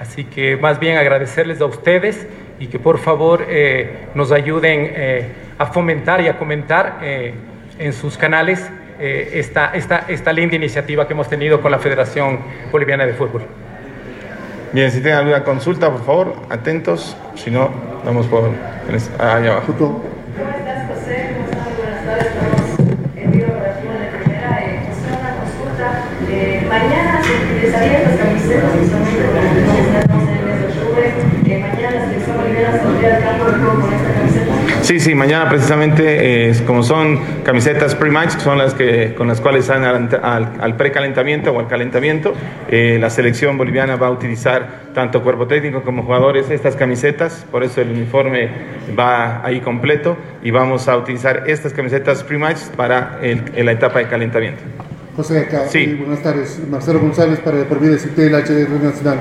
Así 0.00 0.24
que 0.24 0.58
más 0.58 0.78
bien 0.78 0.98
agradecerles 0.98 1.60
a 1.62 1.66
ustedes 1.66 2.26
y 2.60 2.66
que 2.66 2.78
por 2.78 2.98
favor 2.98 3.46
nos 4.14 4.30
ayuden 4.30 4.92
a 5.56 5.66
fomentar 5.66 6.20
y 6.20 6.28
a 6.28 6.36
comentar 6.36 6.98
en 7.78 7.92
sus 7.94 8.18
canales 8.18 8.70
eh, 8.98 9.30
esta, 9.34 9.74
esta, 9.74 10.04
esta 10.08 10.32
linda 10.32 10.56
iniciativa 10.56 11.06
que 11.06 11.12
hemos 11.12 11.28
tenido 11.28 11.60
con 11.60 11.70
la 11.70 11.78
Federación 11.78 12.40
Boliviana 12.70 13.06
de 13.06 13.14
Fútbol. 13.14 13.42
Bien, 14.72 14.90
si 14.90 15.00
tienen 15.00 15.18
alguna 15.18 15.44
consulta, 15.44 15.90
por 15.90 16.04
favor, 16.04 16.34
atentos. 16.50 17.16
Si 17.36 17.50
no, 17.50 17.70
vamos 18.04 18.26
por 18.26 18.50
ah, 19.18 19.36
allá 19.36 19.52
abajo. 19.52 20.02
Sí, 34.84 35.00
sí, 35.00 35.14
mañana 35.14 35.48
precisamente, 35.48 36.50
eh, 36.50 36.54
como 36.66 36.82
son 36.82 37.18
camisetas 37.42 37.94
pre-match, 37.94 38.34
que 38.34 38.40
son 38.40 38.58
las 38.58 38.74
que, 38.74 39.14
con 39.14 39.26
las 39.28 39.40
cuales 39.40 39.64
salen 39.64 39.84
al, 39.84 40.20
al- 40.22 40.52
al 40.60 40.76
precalentamiento 40.76 41.52
o 41.52 41.58
al 41.60 41.68
calentamiento, 41.68 42.34
eh, 42.68 42.98
la 43.00 43.08
selección 43.08 43.56
boliviana 43.56 43.96
va 43.96 44.08
a 44.08 44.10
utilizar 44.10 44.82
tanto 44.92 45.22
cuerpo 45.22 45.46
técnico 45.46 45.80
como 45.82 46.02
jugadores 46.02 46.50
estas 46.50 46.76
camisetas, 46.76 47.46
por 47.50 47.64
eso 47.64 47.80
el 47.80 47.92
uniforme 47.92 48.50
va 48.96 49.40
ahí 49.42 49.60
completo 49.60 50.18
y 50.42 50.50
vamos 50.50 50.86
a 50.86 50.98
utilizar 50.98 51.44
estas 51.46 51.72
camisetas 51.72 52.22
pre-match 52.22 52.58
para 52.76 53.18
el- 53.22 53.42
en 53.56 53.64
la 53.64 53.72
etapa 53.72 54.00
de 54.00 54.08
calentamiento. 54.08 54.60
José, 55.16 55.38
acá. 55.40 55.62
Sí. 55.66 55.78
Y 55.78 55.94
buenas 55.94 56.22
tardes. 56.22 56.60
Marcelo 56.70 57.00
González 57.00 57.38
para 57.40 57.56
De 57.56 57.64
Por 57.64 57.80
Vida 57.80 57.96
CTL 57.96 58.34
HD 58.34 58.66
Radio 58.66 58.90
Nacional. 58.90 59.18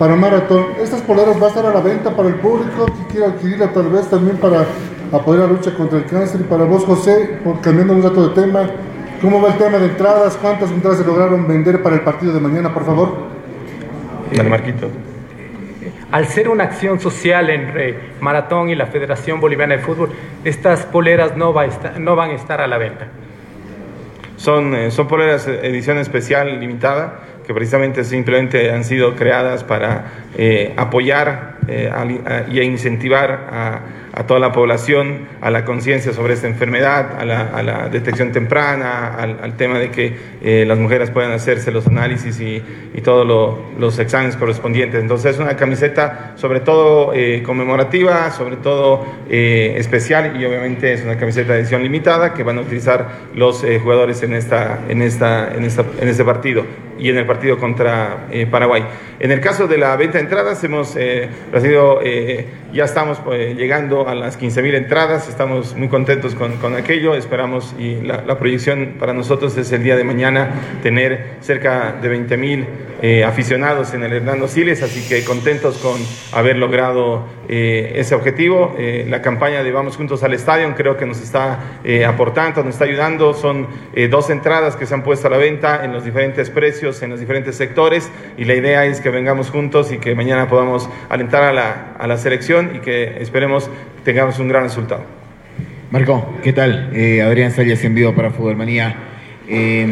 Para 0.00 0.16
Maratón, 0.16 0.68
¿estas 0.82 1.02
poleras 1.02 1.38
va 1.38 1.44
a 1.44 1.48
estar 1.50 1.66
a 1.66 1.74
la 1.74 1.80
venta 1.80 2.16
para 2.16 2.30
el 2.30 2.36
público 2.36 2.86
que 2.86 3.12
quiera 3.12 3.26
adquirirla 3.26 3.70
tal 3.70 3.88
vez 3.90 4.08
también 4.08 4.38
para 4.38 4.64
apoyar 5.12 5.42
la 5.44 5.52
lucha 5.52 5.74
contra 5.74 5.98
el 5.98 6.06
cáncer? 6.06 6.40
Y 6.40 6.44
para 6.44 6.64
vos, 6.64 6.86
José, 6.86 7.38
por 7.44 7.60
cambiando 7.60 7.92
un 7.92 8.02
rato 8.02 8.30
de 8.30 8.34
tema, 8.42 8.60
¿cómo 9.20 9.42
va 9.42 9.48
el 9.48 9.58
tema 9.58 9.76
de 9.76 9.88
entradas? 9.88 10.38
¿Cuántas 10.40 10.70
entradas 10.70 11.00
se 11.00 11.04
lograron 11.04 11.46
vender 11.46 11.82
para 11.82 11.96
el 11.96 12.00
partido 12.00 12.32
de 12.32 12.40
mañana, 12.40 12.72
por 12.72 12.86
favor? 12.86 13.12
Dale, 14.34 14.48
Marquito. 14.48 14.88
Al 16.10 16.26
ser 16.28 16.48
una 16.48 16.64
acción 16.64 16.98
social 16.98 17.50
entre 17.50 18.00
Maratón 18.22 18.70
y 18.70 18.76
la 18.76 18.86
Federación 18.86 19.38
Boliviana 19.38 19.76
de 19.76 19.82
Fútbol, 19.82 20.08
estas 20.44 20.86
poleras 20.86 21.36
no, 21.36 21.52
va 21.52 21.62
a 21.62 21.66
estar- 21.66 21.98
no 22.00 22.16
van 22.16 22.30
a 22.30 22.34
estar 22.36 22.62
a 22.62 22.66
la 22.66 22.78
venta. 22.78 23.08
Son, 24.36 24.74
eh, 24.74 24.90
son 24.90 25.06
poleras 25.06 25.46
eh, 25.46 25.60
edición 25.64 25.98
especial 25.98 26.58
limitada 26.58 27.20
que 27.50 27.54
precisamente 27.54 28.04
simplemente 28.04 28.70
han 28.70 28.84
sido 28.84 29.16
creadas 29.16 29.64
para 29.64 30.04
eh, 30.38 30.72
apoyar 30.76 31.56
eh, 31.66 31.90
y 32.48 32.60
a 32.60 32.62
incentivar 32.62 33.48
a, 33.50 33.80
a 34.12 34.26
toda 34.26 34.40
la 34.40 34.52
población 34.52 35.28
a 35.40 35.50
la 35.50 35.64
conciencia 35.64 36.12
sobre 36.12 36.34
esta 36.34 36.48
enfermedad, 36.48 37.18
a 37.18 37.24
la, 37.24 37.88
detección 37.88 38.32
temprana, 38.32 39.14
al, 39.14 39.56
tema 39.56 39.78
de 39.78 39.90
que 39.90 40.16
eh, 40.42 40.64
las 40.66 40.78
mujeres 40.78 41.10
puedan 41.10 41.32
hacerse 41.32 41.70
los 41.70 41.86
análisis 41.86 42.40
y, 42.40 42.62
todos 43.00 43.26
lo- 43.26 43.58
los 43.78 43.98
exámenes 43.98 44.36
correspondientes. 44.36 45.00
Entonces 45.00 45.34
es 45.34 45.40
una 45.40 45.56
camiseta 45.56 46.32
sobre 46.36 46.60
todo 46.60 47.14
eh, 47.14 47.42
conmemorativa, 47.42 48.30
sobre 48.30 48.56
todo 48.56 49.06
eh, 49.30 49.74
especial 49.78 50.38
y 50.38 50.44
obviamente 50.44 50.92
es 50.92 51.02
una 51.02 51.16
camiseta 51.16 51.54
de 51.54 51.60
edición 51.60 51.82
limitada 51.82 52.34
que 52.34 52.42
van 52.42 52.58
a 52.58 52.60
utilizar 52.60 53.08
los 53.34 53.64
jugadores 53.82 54.22
en, 54.22 54.34
esta, 54.34 54.80
en, 54.88 55.00
esta, 55.00 55.54
en, 55.54 55.64
esta, 55.64 55.84
en 55.98 56.08
este 56.08 56.24
partido 56.24 56.64
y 56.98 57.08
en 57.08 57.16
el 57.16 57.24
partido 57.24 57.56
contra 57.56 58.26
Paraguay. 58.50 58.84
En 59.18 59.32
el 59.32 59.40
caso 59.40 59.66
de 59.66 59.78
la 59.78 59.96
venta 59.96 60.18
de 60.18 60.24
entradas, 60.24 60.62
hemos 60.64 60.94
recibido, 61.50 62.00
ya 62.74 62.84
estamos 62.84 63.18
pues, 63.20 63.56
a 64.08 64.14
las 64.14 64.38
15.000 64.38 64.74
entradas, 64.74 65.28
estamos 65.28 65.74
muy 65.74 65.88
contentos 65.88 66.34
con, 66.34 66.56
con 66.56 66.74
aquello, 66.74 67.14
esperamos 67.14 67.74
y 67.78 67.96
la, 67.96 68.38
proyección 68.38 68.96
para 68.98 69.12
nosotros 69.12 69.56
es 69.56 69.70
el 69.72 69.82
día 69.82 69.96
de 69.96 70.04
mañana 70.04 70.78
tener 70.82 71.36
cerca 71.40 71.92
de 72.00 72.10
20.000 72.10 72.64
eh, 73.02 73.24
aficionados 73.24 73.92
en 73.94 74.02
el 74.02 74.12
Hernando 74.12 74.48
Siles, 74.48 74.82
así 74.82 75.06
que 75.08 75.24
contentos 75.24 75.78
con 75.78 76.00
haber 76.32 76.56
logrado 76.56 77.26
eh, 77.52 77.98
ese 77.98 78.14
objetivo. 78.14 78.76
Eh, 78.78 79.04
la 79.08 79.22
campaña 79.22 79.64
de 79.64 79.72
Vamos 79.72 79.96
Juntos 79.96 80.22
al 80.22 80.34
Estadio 80.34 80.72
creo 80.76 80.96
que 80.96 81.04
nos 81.04 81.20
está 81.20 81.80
eh, 81.82 82.04
aportando, 82.04 82.62
nos 82.62 82.74
está 82.74 82.84
ayudando. 82.84 83.34
Son 83.34 83.66
dos 84.08 84.30
entradas 84.30 84.76
que 84.76 84.86
se 84.86 84.94
han 84.94 85.02
puesto 85.02 85.26
a 85.26 85.30
la 85.30 85.36
venta 85.36 85.84
en 85.84 85.92
los 85.92 86.04
diferentes 86.04 86.48
precios, 86.48 87.02
en 87.02 87.10
los 87.10 87.18
diferentes 87.18 87.56
sectores 87.56 88.08
y 88.36 88.44
la 88.44 88.54
idea 88.54 88.86
es 88.86 89.00
que 89.00 89.10
vengamos 89.10 89.50
juntos 89.50 89.90
y 89.90 89.98
que 89.98 90.14
mañana 90.14 90.48
podamos 90.48 90.88
alentar 91.08 91.42
a 91.42 91.52
la, 91.52 91.96
a 91.98 92.06
la 92.06 92.16
selección 92.18 92.76
y 92.76 92.78
que 92.78 93.20
esperemos 93.20 93.68
tengamos 94.04 94.38
un 94.38 94.48
gran 94.48 94.62
resultado. 94.62 95.04
Marco, 95.90 96.36
¿qué 96.42 96.52
tal? 96.52 96.90
Eh, 96.94 97.22
Adrián 97.22 97.50
Salles 97.50 97.84
en 97.84 98.14
para 98.14 98.30
Fútbol 98.30 98.56
Manía. 98.56 98.94
Eh, 99.48 99.86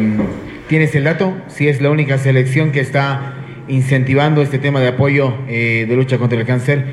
¿Tienes 0.67 0.93
el 0.95 1.03
dato? 1.03 1.33
Si 1.47 1.67
es 1.67 1.81
la 1.81 1.89
única 1.89 2.17
selección 2.17 2.71
que 2.71 2.79
está 2.79 3.33
incentivando 3.67 4.41
este 4.41 4.59
tema 4.59 4.79
de 4.79 4.89
apoyo 4.89 5.33
eh, 5.47 5.85
de 5.87 5.95
lucha 5.95 6.17
contra 6.17 6.39
el 6.39 6.45
cáncer 6.45 6.85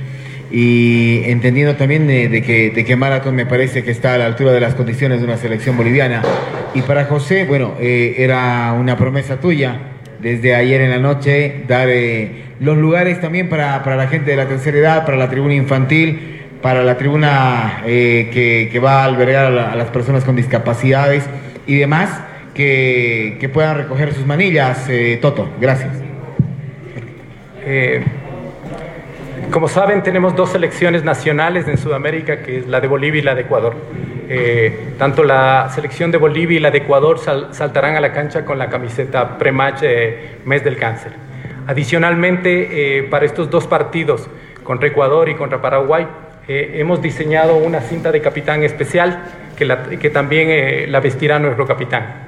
y 0.50 1.22
entendiendo 1.24 1.76
también 1.76 2.06
de, 2.06 2.28
de 2.28 2.42
que, 2.42 2.70
de 2.70 2.84
que 2.84 2.96
Marathon 2.96 3.34
me 3.34 3.46
parece 3.46 3.82
que 3.82 3.90
está 3.90 4.14
a 4.14 4.18
la 4.18 4.26
altura 4.26 4.52
de 4.52 4.60
las 4.60 4.74
condiciones 4.74 5.20
de 5.20 5.26
una 5.26 5.36
selección 5.36 5.76
boliviana. 5.76 6.22
Y 6.74 6.82
para 6.82 7.06
José, 7.06 7.44
bueno, 7.44 7.74
eh, 7.80 8.14
era 8.18 8.72
una 8.72 8.96
promesa 8.96 9.40
tuya 9.40 9.76
desde 10.20 10.54
ayer 10.54 10.80
en 10.80 10.90
la 10.90 10.98
noche 10.98 11.64
dar 11.68 11.88
eh, 11.90 12.44
los 12.60 12.76
lugares 12.76 13.20
también 13.20 13.48
para, 13.48 13.82
para 13.82 13.96
la 13.96 14.08
gente 14.08 14.30
de 14.30 14.36
la 14.36 14.48
tercera 14.48 14.78
edad, 14.78 15.04
para 15.04 15.16
la 15.16 15.28
tribuna 15.28 15.54
infantil, 15.54 16.35
para 16.66 16.82
la 16.82 16.96
tribuna 16.98 17.82
eh, 17.86 18.28
que, 18.32 18.68
que 18.72 18.80
va 18.80 19.02
a 19.02 19.04
albergar 19.04 19.44
a, 19.46 19.50
la- 19.50 19.70
a 19.70 19.76
las 19.76 19.86
personas 19.90 20.24
con 20.24 20.34
discapacidades 20.34 21.24
y 21.64 21.76
demás, 21.78 22.20
que, 22.54 23.36
que 23.38 23.48
puedan 23.48 23.76
recoger 23.76 24.12
sus 24.12 24.26
manillas. 24.26 24.88
Eh, 24.88 25.20
Toto, 25.22 25.48
gracias. 25.60 25.92
Eh, 27.64 28.02
como 29.52 29.68
saben, 29.68 30.02
tenemos 30.02 30.34
dos 30.34 30.50
selecciones 30.50 31.04
nacionales 31.04 31.68
en 31.68 31.78
Sudamérica, 31.78 32.38
que 32.42 32.58
es 32.58 32.66
la 32.66 32.80
de 32.80 32.88
Bolivia 32.88 33.20
y 33.20 33.24
la 33.24 33.36
de 33.36 33.42
Ecuador. 33.42 33.76
Eh, 34.28 34.94
tanto 34.98 35.22
la 35.22 35.68
selección 35.72 36.10
de 36.10 36.18
Bolivia 36.18 36.56
y 36.56 36.60
la 36.60 36.72
de 36.72 36.78
Ecuador 36.78 37.20
sal- 37.20 37.50
saltarán 37.52 37.94
a 37.94 38.00
la 38.00 38.12
cancha 38.12 38.44
con 38.44 38.58
la 38.58 38.68
camiseta 38.68 39.38
pre-match 39.38 39.82
eh, 39.82 40.38
Mes 40.44 40.64
del 40.64 40.76
Cáncer. 40.78 41.12
Adicionalmente, 41.68 42.98
eh, 42.98 43.02
para 43.04 43.24
estos 43.24 43.48
dos 43.50 43.68
partidos, 43.68 44.28
contra 44.64 44.88
Ecuador 44.88 45.28
y 45.28 45.36
contra 45.36 45.62
Paraguay, 45.62 46.08
hemos 46.48 47.02
diseñado 47.02 47.56
una 47.56 47.80
cinta 47.80 48.12
de 48.12 48.20
capitán 48.20 48.62
especial 48.62 49.22
que, 49.56 50.10
también 50.10 50.48
eh, 50.50 50.86
la 50.86 51.00
vestirá 51.00 51.38
nuestro 51.38 51.66
capitán. 51.66 52.26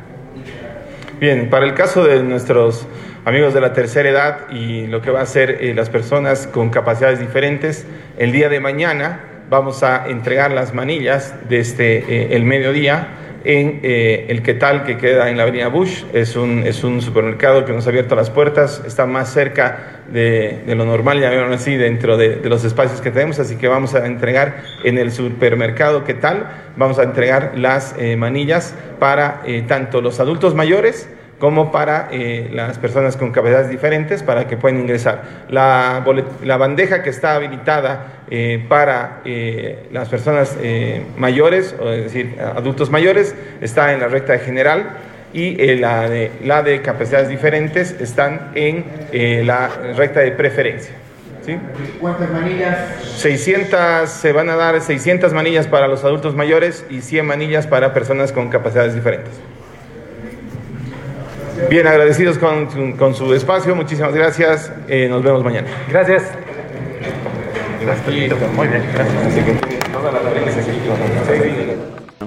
Bien, 1.20 1.50
para 1.50 1.66
el 1.66 1.74
caso 1.74 2.04
de 2.04 2.22
nuestros 2.22 2.86
amigos 3.24 3.52
de 3.52 3.60
la 3.60 3.72
tercera 3.72 4.08
edad 4.08 4.50
y 4.50 4.86
lo 4.86 5.02
que 5.02 5.10
va 5.10 5.20
a 5.20 5.26
ser 5.26 5.58
eh, 5.60 5.74
las 5.74 5.90
personas 5.90 6.46
con 6.46 6.70
capacidades 6.70 7.20
diferentes, 7.20 7.86
el 8.16 8.32
día 8.32 8.48
de 8.48 8.60
mañana 8.60 9.20
vamos 9.50 9.82
a 9.82 10.08
entregar 10.08 10.50
las 10.52 10.74
manillas 10.74 11.34
desde 11.48 11.98
eh, 11.98 12.36
el 12.36 12.44
mediodía 12.44 13.08
en 13.44 13.80
eh, 13.82 14.26
el 14.28 14.42
Quetal 14.42 14.84
que 14.84 14.98
queda 14.98 15.30
en 15.30 15.36
la 15.36 15.44
avenida 15.44 15.68
Bush. 15.68 16.04
Es 16.12 16.36
un, 16.36 16.66
es 16.66 16.84
un 16.84 17.00
supermercado 17.00 17.64
que 17.64 17.72
nos 17.72 17.86
ha 17.86 17.90
abierto 17.90 18.14
las 18.14 18.30
puertas, 18.30 18.82
está 18.86 19.06
más 19.06 19.32
cerca 19.32 20.02
de, 20.12 20.62
lo 20.66 20.84
normal, 20.84 21.20
llamémoslo 21.20 21.54
así, 21.54 21.76
dentro 21.76 22.16
de, 22.16 22.36
de 22.36 22.48
los 22.48 22.64
espacios 22.64 23.00
que 23.00 23.10
tenemos, 23.10 23.38
así 23.38 23.56
que 23.56 23.68
vamos 23.68 23.94
a 23.94 24.06
entregar 24.06 24.62
en 24.84 24.98
el 24.98 25.12
supermercado 25.12 26.04
Quetal, 26.04 26.46
vamos 26.76 26.98
a 26.98 27.02
entregar 27.02 27.52
las 27.56 27.94
eh, 27.98 28.16
manillas 28.16 28.74
para 28.98 29.42
eh, 29.46 29.64
tanto 29.66 30.00
los 30.00 30.20
adultos 30.20 30.54
mayores, 30.54 31.08
como 31.38 31.70
para 31.70 32.08
eh, 32.10 32.50
las 32.52 32.78
personas 32.78 33.16
con 33.16 33.30
capacidades 33.30 33.70
diferentes 33.70 34.22
para 34.22 34.46
que 34.46 34.56
puedan 34.56 34.80
ingresar. 34.80 35.46
La, 35.48 36.04
la 36.42 36.56
bandeja 36.56 37.02
que 37.02 37.10
está 37.10 37.34
habilitada 37.34 38.24
eh, 38.30 38.64
para 38.68 39.20
eh, 39.24 39.88
las 39.92 40.08
personas 40.08 40.56
eh, 40.60 41.04
mayores, 41.16 41.76
o 41.80 41.90
es 41.90 42.04
decir, 42.04 42.36
adultos 42.40 42.90
mayores, 42.90 43.34
está 43.60 43.92
en 43.92 44.00
la 44.00 44.08
recta 44.08 44.32
de 44.32 44.40
general 44.40 44.96
y 45.32 45.60
eh, 45.60 45.76
la, 45.76 46.08
de, 46.08 46.30
la 46.44 46.62
de 46.62 46.80
capacidades 46.82 47.28
diferentes 47.28 47.92
están 48.00 48.52
en 48.54 48.84
eh, 49.12 49.42
la 49.44 49.68
recta 49.96 50.20
de 50.20 50.32
preferencia. 50.32 50.94
¿sí? 51.44 51.58
¿Cuántas 52.00 52.30
manillas? 52.30 52.78
600, 53.16 54.08
se 54.08 54.32
van 54.32 54.48
a 54.50 54.56
dar 54.56 54.80
600 54.80 55.32
manillas 55.32 55.66
para 55.66 55.88
los 55.88 56.04
adultos 56.04 56.34
mayores 56.34 56.84
y 56.90 57.00
100 57.00 57.26
manillas 57.26 57.66
para 57.66 57.92
personas 57.92 58.32
con 58.32 58.48
capacidades 58.48 58.94
diferentes. 58.94 59.32
Bien, 61.70 61.86
agradecidos 61.86 62.38
con, 62.38 62.70
su- 62.70 62.96
con 62.96 63.14
su 63.14 63.34
espacio, 63.34 63.74
muchísimas 63.74 64.14
gracias, 64.14 64.72
eh, 64.88 65.06
nos 65.08 65.22
vemos 65.22 65.44
mañana. 65.44 65.68
Gracias. 65.90 66.22
Muy 68.06 68.14
bien, 68.16 68.32
Bueno, 68.56 68.72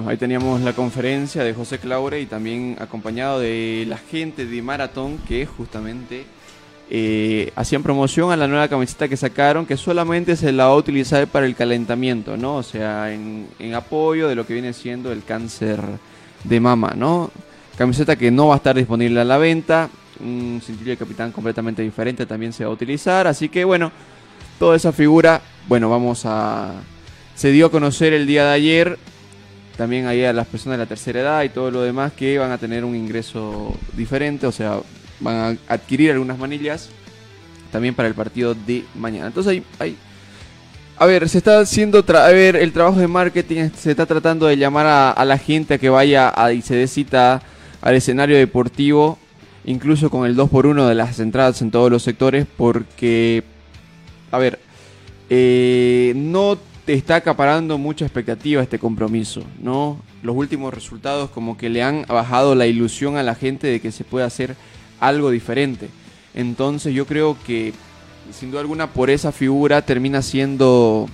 Ahí 0.08 0.16
teníamos 0.16 0.60
la 0.60 0.72
conferencia 0.72 1.42
de 1.44 1.54
José 1.54 1.78
Claure 1.78 2.20
y 2.20 2.26
también 2.26 2.76
acompañado 2.80 3.40
de 3.40 3.84
la 3.88 3.96
gente 3.98 4.46
de 4.46 4.62
Maratón 4.62 5.18
que 5.26 5.46
justamente 5.46 6.24
eh, 6.90 7.50
hacían 7.56 7.82
promoción 7.82 8.30
a 8.32 8.36
la 8.36 8.46
nueva 8.48 8.68
camiseta 8.68 9.08
que 9.08 9.16
sacaron 9.16 9.64
que 9.66 9.76
solamente 9.76 10.36
se 10.36 10.52
la 10.52 10.66
va 10.66 10.72
a 10.72 10.76
utilizar 10.76 11.26
para 11.28 11.46
el 11.46 11.54
calentamiento, 11.56 12.36
¿no? 12.36 12.56
O 12.56 12.62
sea, 12.62 13.12
en, 13.12 13.46
en 13.58 13.74
apoyo 13.74 14.28
de 14.28 14.34
lo 14.34 14.46
que 14.46 14.52
viene 14.54 14.72
siendo 14.72 15.10
el 15.12 15.24
cáncer 15.24 15.78
de 16.44 16.60
mama, 16.60 16.92
¿no? 16.96 17.30
Camiseta 17.82 18.14
que 18.14 18.30
no 18.30 18.46
va 18.46 18.54
a 18.54 18.56
estar 18.58 18.76
disponible 18.76 19.20
a 19.20 19.24
la 19.24 19.38
venta, 19.38 19.90
un 20.20 20.62
cintillo 20.64 20.92
de 20.92 20.96
capitán 20.96 21.32
completamente 21.32 21.82
diferente 21.82 22.26
también 22.26 22.52
se 22.52 22.64
va 22.64 22.70
a 22.70 22.72
utilizar. 22.72 23.26
Así 23.26 23.48
que 23.48 23.64
bueno, 23.64 23.90
toda 24.60 24.76
esa 24.76 24.92
figura, 24.92 25.42
bueno, 25.66 25.90
vamos 25.90 26.22
a... 26.24 26.74
Se 27.34 27.50
dio 27.50 27.66
a 27.66 27.70
conocer 27.72 28.12
el 28.12 28.24
día 28.24 28.44
de 28.44 28.52
ayer 28.52 28.98
también 29.76 30.06
ahí 30.06 30.22
a 30.24 30.32
las 30.32 30.46
personas 30.46 30.78
de 30.78 30.84
la 30.84 30.88
tercera 30.88 31.20
edad 31.22 31.42
y 31.42 31.48
todo 31.48 31.72
lo 31.72 31.82
demás 31.82 32.12
que 32.12 32.38
van 32.38 32.52
a 32.52 32.58
tener 32.58 32.84
un 32.84 32.94
ingreso 32.94 33.74
diferente, 33.96 34.46
o 34.46 34.52
sea, 34.52 34.78
van 35.18 35.58
a 35.68 35.74
adquirir 35.74 36.12
algunas 36.12 36.38
manillas 36.38 36.88
también 37.72 37.96
para 37.96 38.06
el 38.06 38.14
partido 38.14 38.54
de 38.54 38.84
mañana. 38.94 39.26
Entonces 39.26 39.50
hay, 39.54 39.64
hay 39.80 39.96
a 40.98 41.06
ver, 41.06 41.28
se 41.28 41.38
está 41.38 41.58
haciendo 41.58 42.04
a 42.06 42.28
ver, 42.28 42.54
el 42.54 42.72
trabajo 42.72 43.00
de 43.00 43.08
marketing 43.08 43.70
se 43.76 43.90
está 43.90 44.06
tratando 44.06 44.46
de 44.46 44.56
llamar 44.56 44.86
a, 44.86 45.10
a 45.10 45.24
la 45.24 45.36
gente 45.36 45.74
a 45.74 45.78
que 45.78 45.88
vaya 45.88 46.32
a, 46.32 46.52
y 46.52 46.62
se 46.62 46.76
dé 46.76 46.86
cita 46.86 47.42
al 47.82 47.94
escenario 47.94 48.36
deportivo, 48.38 49.18
incluso 49.64 50.08
con 50.08 50.26
el 50.26 50.36
2x1 50.36 50.88
de 50.88 50.94
las 50.94 51.18
entradas 51.20 51.60
en 51.60 51.70
todos 51.70 51.90
los 51.90 52.02
sectores, 52.02 52.46
porque, 52.56 53.44
a 54.30 54.38
ver, 54.38 54.58
eh, 55.28 56.12
no 56.16 56.56
te 56.86 56.94
está 56.94 57.16
acaparando 57.16 57.78
mucha 57.78 58.04
expectativa 58.04 58.62
este 58.62 58.78
compromiso, 58.78 59.42
¿no? 59.60 60.00
Los 60.22 60.36
últimos 60.36 60.72
resultados 60.72 61.30
como 61.30 61.56
que 61.56 61.68
le 61.68 61.82
han 61.82 62.04
bajado 62.08 62.54
la 62.54 62.66
ilusión 62.66 63.16
a 63.16 63.22
la 63.22 63.34
gente 63.34 63.66
de 63.66 63.80
que 63.80 63.92
se 63.92 64.04
puede 64.04 64.26
hacer 64.26 64.56
algo 65.00 65.30
diferente. 65.30 65.88
Entonces 66.34 66.94
yo 66.94 67.06
creo 67.06 67.36
que 67.44 67.72
sin 68.32 68.50
duda 68.50 68.60
alguna 68.60 68.88
por 68.88 69.10
esa 69.10 69.32
figura 69.32 69.82
termina 69.82 70.22
siendo 70.22 71.08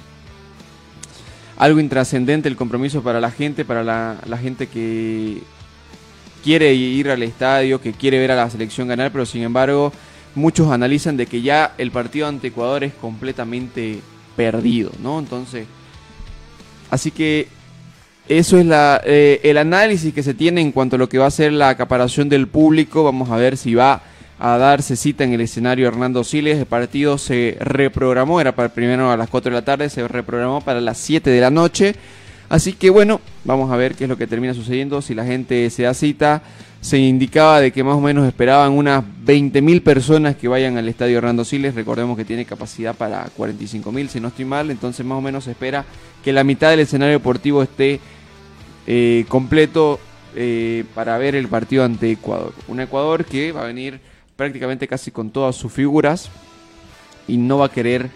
algo 1.57 1.81
intrascendente 1.81 2.49
el 2.49 2.57
compromiso 2.57 3.03
para 3.03 3.21
la 3.21 3.31
gente, 3.31 3.65
para 3.65 3.83
la, 3.83 4.19
la 4.27 4.39
gente 4.39 4.69
que 4.69 5.43
quiere 6.43 6.75
ir 6.75 7.11
al 7.11 7.23
estadio, 7.23 7.81
que 7.81 7.93
quiere 7.93 8.19
ver 8.19 8.33
a 8.33 8.37
la 8.37 8.51
selección 8.51 8.89
ganar, 8.89 9.13
pero 9.13 9.27
sin 9.27 9.43
embargo 9.43 9.93
muchos 10.35 10.71
analizan 10.71 11.17
de 11.17 11.27
que 11.27 11.43
ya 11.43 11.75
el 11.79 11.91
partido 11.91 12.27
ante 12.27 12.49
Ecuador 12.49 12.85
es 12.85 12.95
completamente 12.95 14.01
perdido, 14.37 14.93
¿no? 15.03 15.19
Entonces, 15.19 15.67
así 16.91 17.11
que 17.11 17.49
eso 18.29 18.59
es 18.59 18.67
la, 18.67 19.01
eh, 19.05 19.41
el 19.43 19.57
análisis 19.57 20.13
que 20.13 20.23
se 20.23 20.35
tiene 20.35 20.61
en 20.61 20.73
cuanto 20.73 20.97
a 20.97 20.99
lo 20.99 21.09
que 21.09 21.19
va 21.19 21.27
a 21.27 21.31
ser 21.31 21.53
la 21.53 21.71
acaparación 21.71 22.29
del 22.29 22.47
público. 22.47 23.03
Vamos 23.03 23.31
a 23.31 23.37
ver 23.37 23.57
si 23.57 23.75
va 23.75 24.03
a 24.39 24.59
darse 24.59 24.97
cita 24.97 25.25
en 25.25 25.33
el 25.33 25.41
escenario 25.41 25.89
Hernando 25.89 26.23
Siles. 26.23 26.59
El 26.59 26.67
partido 26.67 27.17
se 27.17 27.57
reprogramó, 27.59 28.41
era 28.41 28.55
para 28.55 28.69
primero 28.69 29.11
a 29.11 29.17
las 29.17 29.31
4 29.31 29.51
de 29.51 29.55
la 29.55 29.65
tarde, 29.65 29.89
se 29.89 30.07
reprogramó 30.07 30.61
para 30.61 30.81
las 30.81 30.99
7 30.99 31.31
de 31.31 31.41
la 31.41 31.51
noche. 31.51 31.95
Así 32.49 32.73
que 32.73 32.89
bueno, 32.91 33.21
vamos 33.45 33.71
a 33.71 33.77
ver 33.77 33.95
qué 33.95 34.05
es 34.05 34.11
lo 34.11 34.17
que 34.17 34.27
termina 34.27 34.55
sucediendo. 34.55 35.03
Si 35.03 35.15
la 35.15 35.25
gente 35.25 35.69
se 35.71 35.83
da 35.83 35.93
cita, 35.93 36.43
se 36.81 36.99
indicaba 36.99 37.61
de 37.61 37.73
que 37.73 37.85
más 37.85 37.97
o 37.97 38.01
menos 38.01 38.27
esperaban 38.27 38.73
unas 38.73 39.05
20.000 39.27 39.83
personas 39.83 40.37
que 40.37 40.49
vayan 40.49 40.79
al 40.79 40.89
estadio 40.89 41.19
Hernando 41.19 41.45
Siles. 41.45 41.75
Recordemos 41.75 42.17
que 42.17 42.25
tiene 42.25 42.47
capacidad 42.47 42.95
para 42.95 43.27
45.000, 43.37 44.09
si 44.09 44.21
no 44.21 44.29
estoy 44.29 44.47
mal. 44.47 44.71
Entonces 44.71 45.05
más 45.05 45.19
o 45.19 45.21
menos 45.21 45.45
se 45.45 45.51
espera 45.51 45.85
que 46.25 46.33
la 46.33 46.45
mitad 46.45 46.71
del 46.71 46.81
escenario 46.81 47.19
deportivo 47.19 47.63
esté 47.63 48.01
eh, 48.87 49.27
completo 49.29 50.01
eh, 50.35 50.85
para 50.95 51.19
ver 51.19 51.35
el 51.35 51.49
partido 51.49 51.85
ante 51.85 52.11
Ecuador. 52.11 52.55
Un 52.69 52.81
Ecuador 52.81 53.27
que 53.27 53.53
va 53.53 53.63
a 53.63 53.67
venir 53.67 54.01
prácticamente 54.37 54.89
casi 54.89 55.11
con 55.11 55.31
todas 55.31 55.57
sus 55.57 55.73
figuras 55.73 56.31
y 57.27 57.37
no 57.37 57.59
va 57.59 57.67
a 57.67 57.73
querer 57.73 58.09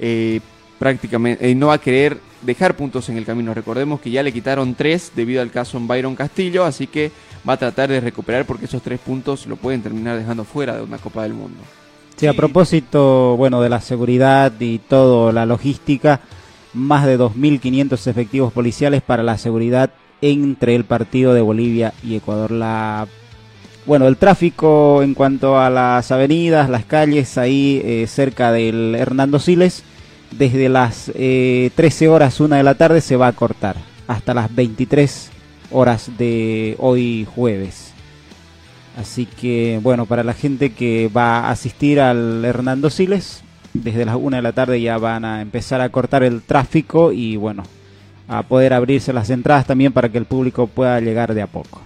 eh, 0.00 0.40
prácticamente 0.78 1.54
no 1.54 1.68
va 1.68 1.74
a 1.74 1.78
querer 1.78 2.18
dejar 2.42 2.76
puntos 2.76 3.08
en 3.08 3.16
el 3.16 3.24
camino. 3.24 3.54
Recordemos 3.54 4.00
que 4.00 4.10
ya 4.10 4.22
le 4.22 4.32
quitaron 4.32 4.74
tres 4.74 5.12
debido 5.14 5.42
al 5.42 5.50
caso 5.50 5.78
en 5.78 5.88
Byron 5.88 6.14
Castillo, 6.14 6.64
así 6.64 6.86
que 6.86 7.10
va 7.48 7.54
a 7.54 7.56
tratar 7.56 7.88
de 7.88 8.00
recuperar 8.00 8.44
porque 8.44 8.66
esos 8.66 8.82
tres 8.82 9.00
puntos 9.00 9.46
lo 9.46 9.56
pueden 9.56 9.82
terminar 9.82 10.18
dejando 10.18 10.44
fuera 10.44 10.76
de 10.76 10.82
una 10.82 10.98
Copa 10.98 11.22
del 11.22 11.34
Mundo. 11.34 11.58
Sí, 12.16 12.26
a 12.26 12.32
propósito, 12.32 13.36
bueno, 13.36 13.60
de 13.60 13.68
la 13.68 13.80
seguridad 13.80 14.52
y 14.58 14.78
todo, 14.78 15.30
la 15.30 15.46
logística, 15.46 16.20
más 16.74 17.06
de 17.06 17.16
2.500 17.16 18.06
efectivos 18.08 18.52
policiales 18.52 19.02
para 19.02 19.22
la 19.22 19.38
seguridad 19.38 19.90
entre 20.20 20.74
el 20.74 20.84
partido 20.84 21.32
de 21.32 21.42
Bolivia 21.42 21.94
y 22.02 22.16
Ecuador. 22.16 22.50
La, 22.50 23.06
bueno, 23.86 24.08
el 24.08 24.16
tráfico 24.16 25.02
en 25.02 25.14
cuanto 25.14 25.60
a 25.60 25.70
las 25.70 26.10
avenidas, 26.10 26.68
las 26.68 26.84
calles 26.84 27.38
ahí 27.38 27.80
eh, 27.84 28.06
cerca 28.08 28.50
del 28.50 28.96
Hernando 28.96 29.38
Siles, 29.38 29.84
desde 30.30 30.68
las 30.68 31.10
eh, 31.14 31.70
13 31.74 32.08
horas, 32.08 32.40
una 32.40 32.56
de 32.56 32.62
la 32.62 32.74
tarde, 32.74 33.00
se 33.00 33.16
va 33.16 33.28
a 33.28 33.32
cortar 33.32 33.76
hasta 34.06 34.34
las 34.34 34.54
23 34.54 35.30
horas 35.70 36.10
de 36.18 36.76
hoy 36.78 37.26
jueves. 37.34 37.92
Así 38.96 39.26
que, 39.26 39.78
bueno, 39.82 40.06
para 40.06 40.24
la 40.24 40.34
gente 40.34 40.72
que 40.72 41.08
va 41.08 41.40
a 41.40 41.50
asistir 41.50 42.00
al 42.00 42.44
Hernando 42.44 42.90
Siles, 42.90 43.42
desde 43.72 44.04
las 44.04 44.16
1 44.16 44.36
de 44.36 44.42
la 44.42 44.52
tarde 44.52 44.80
ya 44.80 44.98
van 44.98 45.24
a 45.24 45.40
empezar 45.40 45.80
a 45.80 45.88
cortar 45.90 46.22
el 46.22 46.42
tráfico 46.42 47.12
y, 47.12 47.36
bueno, 47.36 47.62
a 48.26 48.42
poder 48.42 48.74
abrirse 48.74 49.12
las 49.12 49.30
entradas 49.30 49.66
también 49.66 49.92
para 49.92 50.08
que 50.08 50.18
el 50.18 50.24
público 50.24 50.66
pueda 50.66 51.00
llegar 51.00 51.34
de 51.34 51.42
a 51.42 51.46
poco. 51.46 51.80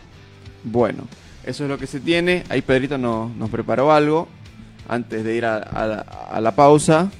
Bueno, 0.64 1.04
eso 1.44 1.64
es 1.64 1.70
lo 1.70 1.76
que 1.76 1.86
se 1.86 2.00
tiene. 2.00 2.44
Ahí 2.48 2.62
Pedrito 2.62 2.96
nos, 2.96 3.34
nos 3.36 3.50
preparó 3.50 3.92
algo 3.92 4.28
antes 4.88 5.22
de 5.22 5.36
ir 5.36 5.44
a 5.44 6.40
la 6.40 6.54
pausa. 6.54 7.10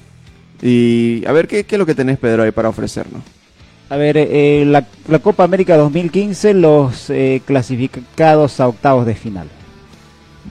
Y 0.65 1.25
a 1.27 1.33
ver, 1.33 1.47
¿qué, 1.47 1.65
¿qué 1.65 1.75
es 1.75 1.79
lo 1.79 1.85
que 1.85 1.93
tenés, 1.93 2.17
Pedro, 2.17 2.43
ahí 2.43 2.51
para 2.51 2.69
ofrecernos? 2.69 3.21
A 3.89 3.97
ver, 3.97 4.15
eh, 4.17 4.63
la, 4.65 4.87
la 5.09 5.19
Copa 5.19 5.43
América 5.43 5.75
2015, 5.75 6.53
los 6.53 7.09
eh, 7.09 7.41
clasificados 7.45 8.61
a 8.61 8.69
octavos 8.69 9.05
de 9.05 9.13
final. 9.13 9.49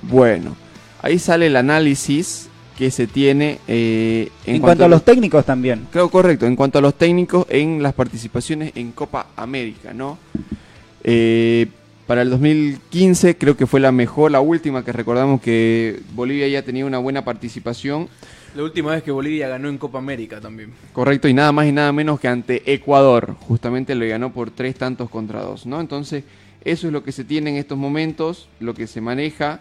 Bueno, 0.03 0.55
ahí 1.01 1.19
sale 1.19 1.47
el 1.47 1.57
análisis 1.57 2.49
que 2.77 2.91
se 2.91 3.07
tiene 3.07 3.59
eh, 3.69 4.29
En, 4.45 4.61
cuanto, 4.61 4.85
a 4.85 4.89
los 4.89 5.03
técnicos 5.03 5.47
también. 5.47 5.87
Creo 5.91 6.11
correcto, 6.11 6.47
en 6.47 6.57
cuanto 6.57 6.79
a 6.79 6.83
los 6.83 6.95
técnicos 6.95 7.47
en 7.49 7.83
las 7.83 7.95
participaciones 7.95 8.73
en 8.75 8.93
Copa 8.93 9.29
América, 9.37 9.95
¿no? 9.95 10.19
Eh, 11.05 11.69
para 12.07 12.23
el 12.23 12.31
2015 12.31 13.37
creo 13.39 13.57
que 13.57 13.67
fue 13.67 13.81
la 13.81 13.93
mejor, 13.93 14.31
la 14.31 14.41
última 14.41 14.85
que 14.85 14.93
recordamos 14.93 15.41
que 15.41 16.01
Bolivia 16.15 16.49
ya 16.49 16.63
tenía 16.63 16.85
una 16.85 16.99
buena 16.99 17.25
participación. 17.25 18.09
La 18.55 18.63
última 18.63 18.91
vez 18.91 19.03
que 19.03 19.11
Bolivia 19.11 19.49
ganó 19.49 19.69
en 19.69 19.79
Copa 19.79 19.99
América 19.99 20.41
también. 20.41 20.73
Correcto, 20.93 21.27
y 21.29 21.35
nada 21.35 21.53
más 21.53 21.67
y 21.67 21.73
nada 21.73 21.93
menos 21.93 22.21
que 22.21 22.29
ante 22.29 22.73
Ecuador. 22.73 23.35
Justamente 23.41 23.95
le 23.95 24.09
ganó 24.09 24.33
por 24.33 24.51
tres 24.51 24.77
tantos 24.77 25.09
contra 25.09 25.41
dos, 25.41 25.65
¿no? 25.65 25.81
Entonces, 25.81 26.25
eso 26.65 26.87
es 26.87 26.93
lo 26.93 27.03
que 27.03 27.13
se 27.13 27.25
tiene 27.25 27.51
en 27.51 27.57
estos 27.57 27.79
momentos, 27.79 28.49
lo 28.61 28.75
que 28.75 28.87
se 28.87 29.01
maneja. 29.01 29.61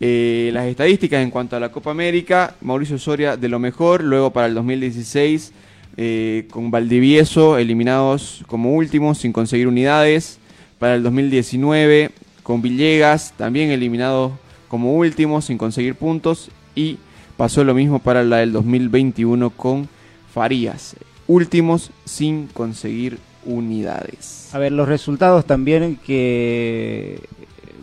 Eh, 0.00 0.50
las 0.52 0.66
estadísticas 0.66 1.22
en 1.22 1.30
cuanto 1.30 1.56
a 1.56 1.60
la 1.60 1.70
Copa 1.70 1.90
América, 1.90 2.54
Mauricio 2.60 2.98
Soria 2.98 3.36
de 3.36 3.48
lo 3.48 3.58
mejor, 3.58 4.02
luego 4.04 4.30
para 4.30 4.46
el 4.46 4.54
2016 4.54 5.52
eh, 5.96 6.46
con 6.50 6.70
Valdivieso 6.70 7.56
eliminados 7.56 8.44
como 8.46 8.74
últimos 8.74 9.16
sin 9.18 9.32
conseguir 9.32 9.66
unidades, 9.66 10.38
para 10.78 10.96
el 10.96 11.02
2019 11.02 12.10
con 12.42 12.60
Villegas 12.60 13.32
también 13.38 13.70
eliminados 13.70 14.32
como 14.68 14.94
últimos 14.94 15.46
sin 15.46 15.56
conseguir 15.56 15.94
puntos 15.94 16.50
y 16.74 16.98
pasó 17.36 17.64
lo 17.64 17.74
mismo 17.74 17.98
para 17.98 18.24
la 18.24 18.38
del 18.38 18.52
2021 18.52 19.50
con 19.50 19.88
Farías, 20.32 20.96
últimos 21.26 21.90
sin 22.04 22.46
conseguir 22.46 23.18
unidades. 23.44 24.50
A 24.52 24.58
ver, 24.58 24.72
los 24.72 24.88
resultados 24.88 25.44
también 25.44 25.98
que, 26.04 27.20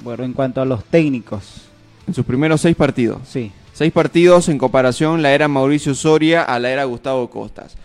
bueno, 0.03 0.23
en 0.23 0.33
cuanto 0.33 0.61
a 0.61 0.65
los 0.65 0.83
técnicos. 0.85 1.61
En 2.07 2.13
sus 2.13 2.25
primeros 2.25 2.61
seis 2.61 2.75
partidos. 2.75 3.19
Sí. 3.27 3.51
Seis 3.73 3.91
partidos 3.91 4.49
en 4.49 4.57
comparación 4.59 5.21
la 5.23 5.31
era 5.31 5.47
Mauricio 5.47 5.95
Soria 5.95 6.43
a 6.43 6.59
la 6.59 6.69
era 6.69 6.83
Gustavo 6.83 7.29
Costas. 7.29 7.75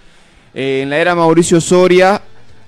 Eh, 0.54 0.80
en 0.82 0.90
la 0.90 0.98
era 0.98 1.14
Mauricio 1.14 1.60
Soria, 1.60 2.20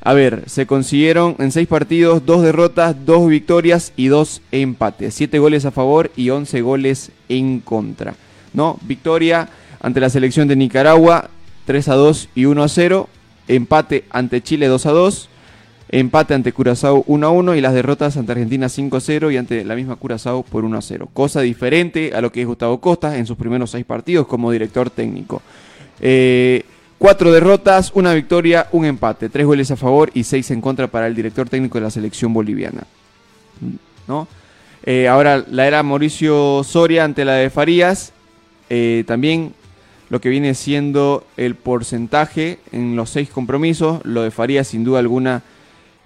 a 0.03 0.15
ver, 0.15 0.45
se 0.47 0.67
consiguieron 0.67 1.37
en 1.39 1.53
seis 1.53 1.69
partidos 1.69 2.25
dos 2.25 2.43
derrotas, 2.43 3.05
dos 3.05 3.29
victorias 3.29 3.93
y 3.97 4.09
dos 4.09 4.41
empates. 4.53 5.15
Siete 5.15 5.39
goles 5.39 5.67
a 5.67 5.71
favor 5.71 6.11
y 6.17 6.31
once 6.31 6.63
goles 6.63 7.11
en 7.29 7.61
contra. 7.61 8.15
¿No? 8.53 8.79
Victoria 8.83 9.49
ante 9.81 10.01
la 10.01 10.11
selección 10.11 10.49
de 10.49 10.57
Nicaragua, 10.57 11.31
3 11.67 11.89
a 11.89 11.95
2 11.95 12.29
y 12.35 12.45
1 12.45 12.63
a 12.63 12.69
0. 12.69 13.09
Empate 13.49 14.05
ante 14.11 14.43
Chile 14.43 14.67
2 14.67 14.87
a 14.87 14.91
2. 14.91 15.29
Empate 15.93 16.35
ante 16.35 16.53
Curazao 16.53 17.03
1 17.09 17.27
a 17.27 17.31
1 17.31 17.57
y 17.57 17.61
las 17.61 17.75
derrotas 17.75 18.17
ante 18.17 18.31
Argentina 18.31 18.69
5 18.69 18.97
a 18.97 19.01
0 19.01 19.31
y 19.33 19.37
ante 19.37 19.65
la 19.65 19.75
misma 19.75 19.97
Curazao 19.97 20.45
por 20.45 20.65
1 20.65 20.79
a 20.79 20.83
0. 20.83 21.09
Cosa 21.13 21.41
diferente 21.41 22.13
a 22.15 22.21
lo 22.21 22.31
que 22.31 22.43
es 22.43 22.47
Gustavo 22.47 22.81
Costas 22.81 23.17
en 23.17 23.27
sus 23.27 23.37
primeros 23.37 23.73
seis 23.73 23.85
partidos 23.85 24.29
como 24.29 24.53
director 24.53 24.89
técnico. 24.89 25.43
Eh, 26.01 26.65
cuatro 26.97 27.33
derrotas, 27.33 27.91
una 27.95 28.15
victoria, 28.15 28.69
un 28.71 28.85
empate, 28.85 29.29
tres 29.29 29.47
goles 29.47 29.71
a 29.73 29.77
favor 29.77 30.11
y 30.15 30.23
seis 30.23 30.51
en 30.53 30.61
contra 30.61 30.87
para 30.87 31.09
el 31.09 31.15
director 31.17 31.49
técnico 31.49 31.79
de 31.79 31.85
la 31.85 31.91
selección 31.91 32.33
boliviana. 32.33 32.85
Eh, 34.85 35.09
ahora 35.09 35.45
la 35.51 35.67
era 35.67 35.83
Mauricio 35.83 36.63
Soria 36.63 37.05
ante 37.05 37.25
la 37.25 37.35
de 37.35 37.51
Farías. 37.51 38.13
Eh, 38.71 39.05
también 39.07 39.53
lo 40.09 40.21
que 40.21 40.29
viene 40.29 40.55
siendo 40.55 41.27
el 41.37 41.55
porcentaje 41.55 42.59
en 42.73 42.97
los 42.97 43.11
seis 43.11 43.29
compromisos. 43.29 44.01
Lo 44.05 44.23
de 44.23 44.31
Farías 44.31 44.69
sin 44.69 44.85
duda 44.85 45.01
alguna. 45.01 45.43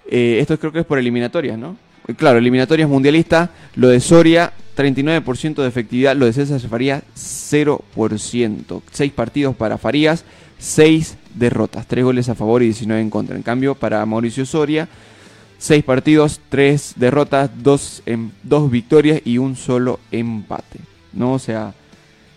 eh, 0.09 0.39
esto 0.41 0.59
creo 0.59 0.71
que 0.71 0.79
es 0.79 0.85
por 0.85 0.99
eliminatorias, 0.99 1.57
¿no? 1.57 1.77
Eh, 2.07 2.13
Claro, 2.15 2.37
eliminatorias 2.37 2.89
mundialistas. 2.89 3.49
Lo 3.75 3.87
de 3.87 3.99
Soria 3.99 4.51
39% 4.75 5.61
de 5.61 5.67
efectividad. 5.67 6.15
Lo 6.15 6.25
de 6.25 6.33
César 6.33 6.59
Farías, 6.59 7.03
0%. 7.15 8.81
6 8.91 9.11
partidos 9.13 9.55
para 9.55 9.77
Farías, 9.77 10.25
6 10.59 11.17
derrotas. 11.33 11.87
3 11.87 12.03
goles 12.03 12.29
a 12.29 12.35
favor 12.35 12.61
y 12.61 12.65
19 12.65 13.01
en 13.01 13.09
contra. 13.09 13.35
En 13.35 13.43
cambio, 13.43 13.75
para 13.75 14.05
Mauricio 14.05 14.45
Soria, 14.45 14.87
6 15.57 15.83
partidos, 15.83 16.41
3 16.49 16.93
derrotas, 16.97 17.49
2 17.63 18.03
dos 18.43 18.69
victorias 18.69 19.21
y 19.25 19.37
un 19.37 19.55
solo 19.55 19.99
empate. 20.11 20.79
¿no? 21.13 21.33
O 21.33 21.39
sea, 21.39 21.73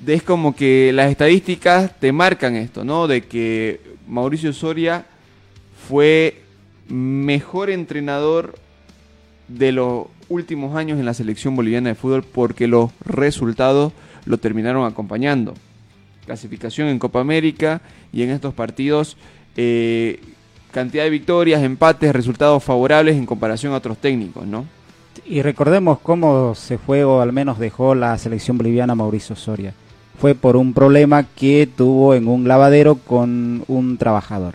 es 0.07 0.23
como 0.23 0.55
que 0.55 0.93
las 0.93 1.11
estadísticas 1.11 1.99
te 1.99 2.13
marcan 2.13 2.57
esto, 2.57 2.85
¿no? 2.85 3.07
De 3.07 3.23
que 3.23 3.81
Mauricio 4.07 4.53
Soria 4.53 5.07
fue 5.89 6.43
mejor 6.89 7.71
entrenador 7.71 8.55
de 9.49 9.73
los 9.73 10.07
últimos 10.29 10.77
años 10.77 10.99
en 10.99 11.07
la 11.07 11.15
selección 11.15 11.57
boliviana 11.57 11.91
de 11.91 11.95
fútbol 11.95 12.23
porque 12.23 12.67
los 12.67 12.91
resultados 13.05 13.93
lo 14.25 14.39
terminaron 14.39 14.87
acompañando. 14.87 15.55
Clasificación 16.27 16.89
en 16.89 16.99
Copa 16.99 17.21
América 17.21 17.81
y 18.13 18.23
en 18.23 18.31
estos 18.31 18.55
partidos 18.55 19.17
eh, 19.57 20.21
cantidad 20.71 21.05
de 21.05 21.11
victorias, 21.11 21.63
empates, 21.63 22.13
resultados 22.13 22.63
favorables 22.63 23.17
en 23.17 23.27
comparación 23.27 23.73
a 23.73 23.77
otros 23.77 23.99
técnicos, 23.99 24.47
¿no? 24.47 24.67
Y 25.27 25.43
recordemos 25.43 25.99
cómo 25.99 26.55
se 26.55 26.79
fue 26.79 27.05
o 27.05 27.21
al 27.21 27.33
menos 27.33 27.59
dejó 27.59 27.95
la 27.95 28.17
selección 28.19 28.57
boliviana 28.57 28.95
Mauricio 28.95 29.35
Soria. 29.35 29.75
Fue 30.21 30.35
por 30.35 30.57
un 30.57 30.75
problema 30.75 31.25
que 31.25 31.69
tuvo 31.77 32.15
en 32.15 32.27
un 32.27 32.49
lavadero 32.49 32.97
con 32.97 33.65
un 33.69 33.99
trabajador. 33.99 34.55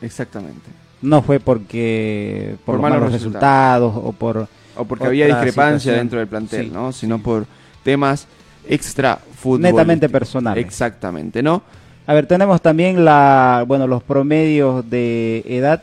Exactamente. 0.00 0.70
No 1.00 1.22
fue 1.22 1.40
porque 1.40 2.56
por, 2.64 2.80
malos, 2.80 3.10
resultados, 3.10 3.92
o 3.96 4.12
por 4.12 4.48
o 4.76 4.84
porque 4.84 5.06
había 5.06 5.26
discrepancia 5.26 5.92
dentro 5.94 6.18
del 6.18 6.28
plantel, 6.28 6.72
¿no? 6.72 6.92
Sino 6.92 7.18
por 7.18 7.46
temas 7.82 8.26
extra 8.68 9.18
fútbol. 9.34 9.62
Netamente 9.62 10.08
personal. 10.08 10.56
Exactamente, 10.58 11.42
¿no? 11.42 11.62
A 12.06 12.14
ver, 12.14 12.26
tenemos 12.26 12.60
también 12.60 13.04
la, 13.04 13.64
bueno, 13.66 13.86
los 13.86 14.02
promedios 14.02 14.88
de 14.88 15.44
edad 15.46 15.82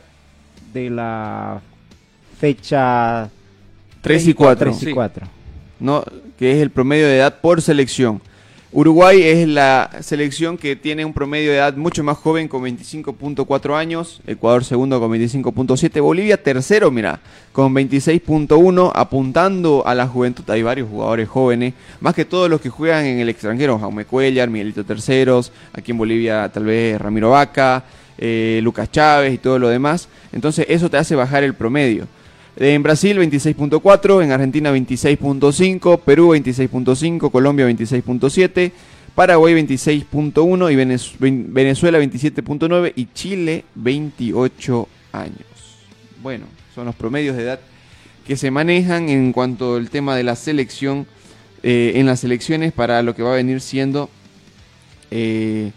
de 0.72 0.90
la 0.90 1.60
fecha 2.38 3.28
3 4.02 4.28
y 4.28 4.34
4. 4.34 4.70
3 4.70 4.82
y 4.82 4.92
4. 4.92 5.26
No, 5.80 6.04
que 6.38 6.52
es 6.52 6.58
el 6.58 6.70
promedio 6.70 7.06
de 7.06 7.18
edad 7.18 7.36
por 7.40 7.62
selección. 7.62 8.20
Uruguay 8.72 9.20
es 9.20 9.48
la 9.48 9.90
selección 10.00 10.56
que 10.56 10.76
tiene 10.76 11.04
un 11.04 11.12
promedio 11.12 11.50
de 11.50 11.56
edad 11.56 11.74
mucho 11.74 12.04
más 12.04 12.16
joven 12.16 12.46
con 12.46 12.62
25.4 12.62 13.76
años, 13.76 14.20
Ecuador 14.28 14.64
segundo 14.64 15.00
con 15.00 15.10
25.7, 15.10 16.00
Bolivia 16.00 16.40
tercero, 16.40 16.88
mira, 16.92 17.18
con 17.50 17.74
26.1, 17.74 18.92
apuntando 18.94 19.82
a 19.84 19.96
la 19.96 20.06
juventud. 20.06 20.48
Hay 20.48 20.62
varios 20.62 20.88
jugadores 20.88 21.28
jóvenes, 21.28 21.74
más 21.98 22.14
que 22.14 22.24
todos 22.24 22.48
los 22.48 22.60
que 22.60 22.70
juegan 22.70 23.06
en 23.06 23.18
el 23.18 23.28
extranjero, 23.28 23.76
Jaume 23.76 24.04
Cuellar, 24.04 24.48
Miguelito 24.48 24.84
Terceros, 24.84 25.50
aquí 25.72 25.90
en 25.90 25.98
Bolivia 25.98 26.48
tal 26.48 26.66
vez 26.66 26.96
Ramiro 27.00 27.30
Vaca, 27.30 27.82
eh, 28.18 28.60
Lucas 28.62 28.88
Chávez 28.92 29.34
y 29.34 29.38
todo 29.38 29.58
lo 29.58 29.68
demás. 29.68 30.08
Entonces 30.30 30.64
eso 30.68 30.88
te 30.88 30.96
hace 30.96 31.16
bajar 31.16 31.42
el 31.42 31.54
promedio. 31.54 32.06
En 32.62 32.82
Brasil 32.82 33.18
26.4, 33.18 34.22
en 34.22 34.32
Argentina 34.32 34.70
26.5, 34.70 36.00
Perú 36.00 36.34
26.5, 36.34 37.30
Colombia 37.30 37.66
26.7, 37.66 38.70
Paraguay 39.14 39.54
26.1 39.54 40.70
y 40.70 40.76
Venezuela 41.54 41.98
27.9 41.98 42.92
y 42.94 43.08
Chile 43.14 43.64
28 43.76 44.88
años. 45.12 45.78
Bueno, 46.22 46.44
son 46.74 46.84
los 46.84 46.94
promedios 46.94 47.34
de 47.34 47.44
edad 47.44 47.60
que 48.26 48.36
se 48.36 48.50
manejan 48.50 49.08
en 49.08 49.32
cuanto 49.32 49.76
al 49.76 49.88
tema 49.88 50.14
de 50.14 50.24
la 50.24 50.36
selección 50.36 51.06
eh, 51.62 51.92
en 51.94 52.04
las 52.04 52.24
elecciones 52.24 52.74
para 52.74 53.02
lo 53.02 53.14
que 53.14 53.22
va 53.22 53.32
a 53.32 53.36
venir 53.36 53.62
siendo 53.62 54.10
eh, 55.10 55.72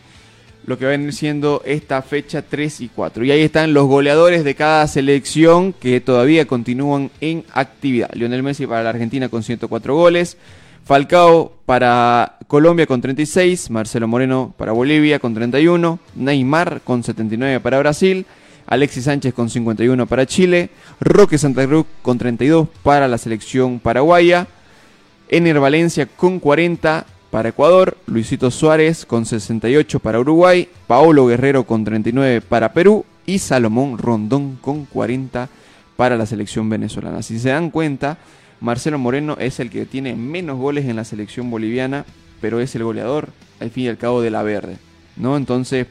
lo 0.66 0.78
que 0.78 0.86
va 0.86 0.92
a 0.92 0.98
venir 0.98 1.14
siendo 1.14 1.62
esta 1.66 2.02
fecha 2.02 2.42
3 2.42 2.82
y 2.82 2.90
4. 2.90 3.26
Y 3.26 3.32
ahí 3.32 3.42
están 3.42 3.74
los 3.74 3.88
goleadores 3.88 4.44
de 4.44 4.56
cada 4.56 4.88
selección 4.88 5.74
que 5.74 6.00
todavía 6.02 6.46
continúan 6.46 7.12
en 7.22 7.44
actividad. 7.54 8.10
Lionel 8.14 8.44
Messi 8.44 8.66
para 8.66 8.84
la 8.84 8.90
Argentina 8.90 9.30
con 9.30 9.44
104 9.44 9.96
goles. 9.96 10.38
Falcao 10.86 11.54
para 11.66 12.38
Colombia 12.48 12.86
con 12.86 13.00
36, 13.00 13.70
Marcelo 13.70 14.08
Moreno 14.08 14.54
para 14.58 14.74
Bolivia 14.74 15.18
con 15.18 15.34
31, 15.34 15.98
Neymar 16.16 16.82
con 16.84 17.04
79 17.04 17.62
para 17.62 17.80
Brasil, 17.80 18.26
Alexis 18.68 19.06
Sánchez 19.06 19.34
con 19.34 19.50
51 19.50 20.06
para 20.08 20.26
Chile, 20.26 20.70
Roque 21.00 21.38
Santa 21.38 21.66
Cruz 21.66 21.86
con 22.02 22.18
32 22.18 22.68
para 22.84 23.08
la 23.08 23.18
selección 23.18 23.80
paraguaya, 23.80 24.48
Ener 25.30 25.62
Valencia 25.62 26.06
con 26.06 26.40
40, 26.40 27.06
para 27.34 27.50
Ecuador, 27.50 27.98
Luisito 28.06 28.52
Suárez 28.52 29.08
con 29.08 29.26
68 29.26 30.00
para 30.00 30.20
Uruguay, 30.20 30.70
Paolo 30.86 31.26
Guerrero 31.26 31.64
con 31.64 31.84
39 31.84 32.42
para 32.42 32.74
Perú 32.74 33.06
y 33.26 33.40
Salomón 33.40 33.98
Rondón 33.98 34.58
con 34.58 34.86
40 34.86 35.50
para 35.96 36.16
la 36.16 36.28
selección 36.28 36.70
venezolana. 36.70 37.24
Si 37.24 37.40
se 37.40 37.50
dan 37.50 37.72
cuenta, 37.72 38.20
Marcelo 38.62 39.00
Moreno 39.00 39.36
es 39.40 39.60
el 39.60 39.72
que 39.72 39.88
tiene 39.88 40.14
menos 40.14 40.60
goles 40.60 40.86
en 40.86 40.96
la 40.96 41.06
selección 41.06 41.50
boliviana, 41.50 42.06
pero 42.40 42.60
es 42.60 42.76
el 42.76 42.84
goleador, 42.84 43.30
al 43.60 43.72
fin 43.72 43.86
y 43.86 43.88
al 43.88 43.98
cabo, 43.98 44.22
de 44.22 44.30
la 44.30 44.44
verde. 44.44 44.78
¿no? 45.18 45.36
Entonces, 45.36 45.88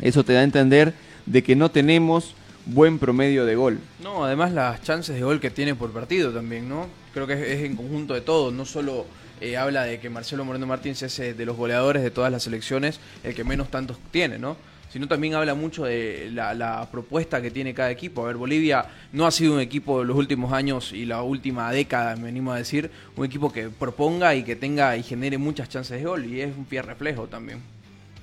eso 0.00 0.24
te 0.24 0.32
da 0.32 0.40
a 0.40 0.42
entender 0.42 0.92
de 1.24 1.44
que 1.44 1.54
no 1.54 1.70
tenemos 1.70 2.34
buen 2.66 2.98
promedio 2.98 3.46
de 3.46 3.54
gol. 3.54 3.78
No, 4.02 4.24
además 4.24 4.50
las 4.50 4.82
chances 4.82 5.14
de 5.14 5.22
gol 5.22 5.38
que 5.38 5.50
tiene 5.50 5.76
por 5.76 5.92
partido 5.92 6.32
también, 6.32 6.68
¿no? 6.68 6.88
Creo 7.12 7.28
que 7.28 7.34
es, 7.34 7.60
es 7.60 7.64
en 7.64 7.76
conjunto 7.76 8.14
de 8.14 8.22
todo, 8.22 8.50
no 8.50 8.64
solo 8.64 9.06
eh, 9.40 9.56
habla 9.56 9.84
de 9.84 9.98
que 9.98 10.08
Marcelo 10.08 10.44
Moreno 10.44 10.66
Martínez 10.66 11.02
es 11.02 11.18
eh, 11.18 11.34
de 11.34 11.46
los 11.46 11.56
goleadores 11.56 12.02
de 12.02 12.10
todas 12.10 12.30
las 12.30 12.44
selecciones 12.44 13.00
el 13.22 13.34
que 13.34 13.44
menos 13.44 13.68
tantos 13.68 13.98
tiene, 14.10 14.38
¿no? 14.38 14.56
Sino 14.92 15.08
también 15.08 15.34
habla 15.34 15.56
mucho 15.56 15.84
de 15.84 16.30
la, 16.32 16.86
propuesta 16.92 17.42
que 17.42 17.50
tiene 17.50 17.74
cada 17.74 17.90
equipo. 17.90 18.22
A 18.22 18.28
ver, 18.28 18.36
Bolivia 18.36 18.86
no 19.12 19.26
ha 19.26 19.32
sido 19.32 19.54
un 19.54 19.60
equipo 19.60 19.98
de 19.98 20.06
los 20.06 20.16
últimos 20.16 20.52
años 20.52 20.92
y 20.92 21.04
la 21.04 21.22
última 21.22 21.72
década, 21.72 22.14
me 22.14 22.28
animo 22.28 22.52
a 22.52 22.58
decir, 22.58 22.92
un 23.16 23.24
equipo 23.24 23.52
que 23.52 23.70
proponga 23.70 24.36
y 24.36 24.44
que 24.44 24.54
tenga 24.54 24.96
y 24.96 25.02
genere 25.02 25.36
muchas 25.36 25.68
chances 25.68 25.98
de 25.98 26.06
gol 26.06 26.24
y 26.26 26.40
es 26.40 26.56
un 26.56 26.64
pie 26.64 26.80
reflejo 26.80 27.26
también. 27.26 27.58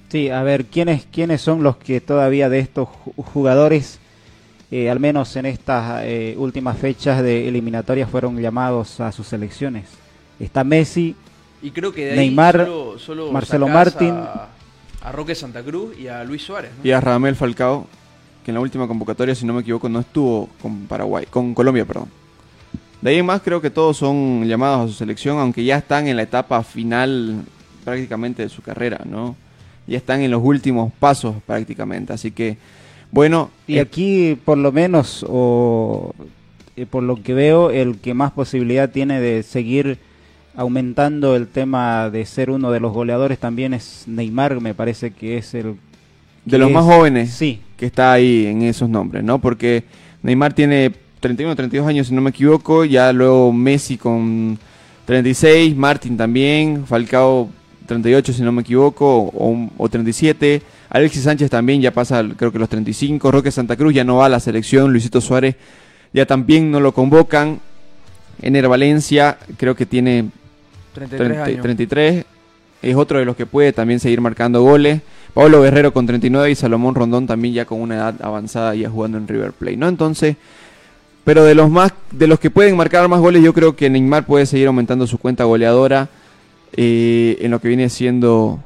Sí, 0.07 0.29
a 0.29 0.43
ver, 0.43 0.63
¿quiénes, 0.65 1.05
quiénes 1.11 1.41
son 1.41 1.61
los 1.61 1.75
que 1.75 1.99
todavía 1.99 2.47
de 2.47 2.59
estos 2.59 2.87
jugadores, 3.17 3.99
eh, 4.71 4.89
al 4.89 5.01
menos 5.01 5.35
en 5.35 5.47
estas 5.47 6.05
últimas 6.37 6.77
fechas 6.77 7.21
de 7.21 7.49
eliminatorias, 7.49 8.09
fueron 8.09 8.41
llamados 8.41 9.01
a 9.01 9.11
sus 9.11 9.27
selecciones? 9.27 10.00
Está 10.41 10.63
Messi, 10.63 11.15
y 11.61 11.71
creo 11.71 11.93
que 11.93 12.07
de 12.07 12.15
Neymar, 12.15 12.67
Marcelo 13.31 13.67
Martín. 13.67 14.15
A, 15.03 15.11
Roque 15.11 15.33
Santa 15.35 15.63
Cruz 15.63 15.97
y 15.97 16.07
a 16.07 16.23
Luis 16.23 16.43
Suárez. 16.43 16.71
Y 16.83 16.91
a 16.91 17.01
Radamel 17.01 17.35
Falcao, 17.35 17.87
que 18.43 18.51
en 18.51 18.55
la 18.55 18.61
última 18.61 18.87
convocatoria, 18.87 19.33
si 19.33 19.45
no 19.45 19.53
me 19.53 19.61
equivoco, 19.61 19.89
no 19.89 19.99
estuvo 19.99 20.49
con 20.61 20.85
Paraguay, 20.85 21.25
con 21.29 21.53
Colombia, 21.53 21.85
perdón. 21.85 22.09
De 23.01 23.09
ahí 23.09 23.17
en 23.17 23.25
más 23.25 23.41
creo 23.41 23.61
que 23.61 23.71
todos 23.71 23.97
son 23.97 24.45
llamados 24.47 24.85
a 24.85 24.87
su 24.87 24.93
selección, 24.93 25.39
aunque 25.39 25.63
ya 25.63 25.77
están 25.77 26.07
en 26.07 26.17
la 26.17 26.23
etapa 26.23 26.61
final 26.61 27.43
prácticamente 27.83 28.43
de 28.43 28.49
su 28.49 28.61
carrera, 28.61 29.01
¿no? 29.05 29.35
Ya 29.87 29.97
están 29.97 30.21
en 30.21 30.29
los 30.29 30.41
últimos 30.43 30.93
pasos 30.93 31.35
prácticamente, 31.47 32.13
así 32.13 32.29
que 32.29 32.57
bueno. 33.09 33.49
Y 33.65 33.77
eh, 33.77 33.81
aquí 33.81 34.39
por 34.45 34.59
lo 34.59 34.71
menos, 34.71 35.25
o 35.27 36.13
eh, 36.75 36.85
por 36.85 37.01
lo 37.01 37.21
que 37.21 37.33
veo, 37.33 37.71
el 37.71 37.97
que 37.97 38.13
más 38.13 38.31
posibilidad 38.31 38.91
tiene 38.91 39.19
de 39.19 39.41
seguir 39.41 39.97
aumentando 40.55 41.35
el 41.35 41.47
tema 41.47 42.09
de 42.09 42.25
ser 42.25 42.49
uno 42.49 42.71
de 42.71 42.79
los 42.79 42.93
goleadores 42.93 43.39
también 43.39 43.73
es 43.73 44.03
Neymar, 44.07 44.59
me 44.59 44.73
parece 44.73 45.11
que 45.11 45.37
es 45.37 45.53
el... 45.53 45.75
de 46.45 46.57
los 46.57 46.71
más 46.71 46.85
jóvenes 46.85 47.31
sí. 47.31 47.61
que 47.77 47.85
está 47.85 48.11
ahí 48.11 48.45
en 48.47 48.63
esos 48.63 48.89
nombres, 48.89 49.23
¿no? 49.23 49.39
Porque 49.39 49.83
Neymar 50.23 50.53
tiene 50.53 50.91
31 51.19 51.55
32 51.55 51.87
años, 51.87 52.07
si 52.07 52.13
no 52.13 52.21
me 52.21 52.31
equivoco, 52.31 52.83
ya 52.83 53.13
luego 53.13 53.53
Messi 53.53 53.97
con 53.97 54.57
36, 55.05 55.75
Martín 55.75 56.17
también, 56.17 56.85
Falcao 56.85 57.49
38, 57.85 58.33
si 58.33 58.41
no 58.41 58.51
me 58.51 58.61
equivoco, 58.61 59.31
o, 59.33 59.69
o 59.77 59.89
37. 59.89 60.61
Alexis 60.89 61.23
Sánchez 61.23 61.49
también 61.49 61.81
ya 61.81 61.91
pasa, 61.91 62.23
creo 62.35 62.51
que 62.51 62.59
los 62.59 62.69
35. 62.69 63.31
Roque 63.31 63.51
Santa 63.51 63.75
Cruz 63.75 63.93
ya 63.93 64.03
no 64.03 64.17
va 64.17 64.25
a 64.25 64.29
la 64.29 64.39
selección. 64.39 64.91
Luisito 64.91 65.21
Suárez 65.21 65.55
ya 66.13 66.25
también 66.25 66.71
no 66.71 66.79
lo 66.79 66.93
convocan. 66.93 67.59
Ener 68.41 68.67
Valencia 68.67 69.37
creo 69.57 69.75
que 69.75 69.85
tiene 69.85 70.29
33, 70.93 72.25
Es 72.81 72.95
otro 72.95 73.19
de 73.19 73.25
los 73.25 73.35
que 73.35 73.45
puede 73.45 73.73
también 73.73 73.99
seguir 73.99 74.21
marcando 74.21 74.61
goles. 74.61 75.01
Pablo 75.33 75.61
Guerrero 75.61 75.93
con 75.93 76.05
39 76.05 76.51
y 76.51 76.55
Salomón 76.55 76.95
Rondón 76.95 77.27
también 77.27 77.53
ya 77.53 77.65
con 77.65 77.79
una 77.79 77.95
edad 77.95 78.15
avanzada 78.21 78.75
ya 78.75 78.89
jugando 78.89 79.17
en 79.17 79.27
River 79.27 79.53
Plate, 79.53 79.77
¿no? 79.77 79.87
Entonces, 79.87 80.35
pero 81.23 81.43
de 81.45 81.55
los 81.55 81.69
más 81.69 81.93
de 82.11 82.27
los 82.27 82.39
que 82.39 82.49
pueden 82.49 82.75
marcar 82.75 83.07
más 83.07 83.19
goles, 83.19 83.43
yo 83.43 83.53
creo 83.53 83.75
que 83.75 83.89
Neymar 83.89 84.25
puede 84.25 84.45
seguir 84.45 84.67
aumentando 84.67 85.07
su 85.07 85.17
cuenta 85.17 85.43
goleadora 85.43 86.09
eh, 86.73 87.37
en 87.41 87.51
lo 87.51 87.61
que 87.61 87.67
viene 87.67 87.89
siendo 87.89 88.59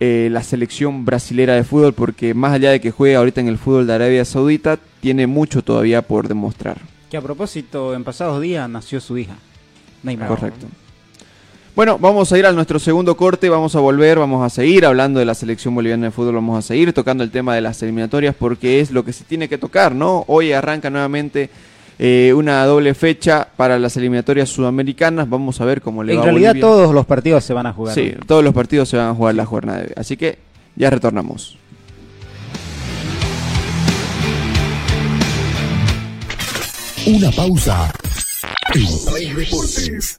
eh, 0.00 0.28
la 0.30 0.42
selección 0.42 1.04
brasilera 1.04 1.54
de 1.54 1.64
fútbol, 1.64 1.92
porque 1.92 2.32
más 2.32 2.52
allá 2.52 2.70
de 2.70 2.80
que 2.80 2.90
juegue 2.90 3.16
ahorita 3.16 3.40
en 3.40 3.48
el 3.48 3.58
fútbol 3.58 3.86
de 3.86 3.94
Arabia 3.94 4.24
Saudita, 4.24 4.78
tiene 5.00 5.26
mucho 5.26 5.62
todavía 5.62 6.02
por 6.02 6.28
demostrar. 6.28 6.78
Que 7.10 7.16
a 7.16 7.20
propósito, 7.20 7.94
en 7.94 8.04
pasados 8.04 8.40
días 8.40 8.68
nació 8.68 9.00
su 9.00 9.18
hija, 9.18 9.36
Neymar. 10.02 10.28
Correcto. 10.28 10.66
Bueno, 11.78 11.96
vamos 11.96 12.32
a 12.32 12.36
ir 12.40 12.44
a 12.44 12.50
nuestro 12.50 12.80
segundo 12.80 13.16
corte, 13.16 13.48
vamos 13.48 13.76
a 13.76 13.78
volver, 13.78 14.18
vamos 14.18 14.44
a 14.44 14.50
seguir 14.50 14.84
hablando 14.84 15.20
de 15.20 15.24
la 15.24 15.36
selección 15.36 15.76
boliviana 15.76 16.06
de 16.06 16.10
fútbol, 16.10 16.34
vamos 16.34 16.58
a 16.58 16.66
seguir 16.66 16.92
tocando 16.92 17.22
el 17.22 17.30
tema 17.30 17.54
de 17.54 17.60
las 17.60 17.80
eliminatorias 17.80 18.34
porque 18.34 18.80
es 18.80 18.90
lo 18.90 19.04
que 19.04 19.12
se 19.12 19.22
tiene 19.22 19.48
que 19.48 19.58
tocar, 19.58 19.94
¿no? 19.94 20.24
Hoy 20.26 20.50
arranca 20.50 20.90
nuevamente 20.90 21.50
eh, 22.00 22.32
una 22.34 22.66
doble 22.66 22.94
fecha 22.94 23.46
para 23.56 23.78
las 23.78 23.96
eliminatorias 23.96 24.48
sudamericanas, 24.48 25.30
vamos 25.30 25.60
a 25.60 25.66
ver 25.66 25.80
cómo 25.80 26.02
le 26.02 26.14
En 26.14 26.18
va 26.18 26.22
a 26.22 26.24
realidad 26.24 26.50
Bolivia. 26.50 26.68
todos 26.68 26.92
los 26.92 27.06
partidos 27.06 27.44
se 27.44 27.54
van 27.54 27.66
a 27.66 27.72
jugar. 27.72 27.94
Sí, 27.94 28.12
todos 28.26 28.42
los 28.42 28.52
partidos 28.52 28.88
se 28.88 28.96
van 28.96 29.10
a 29.10 29.14
jugar 29.14 29.36
la 29.36 29.46
jornada 29.46 29.78
de 29.78 29.84
hoy, 29.84 29.92
así 29.94 30.16
que 30.16 30.36
ya 30.74 30.90
retornamos. 30.90 31.58
Una 37.06 37.30
pausa. 37.30 37.92
En 38.74 39.12
Play 39.12 39.32
Deportes. 39.32 40.18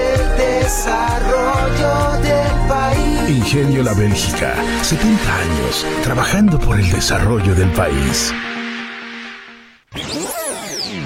desarrollo 0.71 2.21
del 2.21 2.69
país. 2.69 3.29
Ingenio 3.29 3.83
La 3.83 3.93
Bélgica, 3.93 4.55
70 4.81 5.37
años 5.37 5.85
trabajando 6.01 6.57
por 6.57 6.79
el 6.79 6.89
desarrollo 6.89 7.53
del 7.53 7.69
país. 7.71 8.33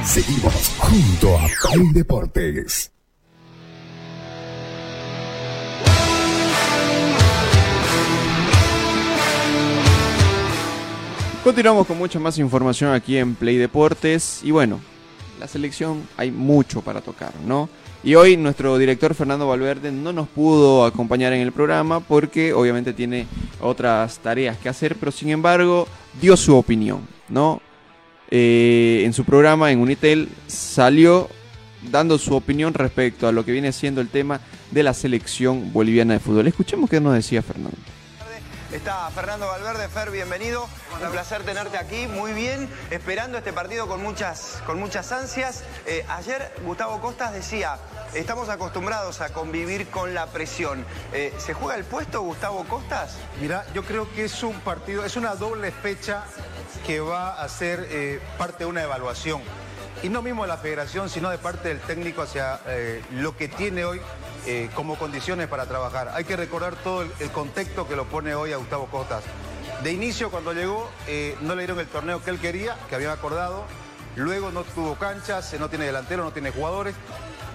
Seguimos 0.04 0.76
junto 0.78 1.40
a 1.40 1.48
Play 1.72 1.94
Deportes. 1.94 2.92
Continuamos 11.44 11.88
con 11.88 11.98
mucha 11.98 12.20
más 12.20 12.38
información 12.38 12.94
aquí 12.94 13.18
en 13.18 13.34
Play 13.34 13.58
Deportes 13.58 14.42
y 14.44 14.52
bueno, 14.52 14.80
la 15.40 15.48
selección 15.48 16.04
hay 16.18 16.32
mucho 16.32 16.82
para 16.82 17.02
tocar, 17.02 17.34
¿no? 17.46 17.70
Y 18.04 18.16
hoy 18.16 18.38
nuestro 18.38 18.78
director 18.78 19.16
Fernando 19.16 19.48
Valverde 19.48 19.92
no 19.92 20.14
nos 20.14 20.28
pudo 20.28 20.86
acompañar 20.86 21.34
en 21.34 21.42
el 21.42 21.52
programa 21.52 22.00
porque 22.00 22.54
obviamente 22.54 22.94
tiene 22.94 23.26
otras 23.60 24.20
tareas 24.20 24.58
que 24.58 24.70
hacer, 24.70 24.96
pero 24.96 25.12
sin 25.12 25.30
embargo 25.30 25.88
dio 26.22 26.38
su 26.38 26.56
opinión, 26.56 27.08
¿no? 27.30 27.62
Eh, 28.30 29.04
en 29.06 29.14
su 29.14 29.24
programa 29.24 29.72
en 29.72 29.80
Unitel 29.80 30.30
salió 30.48 31.30
dando 31.92 32.18
su 32.18 32.36
opinión 32.36 32.74
respecto 32.74 33.28
a 33.28 33.32
lo 33.32 33.46
que 33.46 33.52
viene 33.52 33.72
siendo 33.72 34.02
el 34.02 34.10
tema 34.10 34.40
de 34.72 34.84
la 34.84 34.94
selección 34.94 35.72
boliviana 35.72 36.14
de 36.14 36.20
fútbol. 36.20 36.48
Escuchemos 36.48 36.90
qué 36.90 37.00
nos 37.00 37.14
decía 37.14 37.42
Fernando. 37.42 37.78
Está 38.76 39.10
Fernando 39.12 39.48
Valverde, 39.48 39.88
Fer, 39.88 40.12
bienvenido. 40.12 40.68
Un 41.02 41.10
placer 41.10 41.44
tenerte 41.44 41.78
aquí, 41.78 42.08
muy 42.08 42.34
bien, 42.34 42.70
esperando 42.92 43.38
este 43.38 43.54
partido 43.54 43.88
con 43.88 44.04
muchas, 44.04 44.62
con 44.66 44.82
muchas 44.82 45.14
ansias. 45.14 45.64
Eh, 45.86 46.06
ayer 46.10 46.54
Gustavo 46.62 47.00
Costas 47.00 47.32
decía, 47.32 47.78
estamos 48.14 48.50
acostumbrados 48.50 49.22
a 49.22 49.32
convivir 49.32 49.90
con 49.90 50.14
la 50.14 50.28
presión. 50.28 50.86
Eh, 51.14 51.34
¿Se 51.38 51.54
juega 51.54 51.78
el 51.78 51.86
puesto 51.86 52.22
Gustavo 52.22 52.66
Costas? 52.66 53.16
Mira, 53.40 53.66
yo 53.74 53.86
creo 53.86 54.12
que 54.14 54.26
es 54.26 54.44
un 54.44 54.60
partido, 54.60 55.06
es 55.06 55.16
una 55.16 55.36
doble 55.36 55.72
fecha 55.72 56.26
que 56.86 57.00
va 57.00 57.42
a 57.42 57.48
ser 57.48 57.88
eh, 57.90 58.20
parte 58.38 58.66
de 58.66 58.66
una 58.66 58.84
evaluación. 58.84 59.42
Y 60.04 60.10
no 60.10 60.22
mismo 60.22 60.42
de 60.42 60.50
la 60.50 60.58
federación, 60.58 61.10
sino 61.10 61.30
de 61.30 61.38
parte 61.38 61.70
del 61.70 61.80
técnico 61.80 62.24
hacia 62.24 62.60
lo 63.12 63.38
que 63.38 63.48
tiene 63.48 63.86
hoy 63.86 64.02
eh, 64.46 64.70
como 64.76 64.98
condiciones 64.98 65.48
para 65.48 65.66
trabajar. 65.66 66.12
Hay 66.14 66.24
que 66.24 66.36
recordar 66.36 66.76
todo 66.76 67.02
el, 67.02 67.32
contexto 67.32 67.88
que 67.88 67.96
lo 67.96 68.06
pone 68.06 68.36
hoy 68.36 68.54
a 68.54 68.58
Gustavo 68.58 68.88
Costas. 68.88 69.24
De 69.84 69.92
inicio, 69.92 70.32
cuando 70.32 70.54
llegó, 70.54 70.90
eh, 71.08 71.36
no 71.42 71.56
le 71.56 71.64
dieron 71.64 71.80
el 71.80 71.88
torneo 71.88 72.24
que 72.24 72.30
él 72.30 72.40
quería, 72.40 72.78
que 72.90 72.96
habían 72.96 73.12
acordado. 73.12 73.66
Luego 74.16 74.52
no 74.52 74.64
tuvo 74.64 74.96
canchas, 74.96 75.54
no 75.60 75.70
tiene 75.70 75.86
delantero, 75.86 76.24
no 76.24 76.32
tiene 76.32 76.52
jugadores. 76.52 76.96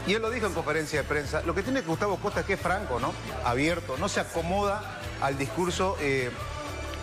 Y 0.07 0.15
él 0.15 0.23
lo 0.23 0.31
dijo 0.31 0.47
en 0.47 0.55
conferencia 0.55 1.03
de 1.03 1.09
prensa. 1.09 1.43
Lo 1.43 1.55
que 1.55 1.63
tiene 1.63 1.83
Gustavo 1.83 2.17
Costa 2.17 2.41
es 2.41 2.47
que 2.47 2.55
es 2.55 2.61
franco, 2.61 3.01
¿no? 3.01 3.13
Abierto, 3.45 3.97
no 3.99 4.09
se 4.09 4.21
acomoda 4.21 4.83
al 5.21 5.37
discurso 5.39 5.97
eh, 6.01 6.31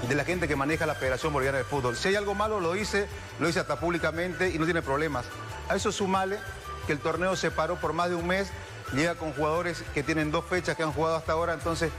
de 0.07 0.15
la 0.15 0.25
gente 0.25 0.47
que 0.47 0.55
maneja 0.55 0.85
la 0.85 0.95
Federación 0.95 1.33
Boliviana 1.33 1.59
de 1.59 1.63
Fútbol. 1.63 1.95
Si 1.95 2.09
hay 2.09 2.15
algo 2.15 2.35
malo, 2.35 2.59
lo 2.59 2.73
dice, 2.73 3.07
lo 3.39 3.47
dice 3.47 3.59
hasta 3.59 3.79
públicamente 3.79 4.49
y 4.49 4.59
no 4.59 4.65
tiene 4.65 4.81
problemas. 4.81 5.25
A 5.69 5.75
eso 5.75 5.91
sumale 5.91 6.37
que 6.85 6.93
el 6.93 6.99
torneo 6.99 7.35
se 7.35 7.51
paró 7.51 7.75
por 7.75 7.93
más 7.93 8.09
de 8.09 8.15
un 8.15 8.27
mes, 8.27 8.49
llega 8.93 9.15
con 9.15 9.33
jugadores 9.33 9.83
que 9.93 10.03
tienen 10.03 10.31
dos 10.31 10.45
fechas 10.45 10.75
que 10.75 10.83
han 10.83 10.93
jugado 10.93 11.15
hasta 11.15 11.33
ahora, 11.33 11.53
entonces 11.53 11.91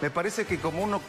me 0.00 0.10
parece 0.10 0.46
que 0.46 0.58
como 0.58 0.82
uno 0.82 1.00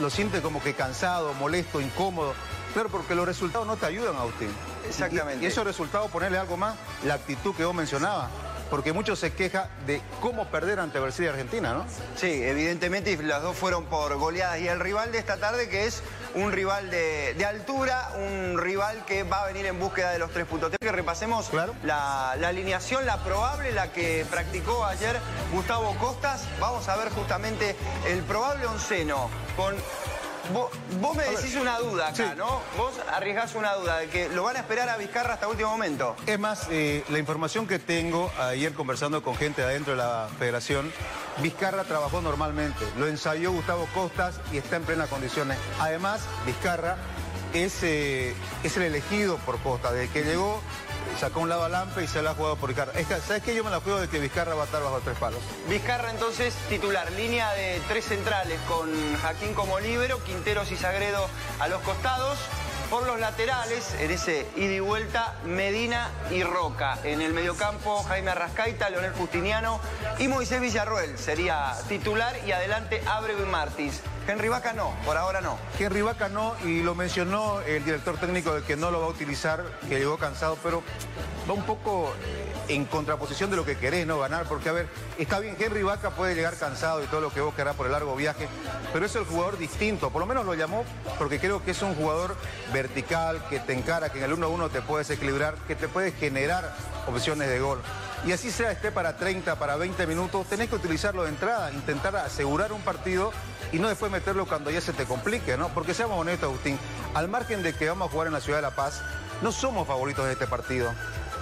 lo 0.00 0.10
siente 0.10 0.40
como 0.40 0.62
que 0.62 0.74
cansado, 0.74 1.34
molesto, 1.34 1.80
incómodo, 1.80 2.34
claro, 2.72 2.88
porque 2.88 3.14
los 3.14 3.26
resultados 3.26 3.66
no 3.66 3.76
te 3.76 3.86
ayudan 3.86 4.16
a 4.16 4.24
usted. 4.24 4.48
Exactamente. 4.86 5.42
Y, 5.42 5.44
y 5.44 5.46
esos 5.46 5.64
resultados, 5.64 6.10
ponerle 6.10 6.38
algo 6.38 6.56
más, 6.56 6.76
la 7.04 7.14
actitud 7.14 7.54
que 7.54 7.64
vos 7.64 7.74
mencionabas, 7.74 8.30
porque 8.70 8.92
muchos 8.92 9.18
se 9.18 9.32
queja 9.32 9.68
de 9.86 10.00
cómo 10.20 10.46
perder 10.48 10.80
ante 10.80 10.98
Brasil 11.00 11.24
y 11.24 11.28
Argentina, 11.28 11.72
¿no? 11.72 11.86
Sí, 12.16 12.42
evidentemente, 12.42 13.12
y 13.12 13.16
las 13.16 13.42
dos 13.42 13.56
fueron 13.56 13.84
por 13.86 14.16
goleadas. 14.16 14.60
Y 14.60 14.68
el 14.68 14.80
rival 14.80 15.12
de 15.12 15.18
esta 15.18 15.36
tarde, 15.38 15.68
que 15.68 15.86
es 15.86 16.02
un 16.34 16.52
rival 16.52 16.90
de, 16.90 17.34
de 17.34 17.44
altura, 17.44 18.10
un 18.16 18.58
rival 18.58 19.04
que 19.06 19.22
va 19.22 19.42
a 19.42 19.46
venir 19.46 19.66
en 19.66 19.78
búsqueda 19.78 20.10
de 20.10 20.18
los 20.18 20.30
tres 20.30 20.46
puntos. 20.46 20.70
Tengo 20.70 20.90
que 20.90 20.96
repasemos 20.96 21.50
la, 21.82 22.36
la 22.38 22.48
alineación, 22.48 23.06
la 23.06 23.22
probable, 23.24 23.72
la 23.72 23.92
que 23.92 24.26
practicó 24.30 24.84
ayer 24.84 25.16
Gustavo 25.52 25.96
Costas. 25.96 26.44
Vamos 26.60 26.88
a 26.88 26.96
ver 26.96 27.10
justamente 27.10 27.76
el 28.06 28.22
probable 28.22 28.66
onceno 28.66 29.30
con... 29.56 29.74
Vos, 30.52 30.70
vos 31.00 31.16
me 31.16 31.24
decís 31.24 31.54
una 31.56 31.78
duda 31.78 32.08
acá, 32.08 32.34
¿no? 32.34 32.60
Vos 32.76 32.94
arriesgás 33.12 33.54
una 33.54 33.74
duda 33.74 33.98
de 33.98 34.08
que 34.08 34.28
lo 34.30 34.42
van 34.42 34.56
a 34.56 34.60
esperar 34.60 34.88
a 34.88 34.96
Vizcarra 34.96 35.34
hasta 35.34 35.48
último 35.48 35.70
momento. 35.70 36.16
Es 36.26 36.38
más, 36.38 36.68
eh, 36.70 37.04
la 37.10 37.18
información 37.18 37.66
que 37.66 37.78
tengo 37.78 38.30
ayer 38.38 38.72
conversando 38.72 39.22
con 39.22 39.36
gente 39.36 39.62
adentro 39.62 39.92
de 39.92 39.98
la 39.98 40.28
federación, 40.38 40.90
Vizcarra 41.42 41.84
trabajó 41.84 42.20
normalmente, 42.22 42.84
lo 42.96 43.06
ensayó 43.06 43.52
Gustavo 43.52 43.86
Costas 43.94 44.40
y 44.52 44.58
está 44.58 44.76
en 44.76 44.84
plenas 44.84 45.08
condiciones. 45.08 45.58
Además, 45.80 46.22
Vizcarra 46.46 46.96
es, 47.52 47.82
eh, 47.82 48.34
es 48.62 48.76
el 48.76 48.84
elegido 48.84 49.36
por 49.38 49.58
Costa, 49.58 49.92
desde 49.92 50.12
que 50.12 50.22
llegó 50.24 50.60
sacó 51.18 51.40
un 51.40 51.48
lado 51.48 51.64
a 51.64 51.68
Lampe 51.68 52.04
y 52.04 52.06
se 52.06 52.22
la 52.22 52.30
ha 52.30 52.34
jugado 52.34 52.56
por 52.56 52.68
Vizcarra. 52.68 52.92
Es 52.92 53.06
¿Sabes 53.06 53.42
qué? 53.42 53.54
Yo 53.54 53.64
me 53.64 53.70
la 53.70 53.80
juego 53.80 54.00
de 54.00 54.08
que 54.08 54.18
Vizcarra 54.18 54.54
va 54.54 54.62
a 54.62 54.66
estar 54.66 54.82
bajo 54.82 55.00
tres 55.00 55.16
palos. 55.18 55.40
Vizcarra 55.68 56.10
entonces 56.10 56.54
titular, 56.68 57.10
línea 57.12 57.52
de 57.52 57.80
tres 57.88 58.04
centrales 58.04 58.58
con 58.68 58.90
Jaquín 59.16 59.54
como 59.54 59.80
líbero, 59.80 60.22
Quinteros 60.24 60.70
y 60.70 60.76
Sagredo 60.76 61.26
a 61.58 61.68
los 61.68 61.80
costados. 61.82 62.38
Por 62.90 63.06
los 63.06 63.20
laterales, 63.20 63.94
en 64.00 64.10
ese 64.10 64.46
ida 64.56 64.72
y 64.72 64.80
vuelta, 64.80 65.34
Medina 65.44 66.08
y 66.30 66.42
Roca. 66.42 66.98
En 67.04 67.20
el 67.20 67.34
mediocampo, 67.34 68.02
Jaime 68.04 68.30
Arrascaita, 68.30 68.88
Leonel 68.88 69.12
Justiniano 69.12 69.78
y 70.18 70.28
Moisés 70.28 70.58
Villarruel 70.62 71.18
sería 71.18 71.74
titular 71.86 72.34
y 72.46 72.52
adelante 72.52 73.02
Abreu 73.06 73.42
y 73.42 73.44
Martins. 73.44 74.00
Henry 74.28 74.50
Vaca 74.50 74.74
no, 74.74 74.92
por 75.06 75.16
ahora 75.16 75.40
no. 75.40 75.58
Henry 75.78 76.02
Vaca 76.02 76.28
no, 76.28 76.54
y 76.62 76.82
lo 76.82 76.94
mencionó 76.94 77.62
el 77.62 77.82
director 77.82 78.18
técnico 78.18 78.54
de 78.54 78.62
que 78.62 78.76
no 78.76 78.90
lo 78.90 79.00
va 79.00 79.06
a 79.06 79.08
utilizar, 79.08 79.64
que 79.88 79.98
llegó 79.98 80.18
cansado, 80.18 80.58
pero 80.62 80.82
va 81.48 81.54
un 81.54 81.62
poco 81.62 82.12
eh, 82.26 82.74
en 82.74 82.84
contraposición 82.84 83.50
de 83.50 83.56
lo 83.56 83.64
que 83.64 83.78
querés, 83.78 84.06
¿no? 84.06 84.18
Ganar, 84.18 84.44
porque 84.46 84.68
a 84.68 84.72
ver, 84.72 84.86
está 85.16 85.40
bien, 85.40 85.56
Henry 85.58 85.82
Vaca 85.82 86.10
puede 86.10 86.34
llegar 86.34 86.58
cansado 86.58 87.02
y 87.02 87.06
todo 87.06 87.22
lo 87.22 87.30
que 87.30 87.40
vos 87.40 87.54
querrás 87.54 87.74
por 87.74 87.86
el 87.86 87.92
largo 87.92 88.14
viaje, 88.16 88.48
pero 88.92 89.06
es 89.06 89.16
el 89.16 89.24
jugador 89.24 89.56
distinto, 89.56 90.10
por 90.10 90.20
lo 90.20 90.26
menos 90.26 90.44
lo 90.44 90.52
llamó 90.52 90.84
porque 91.16 91.40
creo 91.40 91.64
que 91.64 91.70
es 91.70 91.80
un 91.80 91.94
jugador 91.94 92.36
vertical, 92.70 93.42
que 93.48 93.60
te 93.60 93.72
encara, 93.72 94.12
que 94.12 94.18
en 94.18 94.24
el 94.24 94.36
1-1 94.36 94.70
te 94.70 94.82
puedes 94.82 95.08
equilibrar, 95.08 95.54
que 95.66 95.74
te 95.74 95.88
puede 95.88 96.12
generar 96.12 96.76
opciones 97.06 97.48
de 97.48 97.60
gol. 97.60 97.80
Y 98.26 98.32
así 98.32 98.50
sea 98.50 98.72
esté 98.72 98.90
para 98.90 99.16
30, 99.16 99.58
para 99.58 99.76
20 99.76 100.06
minutos, 100.06 100.46
tenés 100.46 100.68
que 100.68 100.74
utilizarlo 100.74 101.22
de 101.24 101.30
entrada, 101.30 101.72
intentar 101.72 102.16
asegurar 102.16 102.72
un 102.72 102.82
partido 102.82 103.32
y 103.72 103.78
no 103.78 103.88
después 103.88 104.10
meterlo 104.10 104.46
cuando 104.46 104.70
ya 104.70 104.80
se 104.80 104.92
te 104.92 105.04
complique, 105.04 105.56
¿no? 105.56 105.68
Porque 105.68 105.94
seamos 105.94 106.20
honestos, 106.20 106.48
Agustín, 106.48 106.78
al 107.14 107.28
margen 107.28 107.62
de 107.62 107.74
que 107.74 107.88
vamos 107.88 108.08
a 108.08 108.12
jugar 108.12 108.26
en 108.26 108.32
la 108.32 108.40
ciudad 108.40 108.58
de 108.58 108.62
La 108.62 108.74
Paz, 108.74 109.02
no 109.42 109.52
somos 109.52 109.86
favoritos 109.86 110.26
de 110.26 110.32
este 110.32 110.46
partido. 110.46 110.90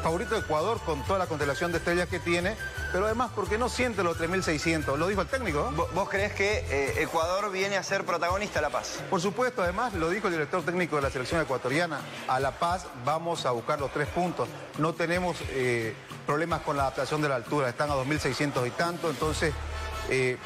Favorito 0.06 0.36
de 0.36 0.42
Ecuador 0.42 0.78
con 0.86 1.02
toda 1.02 1.18
la 1.18 1.26
constelación 1.26 1.72
de 1.72 1.78
estrellas 1.78 2.08
que 2.08 2.20
tiene, 2.20 2.54
pero 2.92 3.06
además 3.06 3.32
porque 3.34 3.58
no 3.58 3.68
siente 3.68 4.04
los 4.04 4.16
3.600, 4.16 4.96
lo 4.96 5.08
dijo 5.08 5.20
el 5.20 5.26
técnico. 5.26 5.72
¿no? 5.72 5.84
¿Vos 5.94 6.08
crees 6.08 6.32
que 6.32 6.58
eh, 6.70 7.02
Ecuador 7.02 7.50
viene 7.50 7.76
a 7.76 7.82
ser 7.82 8.04
protagonista 8.04 8.60
a 8.60 8.62
La 8.62 8.70
Paz? 8.70 9.00
Por 9.10 9.20
supuesto, 9.20 9.64
además 9.64 9.94
lo 9.94 10.08
dijo 10.08 10.28
el 10.28 10.34
director 10.34 10.62
técnico 10.62 10.94
de 10.94 11.02
la 11.02 11.10
selección 11.10 11.40
ecuatoriana, 11.40 11.98
a 12.28 12.38
La 12.38 12.52
Paz 12.52 12.86
vamos 13.04 13.46
a 13.46 13.50
buscar 13.50 13.80
los 13.80 13.90
tres 13.90 14.06
puntos. 14.06 14.48
No 14.78 14.92
tenemos 14.92 15.38
eh, 15.48 15.92
problemas 16.24 16.60
con 16.60 16.76
la 16.76 16.84
adaptación 16.84 17.20
de 17.20 17.28
la 17.28 17.34
altura, 17.34 17.68
están 17.68 17.90
a 17.90 17.94
2.600 17.94 18.64
y 18.64 18.70
tanto, 18.70 19.10
entonces 19.10 19.52
eh, 20.10 20.36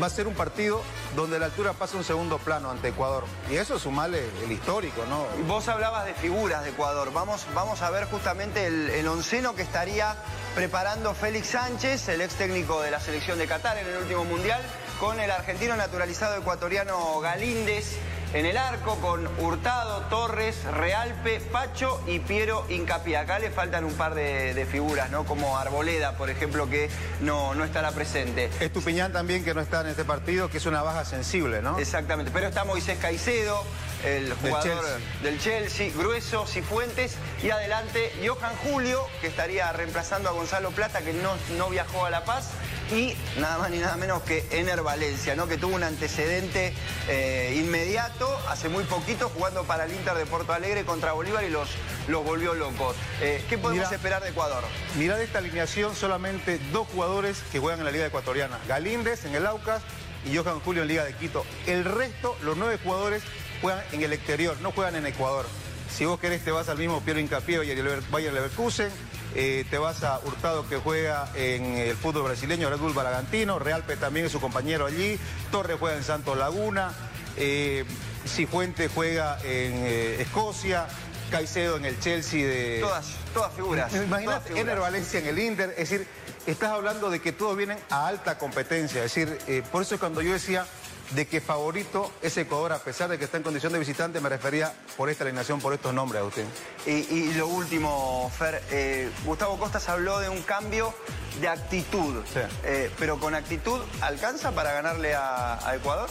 va 0.00 0.06
a 0.06 0.10
ser 0.10 0.26
un 0.26 0.34
partido 0.34 0.82
donde 1.16 1.38
la 1.38 1.46
altura 1.46 1.72
pasa 1.72 1.96
un 1.96 2.04
segundo 2.04 2.38
plano 2.38 2.70
ante 2.70 2.88
Ecuador. 2.88 3.24
Y 3.50 3.56
eso 3.56 3.76
es 3.76 3.82
sumarle 3.82 4.22
el 4.44 4.52
histórico, 4.52 5.04
¿no? 5.06 5.26
Vos 5.46 5.68
hablabas 5.68 6.06
de 6.06 6.14
figuras 6.14 6.62
de 6.64 6.70
Ecuador. 6.70 7.12
Vamos, 7.12 7.46
vamos 7.54 7.82
a 7.82 7.90
ver 7.90 8.04
justamente 8.04 8.66
el, 8.66 8.90
el 8.90 9.08
onceno 9.08 9.54
que 9.54 9.62
estaría 9.62 10.16
preparando 10.54 11.14
Félix 11.14 11.48
Sánchez, 11.48 12.08
el 12.08 12.20
ex 12.20 12.34
técnico 12.34 12.80
de 12.80 12.90
la 12.90 13.00
selección 13.00 13.38
de 13.38 13.46
Qatar 13.46 13.78
en 13.78 13.86
el 13.86 13.96
último 13.96 14.24
mundial, 14.24 14.60
con 15.00 15.18
el 15.18 15.30
argentino 15.30 15.76
naturalizado 15.76 16.36
ecuatoriano 16.36 17.20
Galíndez 17.20 17.96
en 18.32 18.46
el 18.46 18.56
arco, 18.56 18.96
con 18.96 19.26
Hurtado, 19.38 20.02
Torres, 20.02 20.62
Realpe, 20.64 21.40
Pacho 21.40 22.00
y 22.06 22.20
Piero 22.20 22.64
Incapié. 22.68 23.16
Acá 23.16 23.38
le 23.38 23.50
faltan 23.50 23.84
un 23.84 23.94
par 23.94 24.14
de, 24.14 24.54
de 24.54 24.66
figuras, 24.66 25.10
¿no? 25.10 25.24
Como 25.24 25.58
Arboleda, 25.58 26.16
por 26.16 26.30
ejemplo, 26.30 26.68
que 26.68 26.88
no, 27.20 27.54
no 27.54 27.64
estará 27.64 27.90
presente. 27.92 28.50
Estupiñán 28.60 29.12
también 29.12 29.44
que 29.44 29.54
no 29.54 29.60
está 29.60 29.80
en 29.80 29.88
este 29.88 30.04
partido, 30.04 30.48
que 30.48 30.58
es 30.58 30.66
una 30.66 30.82
baja 30.82 31.04
sensible, 31.04 31.62
¿no? 31.62 31.78
Exactamente, 31.78 32.30
pero 32.32 32.46
está 32.48 32.64
Moisés 32.64 32.98
Caicedo, 33.00 33.64
el 34.04 34.32
jugador 34.34 34.84
del 35.22 35.38
Chelsea, 35.40 35.90
Grueso, 35.94 36.46
Cifuentes 36.46 37.16
y 37.42 37.50
adelante 37.50 38.12
Johan 38.24 38.54
Julio, 38.64 39.06
que 39.20 39.26
estaría 39.26 39.72
reemplazando 39.72 40.28
a 40.28 40.32
Gonzalo 40.32 40.70
Plata, 40.70 41.02
que 41.02 41.12
no, 41.12 41.32
no 41.58 41.68
viajó 41.68 42.06
a 42.06 42.10
La 42.10 42.24
Paz, 42.24 42.50
y 42.92 43.14
nada 43.38 43.58
más 43.58 43.70
ni 43.70 43.78
nada 43.78 43.96
menos 43.96 44.22
que 44.22 44.44
Ener 44.50 44.82
Valencia, 44.82 45.36
¿no? 45.36 45.46
que 45.46 45.56
tuvo 45.56 45.74
un 45.76 45.82
antecedente 45.82 46.72
eh, 47.08 47.56
inmediato, 47.58 48.28
hace 48.48 48.68
muy 48.68 48.84
poquito, 48.84 49.28
jugando 49.28 49.64
para 49.64 49.84
el 49.84 49.92
Inter 49.92 50.14
de 50.14 50.26
Porto 50.26 50.52
Alegre 50.52 50.84
contra 50.84 51.12
Bolívar 51.12 51.44
y 51.44 51.50
los, 51.50 51.68
los 52.08 52.24
volvió 52.24 52.54
locos. 52.54 52.96
Eh, 53.20 53.44
¿Qué 53.48 53.58
podemos 53.58 53.90
esperar 53.92 54.22
de 54.22 54.30
Ecuador? 54.30 54.64
Mirá 54.96 55.16
de 55.16 55.24
esta 55.24 55.38
alineación 55.38 55.94
solamente 55.94 56.58
dos 56.72 56.88
jugadores 56.88 57.42
que 57.52 57.60
juegan 57.60 57.80
en 57.80 57.86
la 57.86 57.92
Liga 57.92 58.06
Ecuatoriana. 58.06 58.58
Galíndez 58.66 59.24
en 59.24 59.34
el 59.34 59.46
Aucas 59.46 59.82
y 60.30 60.36
Johan 60.36 60.60
Julio 60.60 60.82
en 60.82 60.88
Liga 60.88 61.04
de 61.04 61.14
Quito. 61.14 61.44
El 61.66 61.84
resto, 61.84 62.36
los 62.42 62.56
nueve 62.56 62.78
jugadores, 62.82 63.22
juegan 63.62 63.84
en 63.92 64.02
el 64.02 64.12
exterior, 64.12 64.56
no 64.62 64.72
juegan 64.72 64.96
en 64.96 65.06
Ecuador. 65.06 65.46
Si 65.90 66.04
vos 66.04 66.18
querés 66.20 66.44
te 66.44 66.50
vas 66.50 66.68
al 66.68 66.78
mismo 66.78 67.00
Piero 67.00 67.20
Incapié 67.20 67.58
Bayer 67.58 68.32
Leverkusen, 68.32 68.90
eh, 69.34 69.64
te 69.70 69.78
vas 69.78 70.02
a 70.02 70.18
Hurtado 70.20 70.68
que 70.68 70.76
juega 70.76 71.30
en 71.34 71.76
el 71.76 71.96
fútbol 71.96 72.24
brasileño, 72.24 72.68
Red 72.70 72.78
Bull 72.78 72.92
Bragantino, 72.92 73.58
Realpe 73.58 73.96
también 73.96 74.26
es 74.26 74.32
su 74.32 74.40
compañero 74.40 74.86
allí, 74.86 75.18
Torres 75.50 75.76
juega 75.78 75.96
en 75.96 76.04
Santos 76.04 76.36
Laguna, 76.36 76.92
eh, 77.36 77.84
Cifuentes 78.26 78.90
juega 78.94 79.38
en 79.42 79.72
eh, 79.84 80.22
Escocia, 80.22 80.86
Caicedo 81.30 81.76
en 81.76 81.84
el 81.84 81.98
Chelsea 82.00 82.46
de... 82.46 82.78
Todas, 82.80 83.06
todas 83.32 83.52
figuras. 83.54 83.94
Imagínate, 83.94 84.24
todas 84.24 84.42
figuras. 84.44 84.62
Ener 84.62 84.80
Valencia 84.80 85.20
en 85.20 85.26
el 85.26 85.38
Inter, 85.38 85.70
es 85.70 85.90
decir, 85.90 86.06
estás 86.46 86.70
hablando 86.70 87.10
de 87.10 87.20
que 87.20 87.32
todos 87.32 87.56
vienen 87.56 87.78
a 87.90 88.06
alta 88.06 88.38
competencia, 88.38 89.04
es 89.04 89.14
decir, 89.14 89.38
eh, 89.46 89.62
por 89.70 89.82
eso 89.82 89.94
es 89.94 90.00
cuando 90.00 90.22
yo 90.22 90.32
decía 90.32 90.66
de 91.10 91.26
que 91.26 91.40
favorito 91.40 92.10
es 92.22 92.36
Ecuador, 92.36 92.72
a 92.72 92.78
pesar 92.78 93.10
de 93.10 93.18
que 93.18 93.24
está 93.24 93.36
en 93.36 93.42
condición 93.42 93.72
de 93.72 93.78
visitante, 93.78 94.20
me 94.20 94.28
refería 94.28 94.72
por 94.96 95.10
esta 95.10 95.24
alineación, 95.24 95.60
por 95.60 95.74
estos 95.74 95.92
nombres, 95.92 96.20
Agustín. 96.20 96.46
Y, 96.86 96.90
y 96.90 97.34
lo 97.34 97.48
último, 97.48 98.30
Fer, 98.38 98.62
eh, 98.70 99.10
Gustavo 99.24 99.58
Costas 99.58 99.88
habló 99.88 100.20
de 100.20 100.28
un 100.28 100.42
cambio 100.42 100.94
de 101.40 101.48
actitud, 101.48 102.22
Eh, 102.64 102.90
pero 102.98 103.18
con 103.18 103.34
actitud, 103.34 103.80
¿alcanza 104.00 104.52
para 104.52 104.72
ganarle 104.72 105.14
a, 105.14 105.66
a 105.66 105.74
Ecuador? 105.74 106.08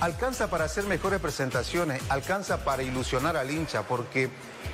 Alcanza 0.00 0.48
para 0.48 0.64
hacer 0.64 0.84
mejores 0.84 1.20
presentaciones, 1.20 2.00
alcanza 2.08 2.64
para 2.64 2.82
ilusionar 2.82 3.36
al 3.36 3.50
hincha, 3.50 3.82
porque, 3.82 4.30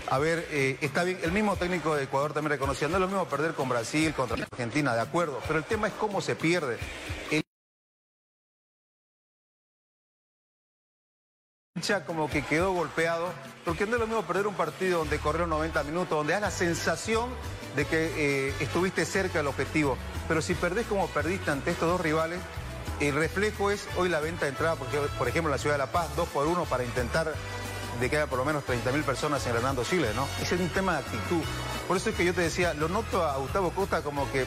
a 0.08 0.18
ver, 0.18 0.46
eh, 0.50 0.78
está 0.80 1.02
bien, 1.02 1.18
el 1.22 1.32
mismo 1.32 1.56
técnico 1.56 1.96
de 1.96 2.04
Ecuador 2.04 2.32
también 2.32 2.52
reconocía, 2.52 2.86
no 2.86 2.94
es 2.94 3.00
lo 3.00 3.08
mismo 3.08 3.24
perder 3.26 3.54
con 3.54 3.68
Brasil, 3.68 4.14
contra 4.14 4.36
Argentina, 4.36 4.94
de 4.94 5.00
acuerdo, 5.00 5.40
pero 5.48 5.58
el 5.58 5.64
tema 5.64 5.88
es 5.88 5.94
cómo 5.94 6.20
se 6.20 6.36
pierde. 6.36 6.78
El 7.30 7.42
como 12.06 12.28
que 12.30 12.42
quedó 12.42 12.72
golpeado, 12.72 13.28
porque 13.64 13.86
no 13.86 13.94
es 13.94 14.00
lo 14.00 14.06
mismo 14.06 14.22
perder 14.22 14.46
un 14.46 14.54
partido 14.54 15.00
donde 15.00 15.18
corrieron 15.18 15.50
90 15.50 15.84
minutos, 15.84 16.10
donde 16.10 16.32
da 16.32 16.40
la 16.40 16.50
sensación 16.50 17.28
de 17.76 17.84
que 17.84 18.48
eh, 18.48 18.54
estuviste 18.60 19.04
cerca 19.04 19.38
del 19.38 19.46
objetivo, 19.46 19.98
pero 20.26 20.40
si 20.40 20.54
perdés 20.54 20.86
como 20.86 21.06
perdiste 21.08 21.50
ante 21.50 21.72
estos 21.72 21.88
dos 21.88 22.00
rivales, 22.00 22.40
el 23.00 23.14
reflejo 23.14 23.70
es 23.70 23.86
hoy 23.98 24.08
la 24.08 24.20
venta 24.20 24.46
de 24.46 24.52
entrada, 24.52 24.76
porque 24.76 24.98
por 25.18 25.28
ejemplo 25.28 25.50
en 25.50 25.52
la 25.52 25.58
ciudad 25.58 25.74
de 25.74 25.78
La 25.78 25.92
Paz, 25.92 26.08
dos 26.16 26.28
por 26.30 26.46
uno 26.46 26.64
para 26.64 26.82
intentar 26.82 27.34
de 28.00 28.10
que 28.10 28.16
haya 28.16 28.26
por 28.26 28.38
lo 28.38 28.44
menos 28.44 28.64
30.000 28.64 29.02
personas 29.04 29.46
en 29.46 29.56
Hernando 29.56 29.84
Siles, 29.84 30.14
¿no? 30.14 30.26
Ese 30.40 30.54
es 30.54 30.60
un 30.60 30.70
tema 30.70 30.92
de 30.92 30.98
actitud. 31.00 31.42
Por 31.86 31.96
eso 31.96 32.10
es 32.10 32.16
que 32.16 32.24
yo 32.24 32.34
te 32.34 32.42
decía, 32.42 32.74
lo 32.74 32.88
noto 32.88 33.22
a 33.22 33.36
Gustavo 33.36 33.70
Costa 33.70 34.02
como 34.02 34.30
que 34.32 34.46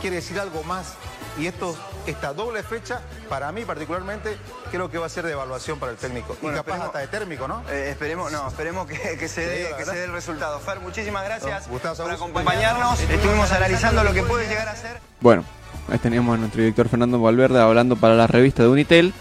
quiere 0.00 0.16
decir 0.16 0.38
algo 0.38 0.62
más. 0.64 0.94
Y 1.38 1.46
esto, 1.46 1.76
esta 2.06 2.32
doble 2.32 2.62
fecha, 2.62 3.00
para 3.28 3.52
mí 3.52 3.64
particularmente, 3.64 4.36
creo 4.72 4.90
que 4.90 4.98
va 4.98 5.06
a 5.06 5.08
ser 5.08 5.24
de 5.24 5.32
evaluación 5.32 5.78
para 5.78 5.92
el 5.92 5.98
técnico. 5.98 6.36
y 6.42 6.46
capaz 6.46 6.58
esperemos- 6.60 6.86
hasta 6.86 6.98
de 6.98 7.06
térmico, 7.08 7.46
¿no? 7.48 7.62
Eh, 7.70 7.90
esperemos, 7.90 8.32
no, 8.32 8.48
esperemos 8.48 8.86
que, 8.88 9.16
que 9.18 9.28
se 9.28 9.46
dé, 9.46 9.68
que 9.76 9.84
se 9.84 9.94
dé 9.94 10.04
el 10.04 10.12
resultado. 10.12 10.58
Fer, 10.60 10.80
muchísimas 10.80 11.24
gracias 11.24 11.68
No, 11.68 11.78
por 11.94 12.10
acompañarnos. 12.10 13.00
Estuvimos 13.00 13.50
analizando 13.52 14.02
lo 14.04 14.12
que 14.12 14.22
puede 14.22 14.48
llegar 14.48 14.68
a 14.68 14.74
ser. 14.76 14.98
Bueno, 15.20 15.44
ahí 15.88 15.98
teníamos 15.98 16.34
a 16.34 16.38
nuestro 16.38 16.60
director 16.62 16.88
Fernando 16.88 17.20
Valverde 17.20 17.60
hablando 17.60 17.96
para 17.96 18.14
la 18.14 18.26
revista 18.26 18.62
de 18.64 18.68
Unitel 18.70 19.12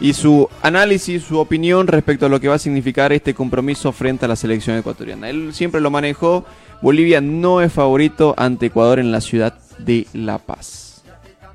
y 0.00 0.14
su 0.14 0.48
análisis, 0.62 1.24
su 1.24 1.38
opinión 1.38 1.86
respecto 1.86 2.26
a 2.26 2.28
lo 2.28 2.40
que 2.40 2.48
va 2.48 2.54
a 2.54 2.58
significar 2.58 3.12
este 3.12 3.34
compromiso 3.34 3.92
frente 3.92 4.24
a 4.24 4.28
la 4.28 4.36
selección 4.36 4.76
ecuatoriana. 4.78 5.28
Él 5.28 5.52
siempre 5.52 5.80
lo 5.80 5.90
manejó, 5.90 6.44
Bolivia 6.80 7.20
no 7.20 7.60
es 7.60 7.72
favorito 7.72 8.32
ante 8.38 8.66
Ecuador 8.66 9.00
en 9.00 9.10
la 9.12 9.20
ciudad 9.20 9.54
de 9.78 10.06
La 10.12 10.38
Paz. 10.38 10.87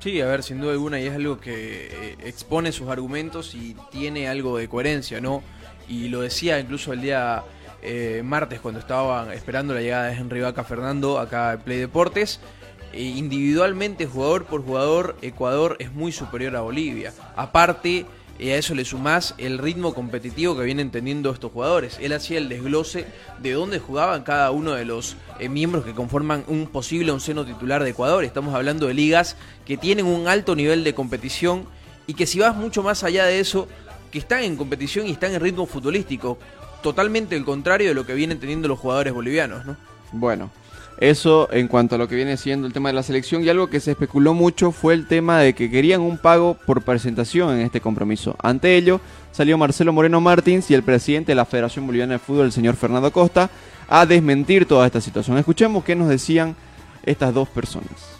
Sí, 0.04 0.20
a 0.20 0.26
ver, 0.26 0.42
sin 0.42 0.60
duda 0.60 0.72
alguna, 0.72 1.00
y 1.00 1.06
es 1.06 1.14
algo 1.14 1.40
que 1.40 1.88
eh, 1.90 2.16
expone 2.24 2.72
sus 2.72 2.90
argumentos 2.90 3.54
y 3.54 3.74
tiene 3.90 4.28
algo 4.28 4.58
de 4.58 4.68
coherencia, 4.68 5.18
¿no? 5.18 5.42
Y 5.88 6.08
lo 6.08 6.20
decía 6.20 6.60
incluso 6.60 6.92
el 6.92 7.00
día 7.00 7.42
eh, 7.80 8.20
martes 8.22 8.60
cuando 8.60 8.80
estaban 8.80 9.32
esperando 9.32 9.72
la 9.72 9.80
llegada 9.80 10.08
de 10.08 10.12
Henry 10.12 10.42
Vaca 10.42 10.62
Fernando 10.62 11.18
acá 11.18 11.54
en 11.54 11.60
Play 11.60 11.78
Deportes. 11.78 12.38
Eh, 12.92 13.00
individualmente, 13.00 14.04
jugador 14.04 14.44
por 14.44 14.62
jugador, 14.62 15.16
Ecuador 15.22 15.78
es 15.78 15.90
muy 15.90 16.12
superior 16.12 16.54
a 16.56 16.60
Bolivia. 16.60 17.14
Aparte, 17.34 18.04
eh, 18.38 18.52
a 18.52 18.56
eso 18.56 18.74
le 18.74 18.84
sumás 18.84 19.34
el 19.38 19.58
ritmo 19.58 19.94
competitivo 19.94 20.56
que 20.56 20.64
vienen 20.64 20.90
teniendo 20.90 21.30
estos 21.30 21.52
jugadores. 21.52 21.98
Él 22.00 22.12
hacía 22.12 22.38
el 22.38 22.48
desglose 22.48 23.06
de 23.40 23.52
dónde 23.52 23.78
jugaban 23.78 24.24
cada 24.24 24.50
uno 24.50 24.72
de 24.72 24.84
los 24.84 25.16
eh, 25.38 25.48
miembros 25.48 25.84
que 25.84 25.94
conforman 25.94 26.44
un 26.48 26.66
posible 26.66 27.12
onceno 27.12 27.44
titular 27.44 27.84
de 27.84 27.90
Ecuador. 27.90 28.24
Estamos 28.24 28.54
hablando 28.54 28.86
de 28.86 28.94
ligas 28.94 29.36
que 29.64 29.76
tienen 29.76 30.06
un 30.06 30.26
alto 30.26 30.56
nivel 30.56 30.82
de 30.82 30.94
competición 30.94 31.66
y 32.06 32.14
que 32.14 32.26
si 32.26 32.40
vas 32.40 32.56
mucho 32.56 32.82
más 32.82 33.04
allá 33.04 33.24
de 33.24 33.38
eso, 33.38 33.68
que 34.10 34.18
están 34.18 34.42
en 34.42 34.56
competición 34.56 35.06
y 35.06 35.12
están 35.12 35.32
en 35.32 35.40
ritmo 35.40 35.66
futbolístico. 35.66 36.38
Totalmente 36.82 37.36
el 37.36 37.44
contrario 37.44 37.88
de 37.88 37.94
lo 37.94 38.04
que 38.04 38.14
vienen 38.14 38.40
teniendo 38.40 38.68
los 38.68 38.78
jugadores 38.78 39.14
bolivianos, 39.14 39.64
¿no? 39.64 39.76
Bueno, 40.12 40.50
eso 40.98 41.48
en 41.52 41.68
cuanto 41.68 41.94
a 41.94 41.98
lo 41.98 42.08
que 42.08 42.14
viene 42.14 42.36
siendo 42.36 42.66
el 42.66 42.72
tema 42.72 42.88
de 42.88 42.94
la 42.94 43.02
selección 43.02 43.42
y 43.42 43.48
algo 43.48 43.68
que 43.68 43.80
se 43.80 43.92
especuló 43.92 44.32
mucho 44.32 44.70
fue 44.70 44.94
el 44.94 45.06
tema 45.06 45.40
de 45.40 45.54
que 45.54 45.70
querían 45.70 46.00
un 46.00 46.18
pago 46.18 46.56
por 46.66 46.82
presentación 46.82 47.54
en 47.54 47.60
este 47.60 47.80
compromiso. 47.80 48.36
Ante 48.42 48.76
ello 48.76 49.00
salió 49.32 49.58
Marcelo 49.58 49.92
Moreno 49.92 50.20
Martins 50.20 50.70
y 50.70 50.74
el 50.74 50.82
presidente 50.82 51.32
de 51.32 51.36
la 51.36 51.44
Federación 51.44 51.86
Boliviana 51.86 52.14
de 52.14 52.18
Fútbol, 52.20 52.46
el 52.46 52.52
señor 52.52 52.76
Fernando 52.76 53.10
Costa, 53.10 53.50
a 53.88 54.06
desmentir 54.06 54.66
toda 54.66 54.86
esta 54.86 55.00
situación. 55.00 55.36
Escuchemos 55.38 55.84
qué 55.84 55.96
nos 55.96 56.08
decían 56.08 56.54
estas 57.04 57.34
dos 57.34 57.48
personas. 57.48 58.14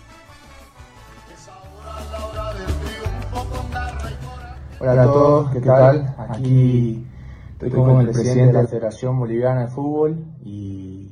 Hola 4.81 5.03
a 5.03 5.07
todos, 5.07 5.51
¿qué 5.51 5.61
tal? 5.61 6.14
Aquí 6.29 7.07
estoy 7.53 7.70
con 7.70 8.01
el 8.01 8.09
presidente 8.09 8.47
de 8.49 8.53
la 8.53 8.68
Federación 8.68 9.18
Boliviana 9.18 9.62
de 9.62 9.68
Fútbol 9.68 10.22
y, 10.45 11.11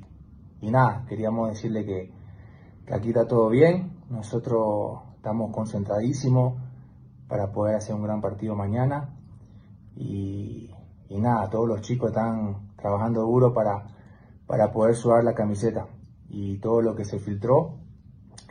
y 0.63 0.71
nada, 0.71 1.05
queríamos 1.09 1.51
decirle 1.51 1.85
que, 1.85 2.13
aquí 2.93 3.09
está 3.09 3.27
todo 3.27 3.49
bien, 3.49 3.99
nosotros 4.09 5.01
estamos 5.17 5.53
concentradísimos 5.53 6.55
para 7.27 7.51
poder 7.53 7.75
hacer 7.75 7.97
un 7.97 8.05
gran 8.05 8.21
partido 8.21 8.55
mañana 8.55 9.11
y, 9.97 10.71
nada, 11.11 11.51
todos 11.51 11.69
los 11.69 11.81
chicos 11.83 12.11
están 12.11 12.75
trabajando 12.77 13.23
duro 13.23 13.53
para, 13.53 13.89
para 14.47 14.73
poder 14.73 14.95
sudar 14.95 15.25
la 15.25 15.35
camiseta 15.35 15.89
y 16.29 16.59
todo 16.59 16.81
lo 16.81 16.95
que 16.95 17.05
se 17.05 17.19
filtró 17.19 17.79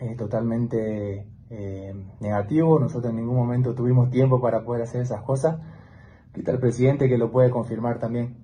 eh, 0.02 0.16
totalmente 0.18 1.28
eh, 1.50 1.96
negativo. 2.20 2.78
Nosotros 2.78 3.12
en 3.12 3.18
ningún 3.18 3.38
momento 3.38 3.74
tuvimos 3.74 4.10
tiempo 4.10 4.42
para 4.42 4.64
poder 4.64 4.84
hacer 4.84 5.02
esas 5.02 5.22
cosas. 5.22 5.60
Aquí 6.30 6.42
está 6.42 6.52
el 6.52 6.60
presidente 6.60 7.08
que 7.08 7.18
lo 7.18 7.32
puede 7.32 7.50
confirmar 7.50 8.00
también. 8.00 8.36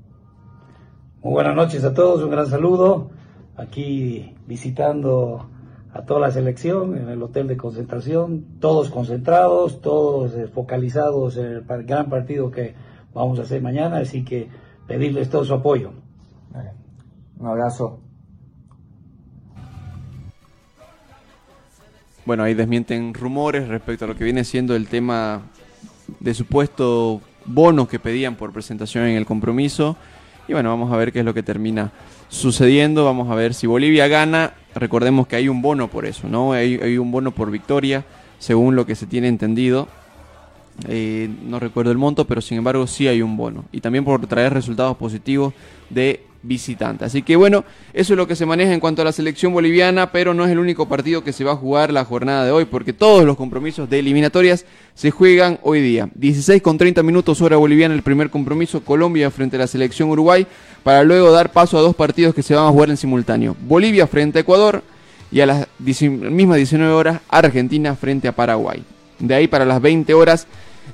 Muy 1.21 1.33
buenas 1.33 1.55
noches 1.55 1.83
a 1.83 1.93
todos, 1.93 2.23
un 2.23 2.31
gran 2.31 2.47
saludo. 2.47 3.16
Aquí 3.57 4.35
visitando 4.45 5.49
a 5.91 6.03
toda 6.03 6.19
la 6.19 6.31
selección 6.31 6.95
en 6.95 7.09
el 7.09 7.21
hotel 7.23 7.47
de 7.47 7.57
concentración, 7.57 8.59
todos 8.59 8.89
concentrados, 8.89 9.81
todos 9.81 10.35
eh, 10.35 10.47
focalizados 10.47 11.37
en 11.37 11.45
el 11.45 11.63
gran 11.85 12.09
partido 12.09 12.51
que 12.51 12.75
vamos 13.13 13.39
a 13.39 13.41
hacer 13.41 13.61
mañana, 13.61 13.97
así 13.97 14.23
que 14.23 14.47
pedirles 14.87 15.29
todo 15.29 15.43
su 15.43 15.53
apoyo. 15.53 15.91
Un 17.39 17.47
abrazo. 17.47 17.99
Bueno, 22.25 22.43
ahí 22.43 22.53
desmienten 22.53 23.13
rumores 23.13 23.67
respecto 23.67 24.05
a 24.05 24.07
lo 24.07 24.15
que 24.15 24.23
viene 24.23 24.43
siendo 24.43 24.75
el 24.75 24.87
tema 24.87 25.43
de 26.19 26.33
supuesto 26.33 27.21
bonos 27.45 27.87
que 27.87 27.99
pedían 27.99 28.35
por 28.35 28.51
presentación 28.51 29.05
en 29.05 29.15
el 29.15 29.25
compromiso. 29.25 29.95
Y 30.47 30.53
bueno, 30.53 30.69
vamos 30.69 30.91
a 30.91 30.97
ver 30.97 31.11
qué 31.11 31.19
es 31.19 31.25
lo 31.25 31.33
que 31.33 31.43
termina 31.43 31.91
sucediendo. 32.29 33.03
Vamos 33.03 33.29
a 33.29 33.35
ver 33.35 33.53
si 33.53 33.67
Bolivia 33.67 34.07
gana. 34.07 34.53
Recordemos 34.75 35.27
que 35.27 35.35
hay 35.35 35.49
un 35.49 35.61
bono 35.61 35.89
por 35.89 36.05
eso, 36.05 36.27
¿no? 36.29 36.53
Hay, 36.53 36.97
un 36.97 37.11
bono 37.11 37.31
por 37.31 37.51
victoria, 37.51 38.05
según 38.39 38.75
lo 38.75 38.85
que 38.85 38.95
se 38.95 39.07
tiene 39.07 39.27
entendido. 39.27 39.87
Eh, 40.87 41.29
no 41.43 41.59
recuerdo 41.59 41.91
el 41.91 41.97
monto, 41.97 42.25
pero 42.25 42.39
sin 42.39 42.59
embargo 42.59 42.87
sí 42.87 43.07
hay 43.07 43.21
un 43.21 43.35
bono. 43.35 43.65
Y 43.71 43.81
también 43.81 44.05
por 44.05 44.25
traer 44.27 44.53
resultados 44.53 44.95
positivos 44.95 45.53
de 45.89 46.23
visitante. 46.47 47.05
Así 47.05 47.21
que 47.21 47.35
bueno, 47.35 47.65
eso 47.93 48.13
es 48.13 48.17
lo 48.17 48.27
que 48.27 48.35
se 48.35 48.45
maneja 48.45 48.73
en 48.73 48.79
cuanto 48.79 49.01
a 49.01 49.05
la 49.05 49.11
selección 49.11 49.53
boliviana, 49.53 50.11
pero 50.11 50.33
no 50.33 50.45
es 50.45 50.51
el 50.51 50.59
único 50.59 50.87
partido 50.87 51.23
que 51.23 51.33
se 51.33 51.43
va 51.43 51.51
a 51.51 51.55
jugar 51.55 51.91
la 51.91 52.05
jornada 52.05 52.45
de 52.45 52.51
hoy, 52.51 52.65
porque 52.65 52.93
todos 52.93 53.25
los 53.25 53.37
compromisos 53.37 53.89
de 53.89 53.99
eliminatorias 53.99 54.65
se 54.95 55.11
juegan 55.11 55.59
hoy 55.63 55.81
día. 55.81 56.09
16 56.15 56.61
con 56.61 56.77
30 56.77 57.03
minutos 57.03 57.41
hora 57.41 57.57
boliviana 57.57 57.93
el 57.93 58.01
primer 58.01 58.29
compromiso, 58.29 58.83
Colombia 58.83 59.29
frente 59.29 59.57
a 59.57 59.59
la 59.59 59.67
selección 59.67 60.09
Uruguay, 60.09 60.47
para 60.83 61.03
luego 61.03 61.31
dar 61.31 61.51
paso 61.51 61.77
a 61.77 61.81
dos 61.81 61.95
partidos 61.95 62.33
que 62.33 62.43
se 62.43 62.55
van 62.55 62.65
a 62.65 62.71
jugar 62.71 62.89
en 62.89 62.97
simultáneo. 62.97 63.55
Bolivia 63.67 64.07
frente 64.07 64.39
a 64.39 64.41
Ecuador 64.41 64.83
y 65.31 65.41
a 65.41 65.45
las 65.45 65.67
10 65.79 66.01
mismas 66.31 66.57
19 66.57 66.93
horas 66.93 67.21
Argentina 67.29 67.95
frente 67.95 68.27
a 68.27 68.31
Paraguay. 68.31 68.83
De 69.19 69.33
ahí 69.33 69.47
para 69.47 69.65
las 69.65 69.81
20 69.81 70.13
horas 70.13 70.47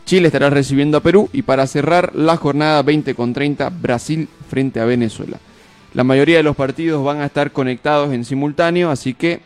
Chile 0.06 0.28
estará 0.28 0.50
recibiendo 0.50 0.98
a 0.98 1.02
Perú 1.02 1.30
y 1.32 1.44
para 1.44 1.66
cerrar 1.66 2.14
la 2.16 2.36
jornada 2.38 2.82
20 2.84 3.16
con 3.16 3.34
30 3.34 3.70
Brasil 3.70 4.28
frente 4.50 4.80
a 4.80 4.86
Venezuela. 4.86 5.38
La 5.94 6.04
mayoría 6.04 6.38
de 6.38 6.44
los 6.44 6.56
partidos 6.56 7.04
van 7.04 7.22
a 7.22 7.26
estar 7.26 7.52
conectados 7.52 8.14
en 8.14 8.26
simultáneo, 8.26 8.90
así 8.90 9.14
que 9.14 9.42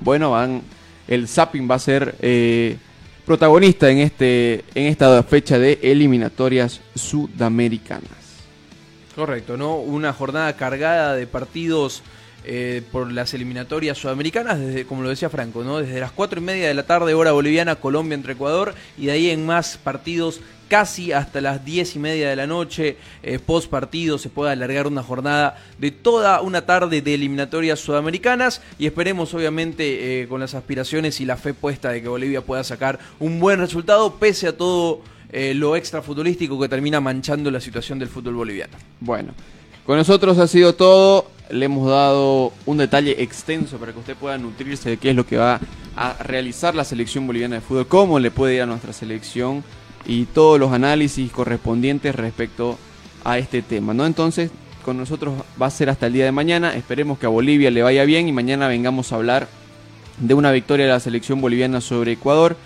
bueno, 0.00 0.30
van 0.30 0.62
el 1.08 1.28
zapping 1.28 1.68
va 1.70 1.76
a 1.76 1.80
ser 1.80 2.14
eh, 2.20 2.76
protagonista 3.26 3.90
en 3.90 3.98
este 3.98 4.64
en 4.74 4.86
esta 4.86 5.22
fecha 5.22 5.58
de 5.58 5.78
eliminatorias 5.82 6.80
sudamericanas. 6.94 8.10
Correcto, 9.14 9.56
¿no? 9.56 9.76
Una 9.76 10.12
jornada 10.12 10.56
cargada 10.56 11.14
de 11.14 11.26
partidos 11.26 12.02
eh, 12.44 12.82
por 12.90 13.10
las 13.12 13.34
eliminatorias 13.34 13.98
sudamericanas, 13.98 14.58
desde, 14.58 14.84
como 14.84 15.02
lo 15.02 15.08
decía 15.08 15.30
Franco, 15.30 15.64
¿no? 15.64 15.78
Desde 15.78 16.00
las 16.00 16.12
4 16.12 16.40
y 16.40 16.42
media 16.42 16.68
de 16.68 16.74
la 16.74 16.84
tarde, 16.84 17.14
hora 17.14 17.32
boliviana, 17.32 17.76
Colombia 17.76 18.14
entre 18.14 18.32
Ecuador, 18.34 18.74
y 18.98 19.06
de 19.06 19.12
ahí 19.12 19.30
en 19.30 19.46
más 19.46 19.76
partidos 19.76 20.40
casi 20.72 21.12
hasta 21.12 21.42
las 21.42 21.62
10 21.66 21.96
y 21.96 21.98
media 21.98 22.30
de 22.30 22.34
la 22.34 22.46
noche, 22.46 22.96
eh, 23.22 23.38
post 23.38 23.68
partido, 23.68 24.16
se 24.16 24.30
puede 24.30 24.52
alargar 24.52 24.86
una 24.86 25.02
jornada 25.02 25.62
de 25.78 25.90
toda 25.90 26.40
una 26.40 26.64
tarde 26.64 27.02
de 27.02 27.12
eliminatorias 27.12 27.78
sudamericanas 27.78 28.62
y 28.78 28.86
esperemos 28.86 29.34
obviamente 29.34 30.22
eh, 30.22 30.28
con 30.28 30.40
las 30.40 30.54
aspiraciones 30.54 31.20
y 31.20 31.26
la 31.26 31.36
fe 31.36 31.52
puesta 31.52 31.90
de 31.90 32.00
que 32.00 32.08
Bolivia 32.08 32.40
pueda 32.40 32.64
sacar 32.64 32.98
un 33.20 33.38
buen 33.38 33.60
resultado 33.60 34.14
pese 34.14 34.48
a 34.48 34.56
todo 34.56 35.02
eh, 35.30 35.52
lo 35.52 35.76
extra 35.76 36.00
futbolístico 36.00 36.58
que 36.58 36.70
termina 36.70 37.02
manchando 37.02 37.50
la 37.50 37.60
situación 37.60 37.98
del 37.98 38.08
fútbol 38.08 38.36
boliviano. 38.36 38.78
Bueno, 38.98 39.34
con 39.86 39.96
nosotros 39.96 40.38
ha 40.38 40.46
sido 40.46 40.74
todo. 40.74 41.26
Le 41.50 41.66
hemos 41.66 41.90
dado 41.90 42.52
un 42.64 42.78
detalle 42.78 43.22
extenso 43.22 43.76
para 43.76 43.92
que 43.92 43.98
usted 43.98 44.16
pueda 44.16 44.38
nutrirse 44.38 44.88
de 44.88 44.96
qué 44.96 45.10
es 45.10 45.16
lo 45.16 45.26
que 45.26 45.36
va 45.36 45.60
a 45.96 46.14
realizar 46.22 46.74
la 46.74 46.84
selección 46.84 47.26
boliviana 47.26 47.56
de 47.56 47.60
fútbol, 47.60 47.86
cómo 47.86 48.18
le 48.18 48.30
puede 48.30 48.54
ir 48.54 48.62
a 48.62 48.66
nuestra 48.66 48.94
selección 48.94 49.62
y 50.06 50.24
todos 50.24 50.58
los 50.58 50.72
análisis 50.72 51.30
correspondientes 51.30 52.14
respecto 52.14 52.78
a 53.24 53.38
este 53.38 53.60
tema, 53.60 53.92
¿no? 53.92 54.06
Entonces, 54.06 54.50
con 54.82 54.96
nosotros 54.96 55.34
va 55.60 55.66
a 55.66 55.70
ser 55.70 55.90
hasta 55.90 56.06
el 56.06 56.14
día 56.14 56.24
de 56.24 56.32
mañana. 56.32 56.74
Esperemos 56.74 57.18
que 57.18 57.26
a 57.26 57.28
Bolivia 57.28 57.70
le 57.70 57.82
vaya 57.82 58.04
bien 58.04 58.28
y 58.28 58.32
mañana 58.32 58.68
vengamos 58.68 59.12
a 59.12 59.16
hablar 59.16 59.48
de 60.18 60.34
una 60.34 60.52
victoria 60.52 60.86
de 60.86 60.92
la 60.92 61.00
selección 61.00 61.40
boliviana 61.40 61.80
sobre 61.80 62.12
Ecuador. 62.12 62.56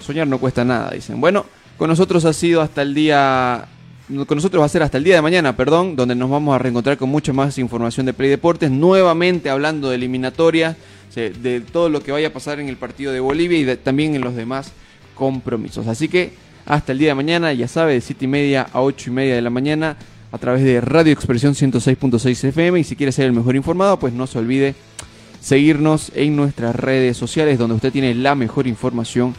Soñar 0.00 0.26
no 0.26 0.38
cuesta 0.38 0.64
nada, 0.64 0.90
dicen. 0.90 1.20
Bueno, 1.20 1.46
con 1.76 1.88
nosotros 1.88 2.24
ha 2.24 2.32
sido 2.32 2.60
hasta 2.60 2.82
el 2.82 2.94
día 2.94 3.66
con 4.08 4.36
nosotros 4.36 4.60
va 4.60 4.66
a 4.66 4.68
ser 4.68 4.82
hasta 4.82 4.98
el 4.98 5.04
día 5.04 5.14
de 5.14 5.22
mañana, 5.22 5.56
perdón, 5.56 5.96
donde 5.96 6.14
nos 6.14 6.28
vamos 6.28 6.54
a 6.54 6.58
reencontrar 6.58 6.98
con 6.98 7.08
mucha 7.08 7.32
más 7.32 7.56
información 7.58 8.04
de 8.04 8.12
Play 8.12 8.28
Deportes, 8.28 8.70
nuevamente 8.70 9.48
hablando 9.48 9.88
de 9.88 9.96
eliminatoria, 9.96 10.76
de 11.14 11.62
todo 11.72 11.88
lo 11.88 12.02
que 12.02 12.12
vaya 12.12 12.28
a 12.28 12.32
pasar 12.32 12.60
en 12.60 12.68
el 12.68 12.76
partido 12.76 13.12
de 13.12 13.20
Bolivia 13.20 13.58
y 13.58 13.76
también 13.76 14.14
en 14.14 14.20
los 14.20 14.34
demás 14.34 14.72
compromisos. 15.14 15.86
Así 15.86 16.08
que 16.08 16.32
hasta 16.66 16.92
el 16.92 16.98
día 16.98 17.08
de 17.08 17.14
mañana, 17.14 17.52
ya 17.52 17.68
sabe, 17.68 17.94
de 17.94 18.00
7 18.00 18.24
y 18.24 18.28
media 18.28 18.66
a 18.72 18.82
8 18.82 19.10
y 19.10 19.12
media 19.12 19.34
de 19.34 19.42
la 19.42 19.50
mañana, 19.50 19.96
a 20.32 20.38
través 20.38 20.64
de 20.64 20.80
Radio 20.80 21.12
Expresión 21.12 21.54
106.6 21.54 22.48
FM. 22.48 22.80
Y 22.80 22.84
si 22.84 22.96
quiere 22.96 23.12
ser 23.12 23.26
el 23.26 23.32
mejor 23.32 23.54
informado, 23.54 23.98
pues 23.98 24.12
no 24.12 24.26
se 24.26 24.38
olvide 24.38 24.74
seguirnos 25.40 26.10
en 26.14 26.36
nuestras 26.36 26.74
redes 26.74 27.16
sociales, 27.16 27.58
donde 27.58 27.76
usted 27.76 27.92
tiene 27.92 28.14
la 28.14 28.34
mejor 28.34 28.66
información 28.66 29.34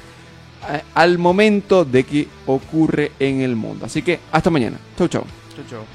al 0.93 1.17
momento 1.17 1.85
de 1.85 2.03
que 2.03 2.27
ocurre 2.45 3.11
en 3.19 3.41
el 3.41 3.55
mundo. 3.55 3.85
Así 3.85 4.01
que 4.01 4.19
hasta 4.31 4.49
mañana. 4.49 4.77
Chau, 4.97 5.07
chau. 5.07 5.23
Chau, 5.55 5.65
chau. 5.69 5.85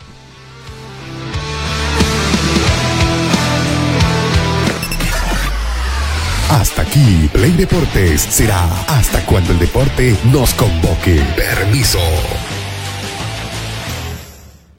Hasta 6.50 6.82
aquí, 6.82 7.30
Play 7.32 7.52
Deportes 7.52 8.22
será 8.22 8.64
hasta 8.88 9.24
cuando 9.24 9.52
el 9.52 9.60
deporte 9.60 10.16
nos 10.32 10.52
convoque. 10.54 11.22
Permiso. 11.36 12.00